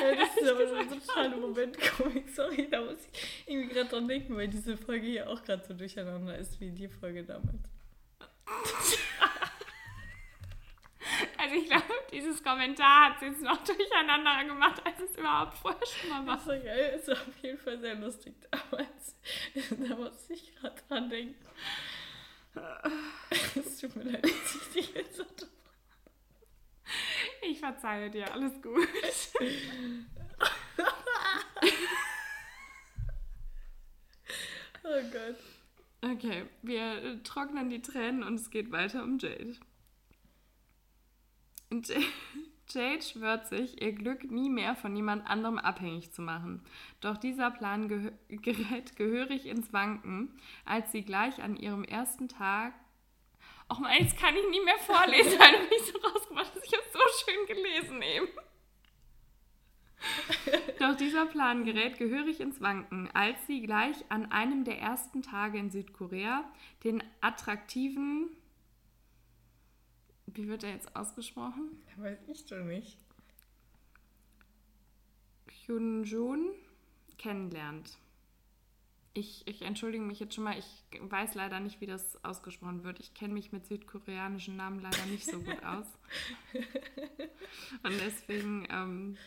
Ja, 0.02 0.16
das 0.16 0.36
ist 0.36 0.50
aber 0.50 0.68
so 0.68 0.76
ein 0.76 0.90
totaler 0.90 1.38
Moment-Komik. 1.38 2.30
Sorry, 2.30 2.68
da 2.70 2.82
muss 2.82 2.98
ich 3.12 3.22
irgendwie 3.46 3.74
gerade 3.74 3.90
dran 3.90 4.08
denken, 4.08 4.36
weil 4.36 4.48
diese 4.48 4.78
Folge 4.78 5.06
hier 5.06 5.30
auch 5.30 5.44
gerade 5.44 5.64
so 5.66 5.74
durcheinander 5.74 6.38
ist 6.38 6.60
wie 6.60 6.72
die 6.72 6.88
Folge 6.88 7.24
damals. 7.24 7.62
Also 11.50 11.62
ich 11.62 11.68
glaube, 11.68 11.86
dieses 12.14 12.44
Kommentar 12.44 13.06
hat 13.06 13.16
es 13.16 13.30
jetzt 13.30 13.42
noch 13.42 13.58
durcheinander 13.64 14.46
gemacht, 14.46 14.82
als 14.86 15.00
es 15.00 15.18
überhaupt 15.18 15.58
vorher 15.58 15.86
schon 15.86 16.10
mal 16.10 16.28
war. 16.28 16.36
Das 16.36 16.46
ist 16.46 16.64
geil, 16.64 16.96
ist 16.96 17.10
auf 17.12 17.38
jeden 17.42 17.58
Fall 17.58 17.80
sehr 17.80 17.96
lustig 17.96 18.36
damals. 18.52 19.16
Da 19.90 19.96
muss 19.96 20.30
ich 20.30 20.56
gerade 20.56 20.80
dran 20.88 21.10
denken. 21.10 21.46
Es 23.56 23.78
tut 23.78 23.96
mir 23.96 24.04
leid, 24.04 24.24
dass 24.24 24.56
ich 24.56 24.74
dich 24.74 24.94
jetzt 24.94 25.18
so 25.18 25.26
ich 27.42 27.60
verzeihe 27.60 28.10
dir, 28.10 28.32
alles 28.32 28.62
gut. 28.62 28.88
oh 34.84 35.02
Gott. 35.12 35.36
Okay, 36.02 36.46
wir 36.64 37.22
trocknen 37.24 37.70
die 37.70 37.82
Tränen 37.82 38.24
und 38.24 38.36
es 38.36 38.50
geht 38.50 38.72
weiter 38.72 39.04
um 39.04 39.20
Jade. 39.20 39.56
Jade 42.72 43.02
schwört 43.02 43.48
sich, 43.48 43.82
ihr 43.82 43.94
Glück 43.94 44.30
nie 44.30 44.50
mehr 44.50 44.76
von 44.76 44.94
niemand 44.94 45.28
anderem 45.28 45.58
abhängig 45.58 46.12
zu 46.12 46.22
machen. 46.22 46.64
Doch 47.02 47.18
dieser 47.18 47.52
Plan 47.52 47.88
geh 47.88 48.38
gerät 48.38 48.96
gehörig 48.96 49.48
ins 49.48 49.74
Wanken, 49.74 50.30
als 50.66 50.92
sie 50.92 51.04
gleich 51.04 51.42
an 51.42 51.56
ihrem 51.56 51.84
ersten 51.84 52.28
Tag 52.28 52.74
Auch 53.70 53.80
mal, 53.80 53.96
jetzt 54.00 54.18
kann 54.18 54.36
ich 54.36 54.50
nie 54.50 54.64
mehr 54.66 54.80
vorlesen, 54.80 55.40
weil 55.40 55.52
du 55.52 55.64
mich 55.70 55.86
so 55.86 55.98
rausgemacht 56.00 56.52
hast. 56.56 56.66
Ich 56.66 56.74
habe 56.74 56.84
so 56.92 57.00
schön 57.24 57.46
gelesen 57.48 58.02
eben. 58.02 58.28
Doch 60.80 60.96
dieser 60.96 61.26
Plan 61.26 61.66
gerät 61.66 61.98
gehörig 61.98 62.40
ins 62.40 62.62
Wanken, 62.62 63.10
als 63.14 63.46
sie 63.48 63.62
gleich 63.62 63.98
an 64.10 64.32
einem 64.32 64.64
der 64.64 64.80
ersten 64.80 65.22
Tage 65.22 65.60
in 65.60 65.70
Südkorea 65.70 66.50
den 66.84 67.04
attraktiven. 67.22 68.30
Wie 70.34 70.48
wird 70.48 70.64
er 70.64 70.72
jetzt 70.72 70.96
ausgesprochen? 70.96 71.82
Weiß 71.98 72.20
ich 72.28 72.46
doch 72.46 72.64
nicht. 72.64 72.98
Hyunjun 75.66 76.52
kennenlernt. 77.18 77.98
Ich, 79.14 79.46
ich 79.48 79.64
entschuldige 79.64 80.04
mich 80.04 80.20
jetzt 80.20 80.36
schon 80.36 80.44
mal, 80.44 80.58
ich 80.58 80.84
weiß 81.02 81.34
leider 81.36 81.60
nicht, 81.60 81.82
wie 81.82 81.88
das 81.88 82.24
ausgesprochen 82.24 82.84
wird. 82.84 83.00
Ich 83.00 83.14
kenne 83.14 83.34
mich 83.34 83.52
mit 83.52 83.66
südkoreanischen 83.66 84.56
Namen 84.56 84.80
leider 84.80 85.06
nicht 85.08 85.26
so 85.26 85.40
gut 85.40 85.64
aus. 85.64 85.88
Und 87.84 88.00
deswegen, 88.00 88.68
ähm, 88.70 89.18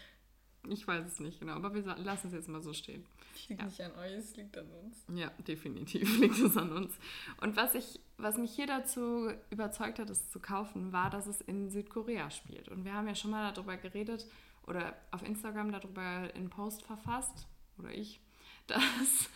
ich 0.68 0.86
weiß 0.86 1.04
es 1.06 1.20
nicht 1.20 1.40
genau, 1.40 1.54
aber 1.54 1.74
wir 1.74 1.82
lassen 1.96 2.28
es 2.28 2.32
jetzt 2.32 2.48
mal 2.48 2.62
so 2.62 2.72
stehen. 2.72 3.04
Liegt 3.48 3.60
ja. 3.60 3.66
nicht 3.66 3.80
an 3.80 3.92
euch, 3.96 4.12
es 4.12 4.36
liegt 4.36 4.56
an 4.56 4.70
uns. 4.70 5.04
Ja, 5.12 5.30
definitiv 5.46 6.18
liegt 6.20 6.38
es 6.38 6.56
an 6.56 6.72
uns. 6.72 6.94
Und 7.40 7.56
was, 7.56 7.74
ich, 7.74 8.00
was 8.16 8.38
mich 8.38 8.52
hier 8.54 8.66
dazu 8.66 9.30
überzeugt 9.50 9.98
hat, 9.98 10.08
es 10.10 10.30
zu 10.30 10.38
kaufen, 10.38 10.92
war, 10.92 11.10
dass 11.10 11.26
es 11.26 11.40
in 11.40 11.70
Südkorea 11.70 12.30
spielt. 12.30 12.68
Und 12.68 12.84
wir 12.84 12.94
haben 12.94 13.08
ja 13.08 13.14
schon 13.14 13.32
mal 13.32 13.52
darüber 13.52 13.76
geredet 13.76 14.26
oder 14.66 14.94
auf 15.10 15.22
Instagram 15.22 15.72
darüber 15.72 16.32
in 16.34 16.48
Post 16.48 16.82
verfasst, 16.82 17.48
oder 17.78 17.90
ich, 17.92 18.20
dass 18.68 19.30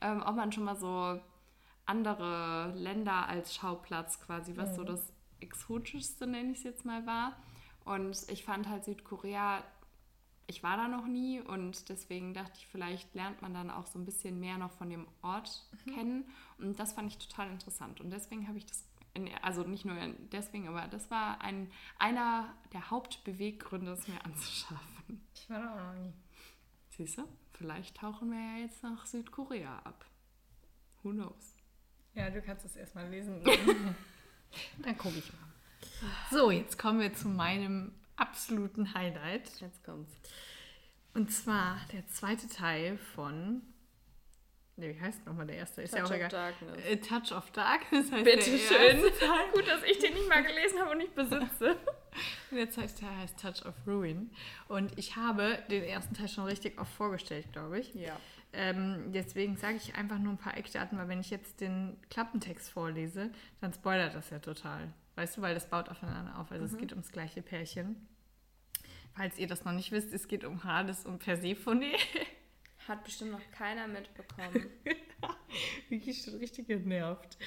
ähm, 0.00 0.22
ob 0.24 0.36
man 0.36 0.52
schon 0.52 0.64
mal 0.64 0.76
so 0.76 1.20
andere 1.86 2.72
Länder 2.76 3.28
als 3.28 3.54
Schauplatz 3.54 4.20
quasi, 4.20 4.56
was 4.56 4.70
mhm. 4.72 4.76
so 4.76 4.84
das 4.84 5.12
exotischste, 5.40 6.26
nenne 6.26 6.52
ich 6.52 6.58
es 6.58 6.64
jetzt 6.64 6.84
mal, 6.84 7.04
war. 7.06 7.36
Und 7.84 8.16
ich 8.28 8.44
fand 8.44 8.68
halt 8.68 8.84
Südkorea, 8.84 9.62
ich 10.46 10.62
war 10.62 10.76
da 10.76 10.88
noch 10.88 11.06
nie 11.06 11.40
und 11.40 11.88
deswegen 11.88 12.34
dachte 12.34 12.52
ich, 12.58 12.66
vielleicht 12.66 13.14
lernt 13.14 13.42
man 13.42 13.54
dann 13.54 13.70
auch 13.70 13.86
so 13.86 13.98
ein 13.98 14.04
bisschen 14.04 14.40
mehr 14.40 14.58
noch 14.58 14.72
von 14.72 14.90
dem 14.90 15.06
Ort 15.22 15.66
mhm. 15.84 15.94
kennen. 15.94 16.24
Und 16.58 16.78
das 16.78 16.92
fand 16.92 17.10
ich 17.10 17.18
total 17.18 17.50
interessant. 17.50 18.00
Und 18.00 18.10
deswegen 18.10 18.46
habe 18.48 18.58
ich 18.58 18.66
das, 18.66 18.84
in, 19.14 19.30
also 19.42 19.62
nicht 19.62 19.84
nur 19.84 19.96
deswegen, 20.32 20.68
aber 20.68 20.86
das 20.88 21.10
war 21.10 21.40
ein, 21.40 21.70
einer 21.98 22.54
der 22.72 22.90
Hauptbeweggründe, 22.90 23.92
es 23.92 24.06
mir 24.06 24.24
anzuschaffen. 24.24 25.26
Ich 25.34 25.48
war 25.48 25.60
da 25.60 25.72
auch 25.72 25.94
noch 25.94 26.02
nie. 26.02 26.12
Siehst 26.90 27.18
du? 27.18 27.22
Vielleicht 27.52 27.96
tauchen 27.96 28.30
wir 28.30 28.38
ja 28.38 28.64
jetzt 28.64 28.82
nach 28.82 29.06
Südkorea 29.06 29.78
ab. 29.80 30.04
Who 31.02 31.10
knows? 31.10 31.56
Ja, 32.14 32.30
du 32.30 32.40
kannst 32.42 32.64
es 32.64 32.76
erstmal 32.76 33.08
lesen. 33.08 33.42
Dann 34.82 34.96
gucke 34.96 35.18
ich 35.18 35.32
mal. 35.32 35.54
So, 36.30 36.50
jetzt 36.50 36.78
kommen 36.78 37.00
wir 37.00 37.12
zu 37.12 37.28
meinem 37.28 37.92
absoluten 38.16 38.94
Highlight. 38.94 39.60
Jetzt 39.60 39.84
kommt's. 39.84 40.12
Und 41.14 41.30
zwar 41.32 41.80
der 41.92 42.06
zweite 42.08 42.48
Teil 42.48 42.98
von. 42.98 43.62
Ne, 44.76 44.92
wie 44.92 45.00
heißt 45.00 45.24
nochmal 45.24 45.46
der 45.46 45.56
erste? 45.56 45.82
Ist 45.82 45.92
Touch 45.92 46.00
ja 46.00 46.04
auch 46.06 46.10
egal. 46.10 46.28
Darkness. 46.28 46.84
Äh, 46.84 46.96
Touch 46.96 47.32
of 47.32 47.50
Darkness 47.52 48.10
heißt 48.10 48.24
Bitte 48.24 48.58
schön. 48.58 49.00
Gut, 49.52 49.68
dass 49.68 49.84
ich 49.84 50.00
den 50.00 50.14
nicht 50.14 50.28
mal 50.28 50.42
gelesen 50.42 50.80
habe 50.80 50.90
und 50.90 50.98
nicht 50.98 51.14
besitze. 51.14 51.76
der 52.50 52.70
zweite 52.70 52.94
Teil 52.96 53.16
heißt 53.18 53.38
Touch 53.38 53.64
of 53.64 53.74
Ruin. 53.86 54.32
Und 54.66 54.98
ich 54.98 55.14
habe 55.14 55.62
den 55.70 55.84
ersten 55.84 56.14
Teil 56.14 56.28
schon 56.28 56.44
richtig 56.44 56.80
oft 56.80 56.92
vorgestellt, 56.92 57.52
glaube 57.52 57.78
ich. 57.78 57.94
Ja. 57.94 58.18
Ähm, 58.52 59.12
deswegen 59.12 59.56
sage 59.56 59.76
ich 59.76 59.94
einfach 59.94 60.18
nur 60.18 60.32
ein 60.32 60.38
paar 60.38 60.56
Eckdaten, 60.56 60.98
weil 60.98 61.08
wenn 61.08 61.20
ich 61.20 61.30
jetzt 61.30 61.60
den 61.60 61.96
Klappentext 62.10 62.70
vorlese, 62.70 63.30
dann 63.60 63.72
spoilert 63.72 64.14
das 64.14 64.30
ja 64.30 64.40
total. 64.40 64.92
Weißt 65.16 65.36
du, 65.36 65.42
weil 65.42 65.54
das 65.54 65.68
baut 65.68 65.88
aufeinander 65.88 66.38
auf. 66.38 66.50
Also 66.50 66.64
mhm. 66.64 66.72
es 66.72 66.78
geht 66.78 66.92
ums 66.92 67.12
gleiche 67.12 67.42
Pärchen. 67.42 68.08
Falls 69.14 69.38
ihr 69.38 69.46
das 69.46 69.64
noch 69.64 69.72
nicht 69.72 69.92
wisst, 69.92 70.12
es 70.12 70.26
geht 70.26 70.44
um 70.44 70.64
Hades 70.64 71.06
und 71.06 71.20
Persephone. 71.20 71.92
Hat 72.88 73.04
bestimmt 73.04 73.30
noch 73.30 73.50
keiner 73.52 73.86
mitbekommen. 73.86 74.66
Wirklich 75.88 76.22
schon 76.22 76.34
richtig 76.34 76.66
genervt. 76.66 77.38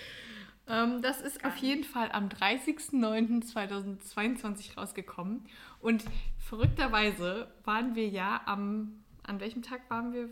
Ähm, 0.68 1.02
das 1.02 1.20
ist 1.22 1.42
Gar 1.42 1.52
auf 1.52 1.58
jeden 1.58 1.84
Fall 1.84 2.10
am 2.12 2.30
30.09.2022 2.30 4.76
rausgekommen. 4.76 5.46
Und 5.80 6.06
verrückterweise 6.40 7.52
waren 7.64 7.94
wir 7.96 8.08
ja 8.08 8.42
am. 8.46 9.04
An 9.24 9.40
welchem 9.42 9.62
Tag 9.62 9.90
waren 9.90 10.14
wir? 10.14 10.30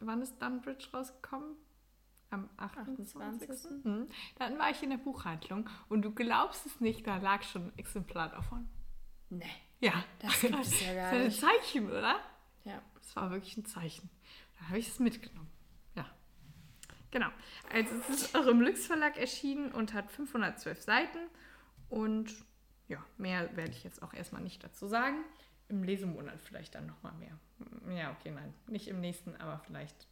Wann 0.00 0.20
ist 0.20 0.42
Dunbridge 0.42 0.88
rausgekommen? 0.92 1.54
Am 2.30 2.48
28. 2.56 3.50
28. 3.50 3.84
Mhm. 3.84 4.08
Dann 4.38 4.58
war 4.58 4.70
ich 4.70 4.82
in 4.82 4.90
der 4.90 4.98
Buchhandlung 4.98 5.68
und 5.88 6.02
du 6.02 6.12
glaubst 6.12 6.64
es 6.66 6.80
nicht, 6.80 7.06
da 7.06 7.16
lag 7.16 7.42
schon 7.42 7.66
ein 7.66 7.78
Exemplar 7.78 8.28
davon. 8.28 8.68
Nee. 9.30 9.50
Ja. 9.80 10.04
Das 10.20 10.40
gibt 10.40 10.54
es 10.60 10.80
ja 10.80 10.94
gar 10.94 11.12
nicht. 11.12 11.26
Das 11.26 11.34
ist 11.34 11.44
ein 11.44 11.50
Zeichen, 11.50 11.90
oder? 11.90 12.20
Ja. 12.64 12.82
Das 12.94 13.16
war 13.16 13.30
wirklich 13.30 13.56
ein 13.56 13.64
Zeichen. 13.64 14.10
Da 14.58 14.68
habe 14.68 14.78
ich 14.78 14.88
es 14.88 14.98
mitgenommen. 15.00 15.50
Ja. 15.96 16.06
Genau. 17.10 17.28
Also 17.72 17.94
es 18.08 18.22
ist 18.22 18.36
auch 18.36 18.46
im 18.46 18.60
Lux 18.60 18.86
Verlag 18.86 19.16
erschienen 19.16 19.72
und 19.72 19.94
hat 19.94 20.10
512 20.12 20.82
Seiten. 20.82 21.18
Und 21.88 22.32
ja, 22.88 23.04
mehr 23.16 23.56
werde 23.56 23.72
ich 23.72 23.82
jetzt 23.82 24.02
auch 24.02 24.12
erstmal 24.12 24.42
nicht 24.42 24.62
dazu 24.62 24.86
sagen. 24.86 25.24
Im 25.68 25.82
Lesemonat 25.84 26.40
vielleicht 26.42 26.74
dann 26.74 26.86
nochmal 26.86 27.12
mehr. 27.14 27.38
Ja, 27.94 28.10
okay, 28.12 28.30
nein. 28.30 28.52
Nicht 28.66 28.88
im 28.88 29.00
nächsten, 29.00 29.36
aber 29.36 29.60
vielleicht. 29.60 30.06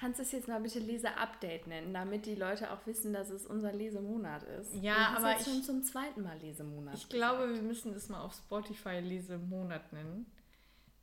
Kannst 0.00 0.20
du 0.20 0.22
es 0.22 0.32
jetzt 0.32 0.46
mal 0.46 0.60
bitte 0.60 0.78
Leser-Update 0.78 1.66
nennen, 1.66 1.92
damit 1.92 2.26
die 2.26 2.36
Leute 2.36 2.70
auch 2.70 2.86
wissen, 2.86 3.12
dass 3.12 3.30
es 3.30 3.46
unser 3.46 3.72
Lesemonat 3.72 4.44
ist? 4.44 4.74
Ja, 4.76 5.14
aber 5.16 5.36
ich 5.36 5.44
schon 5.44 5.62
zum 5.62 5.82
zweiten 5.82 6.22
Mal 6.22 6.38
Lesemonat. 6.38 6.94
Ich 6.94 7.08
glaube, 7.08 7.52
wir 7.52 7.62
müssen 7.62 7.92
es 7.94 8.08
mal 8.08 8.20
auf 8.20 8.34
Spotify 8.34 9.00
Lesemonat 9.00 9.92
nennen 9.92 10.26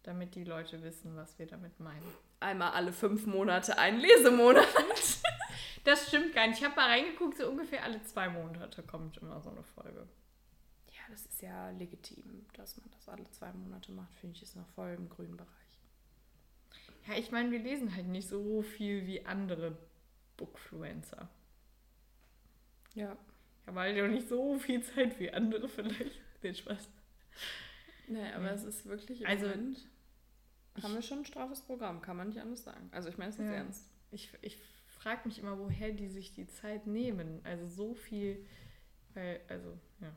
damit 0.06 0.36
die 0.36 0.44
Leute 0.44 0.82
wissen, 0.84 1.16
was 1.16 1.38
wir 1.40 1.48
damit 1.48 1.80
meinen. 1.80 2.06
Einmal 2.40 2.72
alle 2.72 2.94
fünf 2.94 3.26
Monate 3.26 3.78
ein 3.78 4.00
Lesemonat. 4.00 4.68
das 5.84 6.08
stimmt 6.08 6.34
gar 6.34 6.48
nicht. 6.48 6.60
Ich 6.60 6.66
habe 6.66 6.76
mal 6.76 6.90
reingeguckt, 6.90 7.38
so 7.38 7.50
ungefähr 7.50 7.84
alle 7.84 8.02
zwei 8.04 8.30
Monate 8.30 8.84
kommt 8.84 9.18
immer 9.18 9.42
so 9.42 9.50
eine 9.50 9.64
Folge. 9.64 10.08
Ja, 10.92 11.02
das 11.10 11.26
ist 11.26 11.42
ja 11.42 11.70
legitim, 11.72 12.46
dass 12.54 12.78
man 12.78 12.90
das 12.92 13.10
alle 13.10 13.30
zwei 13.32 13.52
Monate 13.54 13.92
macht. 13.92 14.14
Finde 14.20 14.36
ich, 14.36 14.44
ist 14.44 14.56
noch 14.56 14.68
voll 14.70 14.94
im 14.94 15.10
grünen 15.10 15.38
Bereich. 15.38 15.50
Ja, 17.08 17.14
ich 17.16 17.32
meine, 17.32 17.52
wir 17.52 17.60
lesen 17.60 17.96
halt 17.96 18.08
nicht 18.08 18.28
so 18.28 18.62
viel 18.62 19.06
wie 19.06 19.26
andere 19.26 19.78
Bookfluencer. 20.38 21.30
Ja. 22.94 23.18
Ja, 23.68 23.76
weil 23.76 23.96
ja 23.96 24.08
nicht 24.08 24.28
so 24.28 24.58
viel 24.58 24.82
Zeit 24.82 25.20
wie 25.20 25.32
andere 25.32 25.68
vielleicht. 25.68 26.22
Den 26.44 26.56
Spaß. 26.56 26.90
Nee, 28.08 28.32
aber 28.34 28.46
ja. 28.46 28.54
es 28.54 28.64
ist 28.64 28.86
wirklich 28.86 29.22
im 29.22 29.28
also, 29.28 29.48
Moment 29.48 29.88
haben 30.82 30.94
wir 30.94 31.02
schon 31.02 31.20
ein 31.20 31.26
straffes 31.26 31.62
Programm, 31.62 32.02
kann 32.02 32.18
man 32.18 32.28
nicht 32.30 32.40
anders 32.40 32.64
sagen. 32.64 32.90
Also 32.92 33.10
ich 33.10 33.18
meine 33.18 33.30
es 33.30 33.40
ist 33.40 33.46
ja. 33.46 33.54
ernst. 33.54 33.90
Ich, 34.12 34.32
ich 34.42 34.58
frage 34.88 35.28
mich 35.28 35.40
immer, 35.40 35.58
woher 35.58 35.92
die 35.92 36.08
sich 36.08 36.34
die 36.34 36.48
Zeit 36.48 36.88
nehmen. 36.88 37.40
Also 37.44 37.66
so 37.66 37.94
viel, 37.94 38.46
weil, 39.14 39.42
also, 39.48 39.78
ja. 40.02 40.12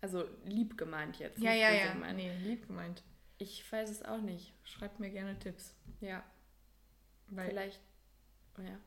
Also 0.00 0.24
lieb 0.44 0.78
gemeint 0.78 1.18
jetzt. 1.18 1.40
Ja, 1.40 1.52
ja, 1.52 1.70
ja. 1.70 1.92
Gemeint. 1.92 2.16
Nee, 2.16 2.32
lieb 2.42 2.66
gemeint. 2.66 3.02
Ich 3.40 3.72
weiß 3.72 3.88
es 3.88 4.02
auch 4.04 4.20
nicht. 4.20 4.52
Schreibt 4.64 5.00
mir 5.00 5.10
gerne 5.10 5.38
Tipps. 5.38 5.74
Ja. 6.02 6.22
Weil, 7.28 7.48
vielleicht, 7.48 7.80
oh 8.58 8.62
ja. 8.62 8.78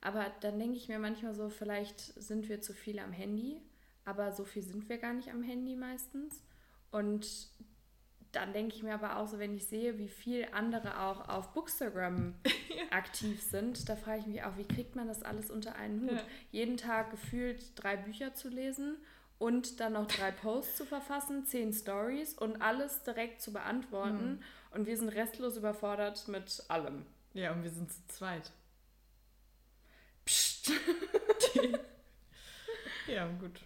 Aber 0.00 0.32
dann 0.40 0.58
denke 0.58 0.76
ich 0.76 0.88
mir 0.88 0.98
manchmal 0.98 1.34
so, 1.34 1.50
vielleicht 1.50 2.00
sind 2.00 2.48
wir 2.48 2.62
zu 2.62 2.72
viel 2.72 2.98
am 2.98 3.12
Handy, 3.12 3.60
aber 4.06 4.32
so 4.32 4.44
viel 4.44 4.62
sind 4.62 4.88
wir 4.88 4.96
gar 4.96 5.12
nicht 5.12 5.30
am 5.30 5.42
Handy 5.42 5.76
meistens. 5.76 6.42
Und 6.90 7.50
dann 8.32 8.54
denke 8.54 8.74
ich 8.74 8.82
mir 8.82 8.94
aber 8.94 9.18
auch 9.18 9.28
so, 9.28 9.38
wenn 9.38 9.54
ich 9.54 9.66
sehe, 9.66 9.98
wie 9.98 10.08
viel 10.08 10.48
andere 10.52 11.02
auch 11.02 11.28
auf 11.28 11.52
Bookstagram 11.52 12.36
aktiv 12.90 13.42
sind, 13.42 13.86
da 13.88 13.96
frage 13.96 14.20
ich 14.20 14.26
mich 14.26 14.42
auch, 14.44 14.56
wie 14.56 14.66
kriegt 14.66 14.96
man 14.96 15.08
das 15.08 15.22
alles 15.22 15.50
unter 15.50 15.76
einen 15.76 16.02
Hut? 16.02 16.12
Ja. 16.12 16.26
Jeden 16.52 16.78
Tag 16.78 17.10
gefühlt 17.10 17.72
drei 17.74 17.98
Bücher 17.98 18.32
zu 18.32 18.48
lesen 18.48 18.96
und 19.38 19.80
dann 19.80 19.94
noch 19.94 20.06
drei 20.06 20.30
Posts 20.30 20.76
zu 20.76 20.86
verfassen, 20.86 21.46
zehn 21.46 21.72
Stories 21.72 22.34
und 22.34 22.62
alles 22.62 23.02
direkt 23.02 23.42
zu 23.42 23.52
beantworten. 23.52 24.32
Mhm. 24.32 24.42
Und 24.70 24.86
wir 24.86 24.96
sind 24.96 25.10
restlos 25.10 25.56
überfordert 25.56 26.26
mit 26.28 26.62
allem. 26.68 27.06
Ja, 27.34 27.52
und 27.52 27.62
wir 27.62 27.70
sind 27.70 27.92
zu 27.92 28.06
zweit. 28.08 28.50
Psst. 30.24 30.72
ja, 33.06 33.26
gut. 33.38 33.60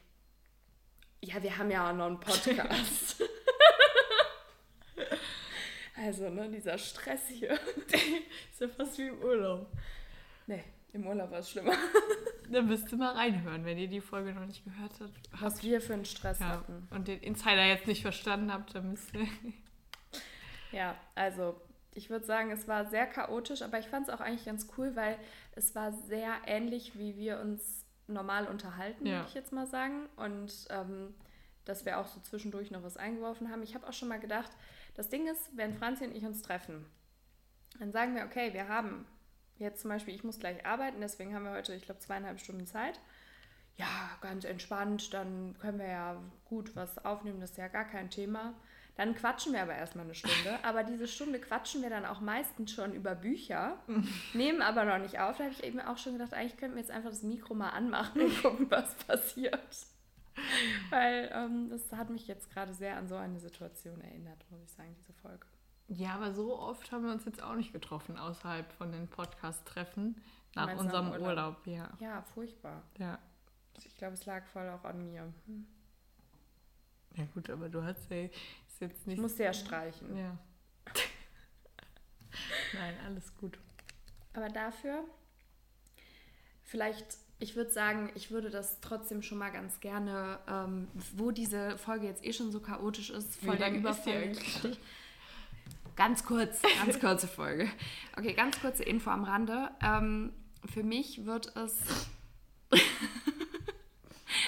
Ja, 1.22 1.42
wir 1.42 1.56
haben 1.56 1.70
ja 1.70 1.88
auch 1.88 1.94
noch 1.94 2.06
einen 2.06 2.20
Podcast. 2.20 3.22
also, 5.96 6.30
ne, 6.30 6.50
dieser 6.50 6.78
Stress 6.78 7.28
hier. 7.28 7.52
ist 7.52 8.60
ja 8.60 8.68
fast 8.68 8.98
wie 8.98 9.06
im 9.06 9.22
Urlaub. 9.22 9.70
Nee, 10.46 10.64
im 10.92 11.06
Urlaub 11.06 11.30
war 11.30 11.38
es 11.38 11.50
schlimmer. 11.50 11.76
Dann 12.50 12.66
müsst 12.66 12.90
ihr 12.90 12.98
mal 12.98 13.14
reinhören, 13.14 13.64
wenn 13.64 13.78
ihr 13.78 13.88
die 13.88 14.00
Folge 14.00 14.32
noch 14.32 14.44
nicht 14.44 14.64
gehört 14.64 14.92
habt. 15.00 15.40
Was 15.40 15.62
wir 15.62 15.80
für 15.80 15.94
einen 15.94 16.04
Stress 16.04 16.40
ja. 16.40 16.48
hatten. 16.48 16.88
Und 16.90 17.06
den 17.06 17.20
Insider 17.20 17.64
jetzt 17.64 17.86
nicht 17.86 18.02
verstanden 18.02 18.52
habt, 18.52 18.74
dann 18.74 18.90
müsst 18.90 19.14
ihr. 19.14 19.26
ja, 20.72 20.96
also 21.14 21.60
ich 21.94 22.10
würde 22.10 22.26
sagen, 22.26 22.50
es 22.50 22.66
war 22.66 22.86
sehr 22.86 23.06
chaotisch, 23.06 23.62
aber 23.62 23.78
ich 23.78 23.86
fand 23.86 24.08
es 24.08 24.14
auch 24.14 24.20
eigentlich 24.20 24.44
ganz 24.44 24.68
cool, 24.76 24.96
weil 24.96 25.16
es 25.54 25.74
war 25.74 25.92
sehr 25.92 26.34
ähnlich, 26.46 26.98
wie 26.98 27.16
wir 27.16 27.40
uns 27.40 27.84
normal 28.08 28.46
unterhalten, 28.46 29.06
ja. 29.06 29.18
würde 29.18 29.28
ich 29.28 29.34
jetzt 29.34 29.52
mal 29.52 29.66
sagen. 29.66 30.08
Und 30.16 30.66
ähm, 30.70 31.14
dass 31.64 31.84
wir 31.84 31.98
auch 31.98 32.06
so 32.06 32.20
zwischendurch 32.20 32.70
noch 32.70 32.82
was 32.82 32.96
eingeworfen 32.96 33.50
haben. 33.50 33.62
Ich 33.62 33.74
habe 33.74 33.86
auch 33.86 33.92
schon 33.92 34.08
mal 34.08 34.18
gedacht, 34.18 34.50
das 34.94 35.08
Ding 35.08 35.28
ist, 35.28 35.56
wenn 35.56 35.74
Franzi 35.74 36.04
und 36.04 36.16
ich 36.16 36.24
uns 36.24 36.42
treffen, 36.42 36.84
dann 37.78 37.92
sagen 37.92 38.16
wir, 38.16 38.24
okay, 38.24 38.52
wir 38.52 38.68
haben 38.68 39.06
jetzt 39.60 39.80
zum 39.82 39.90
Beispiel, 39.90 40.14
ich 40.14 40.24
muss 40.24 40.38
gleich 40.38 40.64
arbeiten, 40.66 41.00
deswegen 41.00 41.34
haben 41.34 41.44
wir 41.44 41.52
heute, 41.52 41.74
ich 41.74 41.84
glaube, 41.84 42.00
zweieinhalb 42.00 42.40
Stunden 42.40 42.66
Zeit. 42.66 43.00
Ja, 43.76 44.10
ganz 44.20 44.44
entspannt, 44.44 45.14
dann 45.14 45.56
können 45.58 45.78
wir 45.78 45.88
ja 45.88 46.22
gut 46.44 46.76
was 46.76 47.02
aufnehmen, 47.04 47.40
das 47.40 47.52
ist 47.52 47.56
ja 47.56 47.68
gar 47.68 47.84
kein 47.84 48.10
Thema. 48.10 48.54
Dann 48.96 49.14
quatschen 49.14 49.54
wir 49.54 49.62
aber 49.62 49.74
erstmal 49.74 50.04
eine 50.04 50.14
Stunde. 50.14 50.58
Aber 50.62 50.82
diese 50.82 51.08
Stunde 51.08 51.40
quatschen 51.40 51.80
wir 51.80 51.88
dann 51.88 52.04
auch 52.04 52.20
meistens 52.20 52.72
schon 52.72 52.92
über 52.92 53.14
Bücher, 53.14 53.78
nehmen 54.34 54.60
aber 54.60 54.84
noch 54.84 54.98
nicht 54.98 55.20
auf. 55.20 55.38
Da 55.38 55.44
habe 55.44 55.54
ich 55.54 55.64
eben 55.64 55.80
auch 55.80 55.96
schon 55.96 56.14
gedacht, 56.14 56.34
eigentlich 56.34 56.58
könnten 56.58 56.76
wir 56.76 56.82
jetzt 56.82 56.90
einfach 56.90 57.08
das 57.08 57.22
Mikro 57.22 57.54
mal 57.54 57.70
anmachen 57.70 58.20
und 58.20 58.42
gucken, 58.42 58.66
was 58.70 58.94
passiert. 58.96 59.86
Weil 60.90 61.30
ähm, 61.32 61.70
das 61.70 61.90
hat 61.92 62.10
mich 62.10 62.26
jetzt 62.26 62.50
gerade 62.50 62.74
sehr 62.74 62.96
an 62.96 63.08
so 63.08 63.16
eine 63.16 63.40
Situation 63.40 64.00
erinnert, 64.02 64.44
muss 64.50 64.60
ich 64.62 64.72
sagen, 64.72 64.94
diese 64.98 65.14
Folge. 65.14 65.46
Ja, 65.92 66.14
aber 66.14 66.32
so 66.32 66.56
oft 66.56 66.92
haben 66.92 67.04
wir 67.04 67.10
uns 67.10 67.24
jetzt 67.24 67.42
auch 67.42 67.56
nicht 67.56 67.72
getroffen, 67.72 68.16
außerhalb 68.16 68.72
von 68.74 68.92
den 68.92 69.08
Podcast-Treffen 69.08 70.22
nach 70.54 70.78
unserem 70.78 71.10
Urlaub? 71.10 71.26
Urlaub. 71.26 71.66
ja. 71.66 71.90
Ja, 71.98 72.22
furchtbar. 72.22 72.82
Ja. 72.98 73.18
Ich 73.84 73.96
glaube, 73.96 74.14
es 74.14 74.24
lag 74.24 74.46
voll 74.46 74.68
auch 74.68 74.84
an 74.84 75.04
mir. 75.04 75.22
Hm. 75.46 75.66
Ja 77.16 77.24
gut, 77.34 77.50
aber 77.50 77.68
du 77.68 77.82
hast 77.82 78.08
ja 78.08 78.28
jetzt 78.78 79.06
nicht. 79.06 79.16
Ich 79.16 79.20
musste 79.20 79.42
ja 79.42 79.52
streichen. 79.52 80.16
Ja. 80.16 80.38
Nein, 82.74 82.94
alles 83.04 83.34
gut. 83.36 83.58
Aber 84.32 84.48
dafür, 84.48 85.02
vielleicht, 86.62 87.18
ich 87.40 87.56
würde 87.56 87.72
sagen, 87.72 88.12
ich 88.14 88.30
würde 88.30 88.50
das 88.50 88.80
trotzdem 88.80 89.22
schon 89.22 89.38
mal 89.38 89.50
ganz 89.50 89.80
gerne, 89.80 90.38
ähm, 90.46 90.86
wo 91.16 91.32
diese 91.32 91.76
Folge 91.78 92.06
jetzt 92.06 92.24
eh 92.24 92.32
schon 92.32 92.52
so 92.52 92.60
chaotisch 92.60 93.10
ist, 93.10 93.36
voll 93.44 93.56
der 93.56 93.72
Überfall. 93.72 94.36
Ganz 95.96 96.24
kurz, 96.24 96.62
ganz 96.84 97.00
kurze 97.00 97.28
Folge. 97.28 97.68
Okay, 98.16 98.32
ganz 98.34 98.60
kurze 98.60 98.82
Info 98.82 99.10
am 99.10 99.24
Rande. 99.24 99.70
Ähm, 99.82 100.32
für 100.66 100.82
mich 100.82 101.24
wird 101.26 101.54
es. 101.56 102.08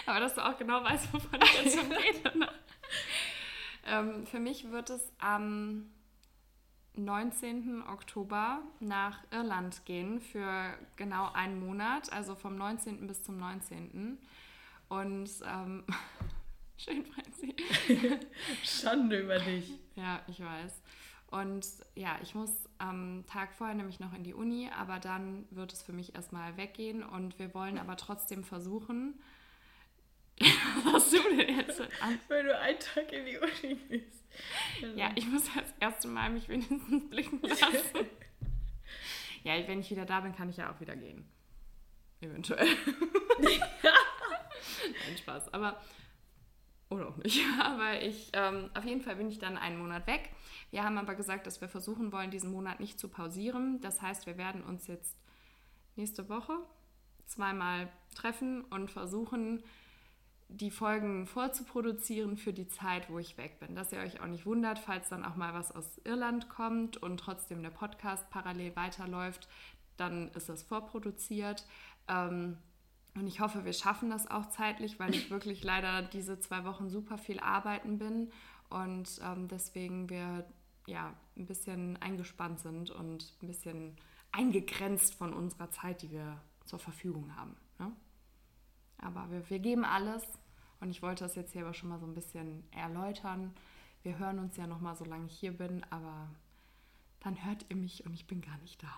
Aber 0.07 0.21
dass 0.21 0.35
du 0.35 0.45
auch 0.45 0.59
genau 0.59 0.83
weißt, 0.83 1.13
wovon 1.13 1.41
ich 1.43 1.63
jetzt 1.63 1.79
schon 1.79 1.93
rede. 1.93 2.39
Ne? 2.39 2.49
Ähm, 3.87 4.27
für 4.27 4.39
mich 4.39 4.71
wird 4.71 4.91
es 4.91 5.13
am 5.19 5.91
19. 6.95 7.85
Oktober 7.89 8.63
nach 8.81 9.23
Irland 9.31 9.85
gehen 9.87 10.21
für 10.21 10.77
genau 10.97 11.33
einen 11.33 11.65
Monat, 11.65 12.13
also 12.13 12.35
vom 12.35 12.57
19. 12.57 13.07
bis 13.07 13.23
zum 13.23 13.39
19. 13.39 14.19
Und 14.89 15.31
ähm, 15.47 15.85
schön, 16.77 17.05
Franzi. 17.07 17.55
Schande 18.63 19.21
über 19.21 19.39
dich. 19.39 19.73
Ja, 19.97 20.21
ich 20.27 20.41
weiß. 20.41 20.83
Und 21.33 21.67
ja, 21.95 22.19
ich 22.23 22.35
muss 22.35 22.51
am 22.79 23.25
Tag 23.27 23.55
vorher 23.55 23.75
nämlich 23.75 24.01
noch 24.01 24.13
in 24.15 24.23
die 24.23 24.35
Uni, 24.35 24.71
aber 24.79 24.99
dann 24.99 25.47
wird 25.51 25.73
es 25.73 25.83
für 25.83 25.93
mich 25.93 26.15
erstmal 26.15 26.57
weggehen 26.57 27.03
und 27.03 27.39
wir 27.39 27.55
wollen 27.55 27.79
aber 27.79 27.97
trotzdem 27.97 28.45
versuchen, 28.45 29.15
Was 30.93 31.11
du 31.11 31.19
denn 31.37 31.57
jetzt 31.57 31.81
an? 31.81 32.19
Wenn 32.29 32.47
du 32.47 32.59
einen 32.59 32.79
Tag 32.79 33.13
in 33.13 33.27
die 33.27 33.39
Uni 33.39 33.77
gehst. 33.89 34.25
Ja, 34.97 35.11
ich 35.15 35.27
muss 35.27 35.45
das 35.55 35.75
erste 35.79 36.09
Mal 36.09 36.31
mich 36.31 36.49
wenigstens 36.49 37.11
blicken 37.11 37.41
lassen. 37.49 38.07
ja, 39.45 39.55
wenn 39.69 39.81
ich 39.81 39.91
wieder 39.91 40.07
da 40.07 40.21
bin, 40.21 40.35
kann 40.35 40.49
ich 40.49 40.57
ja 40.57 40.73
auch 40.73 40.81
wieder 40.81 40.97
gehen. 40.97 41.29
Eventuell. 42.21 42.67
Nein, 43.41 43.61
Spaß. 45.19 45.53
Aber. 45.53 45.81
Oder 46.93 47.09
auch 47.09 47.17
nicht. 47.17 47.41
Aber 47.63 48.03
ich, 48.03 48.31
ähm, 48.35 48.71
auf 48.75 48.85
jeden 48.85 49.01
Fall 49.01 49.17
bin 49.17 49.29
ich 49.29 49.39
dann 49.39 49.57
einen 49.57 49.79
Monat 49.79 50.07
weg. 50.07 50.31
Wir 50.71 50.85
haben 50.85 50.99
aber 50.99 51.15
gesagt, 51.15 51.47
dass 51.47 51.61
wir 51.61 51.69
versuchen 51.69 52.13
wollen, 52.13 52.31
diesen 52.31 52.51
Monat 52.51 52.81
nicht 52.81 52.99
zu 52.99 53.09
pausieren. 53.09 53.81
Das 53.81 54.01
heißt, 54.01 54.27
wir 54.27 54.39
werden 54.39 54.63
uns 54.63 54.87
jetzt 54.87 55.17
nächste 55.97 56.29
Woche 56.29 56.55
zweimal 57.27 57.89
treffen 58.15 58.63
und 58.65 58.91
versuchen, 58.91 59.63
die 60.49 60.71
Folgen 60.71 61.27
vorzuproduzieren 61.27 62.37
für 62.37 62.53
die 62.53 62.69
Zeit, 62.69 63.09
wo 63.09 63.19
ich 63.19 63.39
weg 63.39 63.59
bin. 63.59 63.75
Dass 63.75 63.93
ihr 63.93 64.01
euch 64.01 64.21
auch 64.21 64.27
nicht 64.27 64.45
wundert, 64.45 64.79
falls 64.79 65.09
dann 65.09 65.25
auch 65.25 65.37
mal 65.37 65.55
was 65.55 65.73
aus 65.75 65.99
Irland 66.05 66.51
kommt 66.51 66.99
und 66.99 67.19
trotzdem 67.19 67.63
der 67.63 67.71
Podcast 67.71 68.29
parallel 68.29 68.77
weiterläuft, 68.77 69.49
dann 69.97 70.31
ist 70.33 70.51
das 70.51 70.63
vorproduziert. 70.63 71.67
Ähm, 72.09 72.59
und 73.15 73.27
ich 73.27 73.41
hoffe, 73.41 73.65
wir 73.65 73.73
schaffen 73.73 74.11
das 74.11 74.31
auch 74.31 74.49
zeitlich, 74.51 74.99
weil 74.99 75.15
ich 75.15 75.31
wirklich 75.31 75.63
leider 75.63 76.03
diese 76.03 76.41
zwei 76.41 76.65
Wochen 76.65 76.89
super 76.89 77.19
viel 77.19 77.41
arbeiten 77.41 77.99
bin 77.99 78.31
und 78.71 79.21
ähm, 79.23 79.49
deswegen 79.49 80.09
wir 80.09 80.47
ja 80.87 81.13
ein 81.37 81.47
bisschen 81.47 81.97
eingespannt 81.99 82.61
sind 82.61 82.91
und 82.91 83.37
ein 83.43 83.47
bisschen 83.47 83.97
eingegrenzt 84.33 85.15
von 85.15 85.35
unserer 85.35 85.71
Zeit, 85.71 86.03
die 86.03 86.11
wir 86.11 86.41
zur 86.65 86.79
Verfügung 86.79 87.37
haben. 87.37 87.55
Ne? 87.79 87.93
Aber 88.99 89.31
wir, 89.31 89.49
wir 89.51 89.59
geben 89.59 89.85
alles 89.85 90.23
und 90.81 90.91
ich 90.91 91.03
wollte 91.03 91.25
das 91.25 91.35
jetzt 91.35 91.53
hier 91.53 91.63
aber 91.63 91.75
schon 91.75 91.91
mal 91.91 92.01
so 92.01 92.07
ein 92.07 92.15
bisschen 92.15 92.65
erläutern. 92.73 93.53
Wir 94.03 94.19
hören 94.19 94.39
uns 94.39 94.57
ja 94.57 94.67
noch 94.67 94.81
mal, 94.81 94.97
solange 94.97 95.27
ich 95.27 95.39
hier 95.39 95.53
bin, 95.53 95.85
aber 95.91 96.29
dann 97.21 97.45
hört 97.45 97.67
ihr 97.69 97.77
mich 97.77 98.07
und 98.07 98.15
ich 98.15 98.27
bin 98.27 98.41
gar 98.41 98.57
nicht 98.59 98.83
da. 98.83 98.93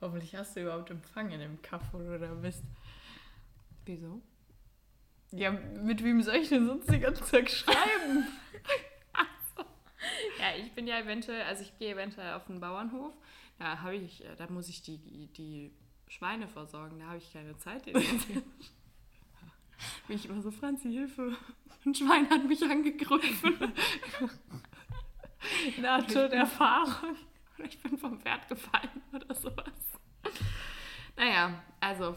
Hoffentlich 0.00 0.34
hast 0.36 0.56
du 0.56 0.62
überhaupt 0.62 0.90
Empfang 0.90 1.30
in 1.30 1.40
dem 1.40 1.60
Kaff, 1.62 1.82
wo 1.92 1.98
du 1.98 2.18
da 2.18 2.32
bist. 2.34 2.62
Wieso? 3.84 4.20
Ja, 5.32 5.50
mit 5.50 6.02
wem 6.02 6.22
soll 6.22 6.36
ich 6.36 6.48
denn 6.48 6.66
sonst 6.66 6.90
den 6.90 7.00
ganzen 7.00 7.26
Tag 7.26 7.50
schreiben? 7.50 8.26
so. 9.56 9.62
Ja, 10.38 10.56
ich 10.56 10.72
bin 10.72 10.86
ja 10.86 11.00
eventuell, 11.00 11.42
also 11.42 11.62
ich 11.62 11.76
gehe 11.78 11.92
eventuell 11.92 12.34
auf 12.34 12.46
den 12.46 12.60
Bauernhof. 12.60 13.12
Da 13.58 13.82
habe 13.82 13.96
ich, 13.96 14.24
da 14.36 14.46
muss 14.48 14.68
ich 14.68 14.82
die, 14.82 15.28
die 15.36 15.72
Schweine 16.08 16.48
versorgen. 16.48 17.00
Da 17.00 17.06
habe 17.06 17.18
ich 17.18 17.32
keine 17.32 17.56
Zeit. 17.58 17.86
Wie 17.86 18.42
ich 20.14 20.28
immer 20.28 20.40
so, 20.40 20.50
Franzi, 20.50 20.90
Hilfe. 20.90 21.36
Ein 21.84 21.94
Schwein 21.94 22.28
hat 22.30 22.44
mich 22.44 22.62
angegriffen. 22.62 23.58
Erfahrung. 26.32 27.16
Oder 27.58 27.68
ich 27.68 27.80
bin 27.82 27.98
vom 27.98 28.20
Pferd 28.20 28.48
gefallen 28.48 29.02
oder 29.12 29.34
sowas. 29.34 29.72
Naja, 31.16 31.62
also, 31.80 32.16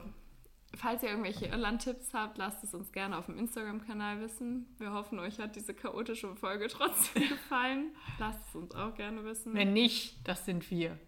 falls 0.76 1.02
ihr 1.02 1.10
irgendwelche 1.10 1.48
Irland-Tipps 1.48 2.14
habt, 2.14 2.38
lasst 2.38 2.64
es 2.64 2.74
uns 2.74 2.92
gerne 2.92 3.18
auf 3.18 3.26
dem 3.26 3.38
Instagram-Kanal 3.38 4.22
wissen. 4.22 4.68
Wir 4.78 4.94
hoffen, 4.94 5.20
euch 5.20 5.40
hat 5.40 5.56
diese 5.56 5.74
chaotische 5.74 6.36
Folge 6.36 6.68
trotzdem 6.68 7.24
gefallen. 7.30 7.96
Lasst 8.20 8.40
es 8.50 8.56
uns 8.56 8.76
auch 8.76 8.94
gerne 8.94 9.24
wissen. 9.24 9.54
Wenn 9.54 9.74
nicht, 9.74 10.28
das 10.28 10.46
sind 10.46 10.70
wir. 10.70 11.00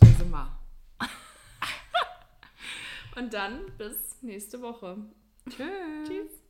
So 0.00 0.06
sind 0.06 0.30
wir. 0.30 0.56
Und 3.16 3.34
dann 3.34 3.66
bis 3.76 4.22
nächste 4.22 4.60
Woche. 4.62 4.98
Tschüss. 5.48 6.06
Tschüss. 6.06 6.47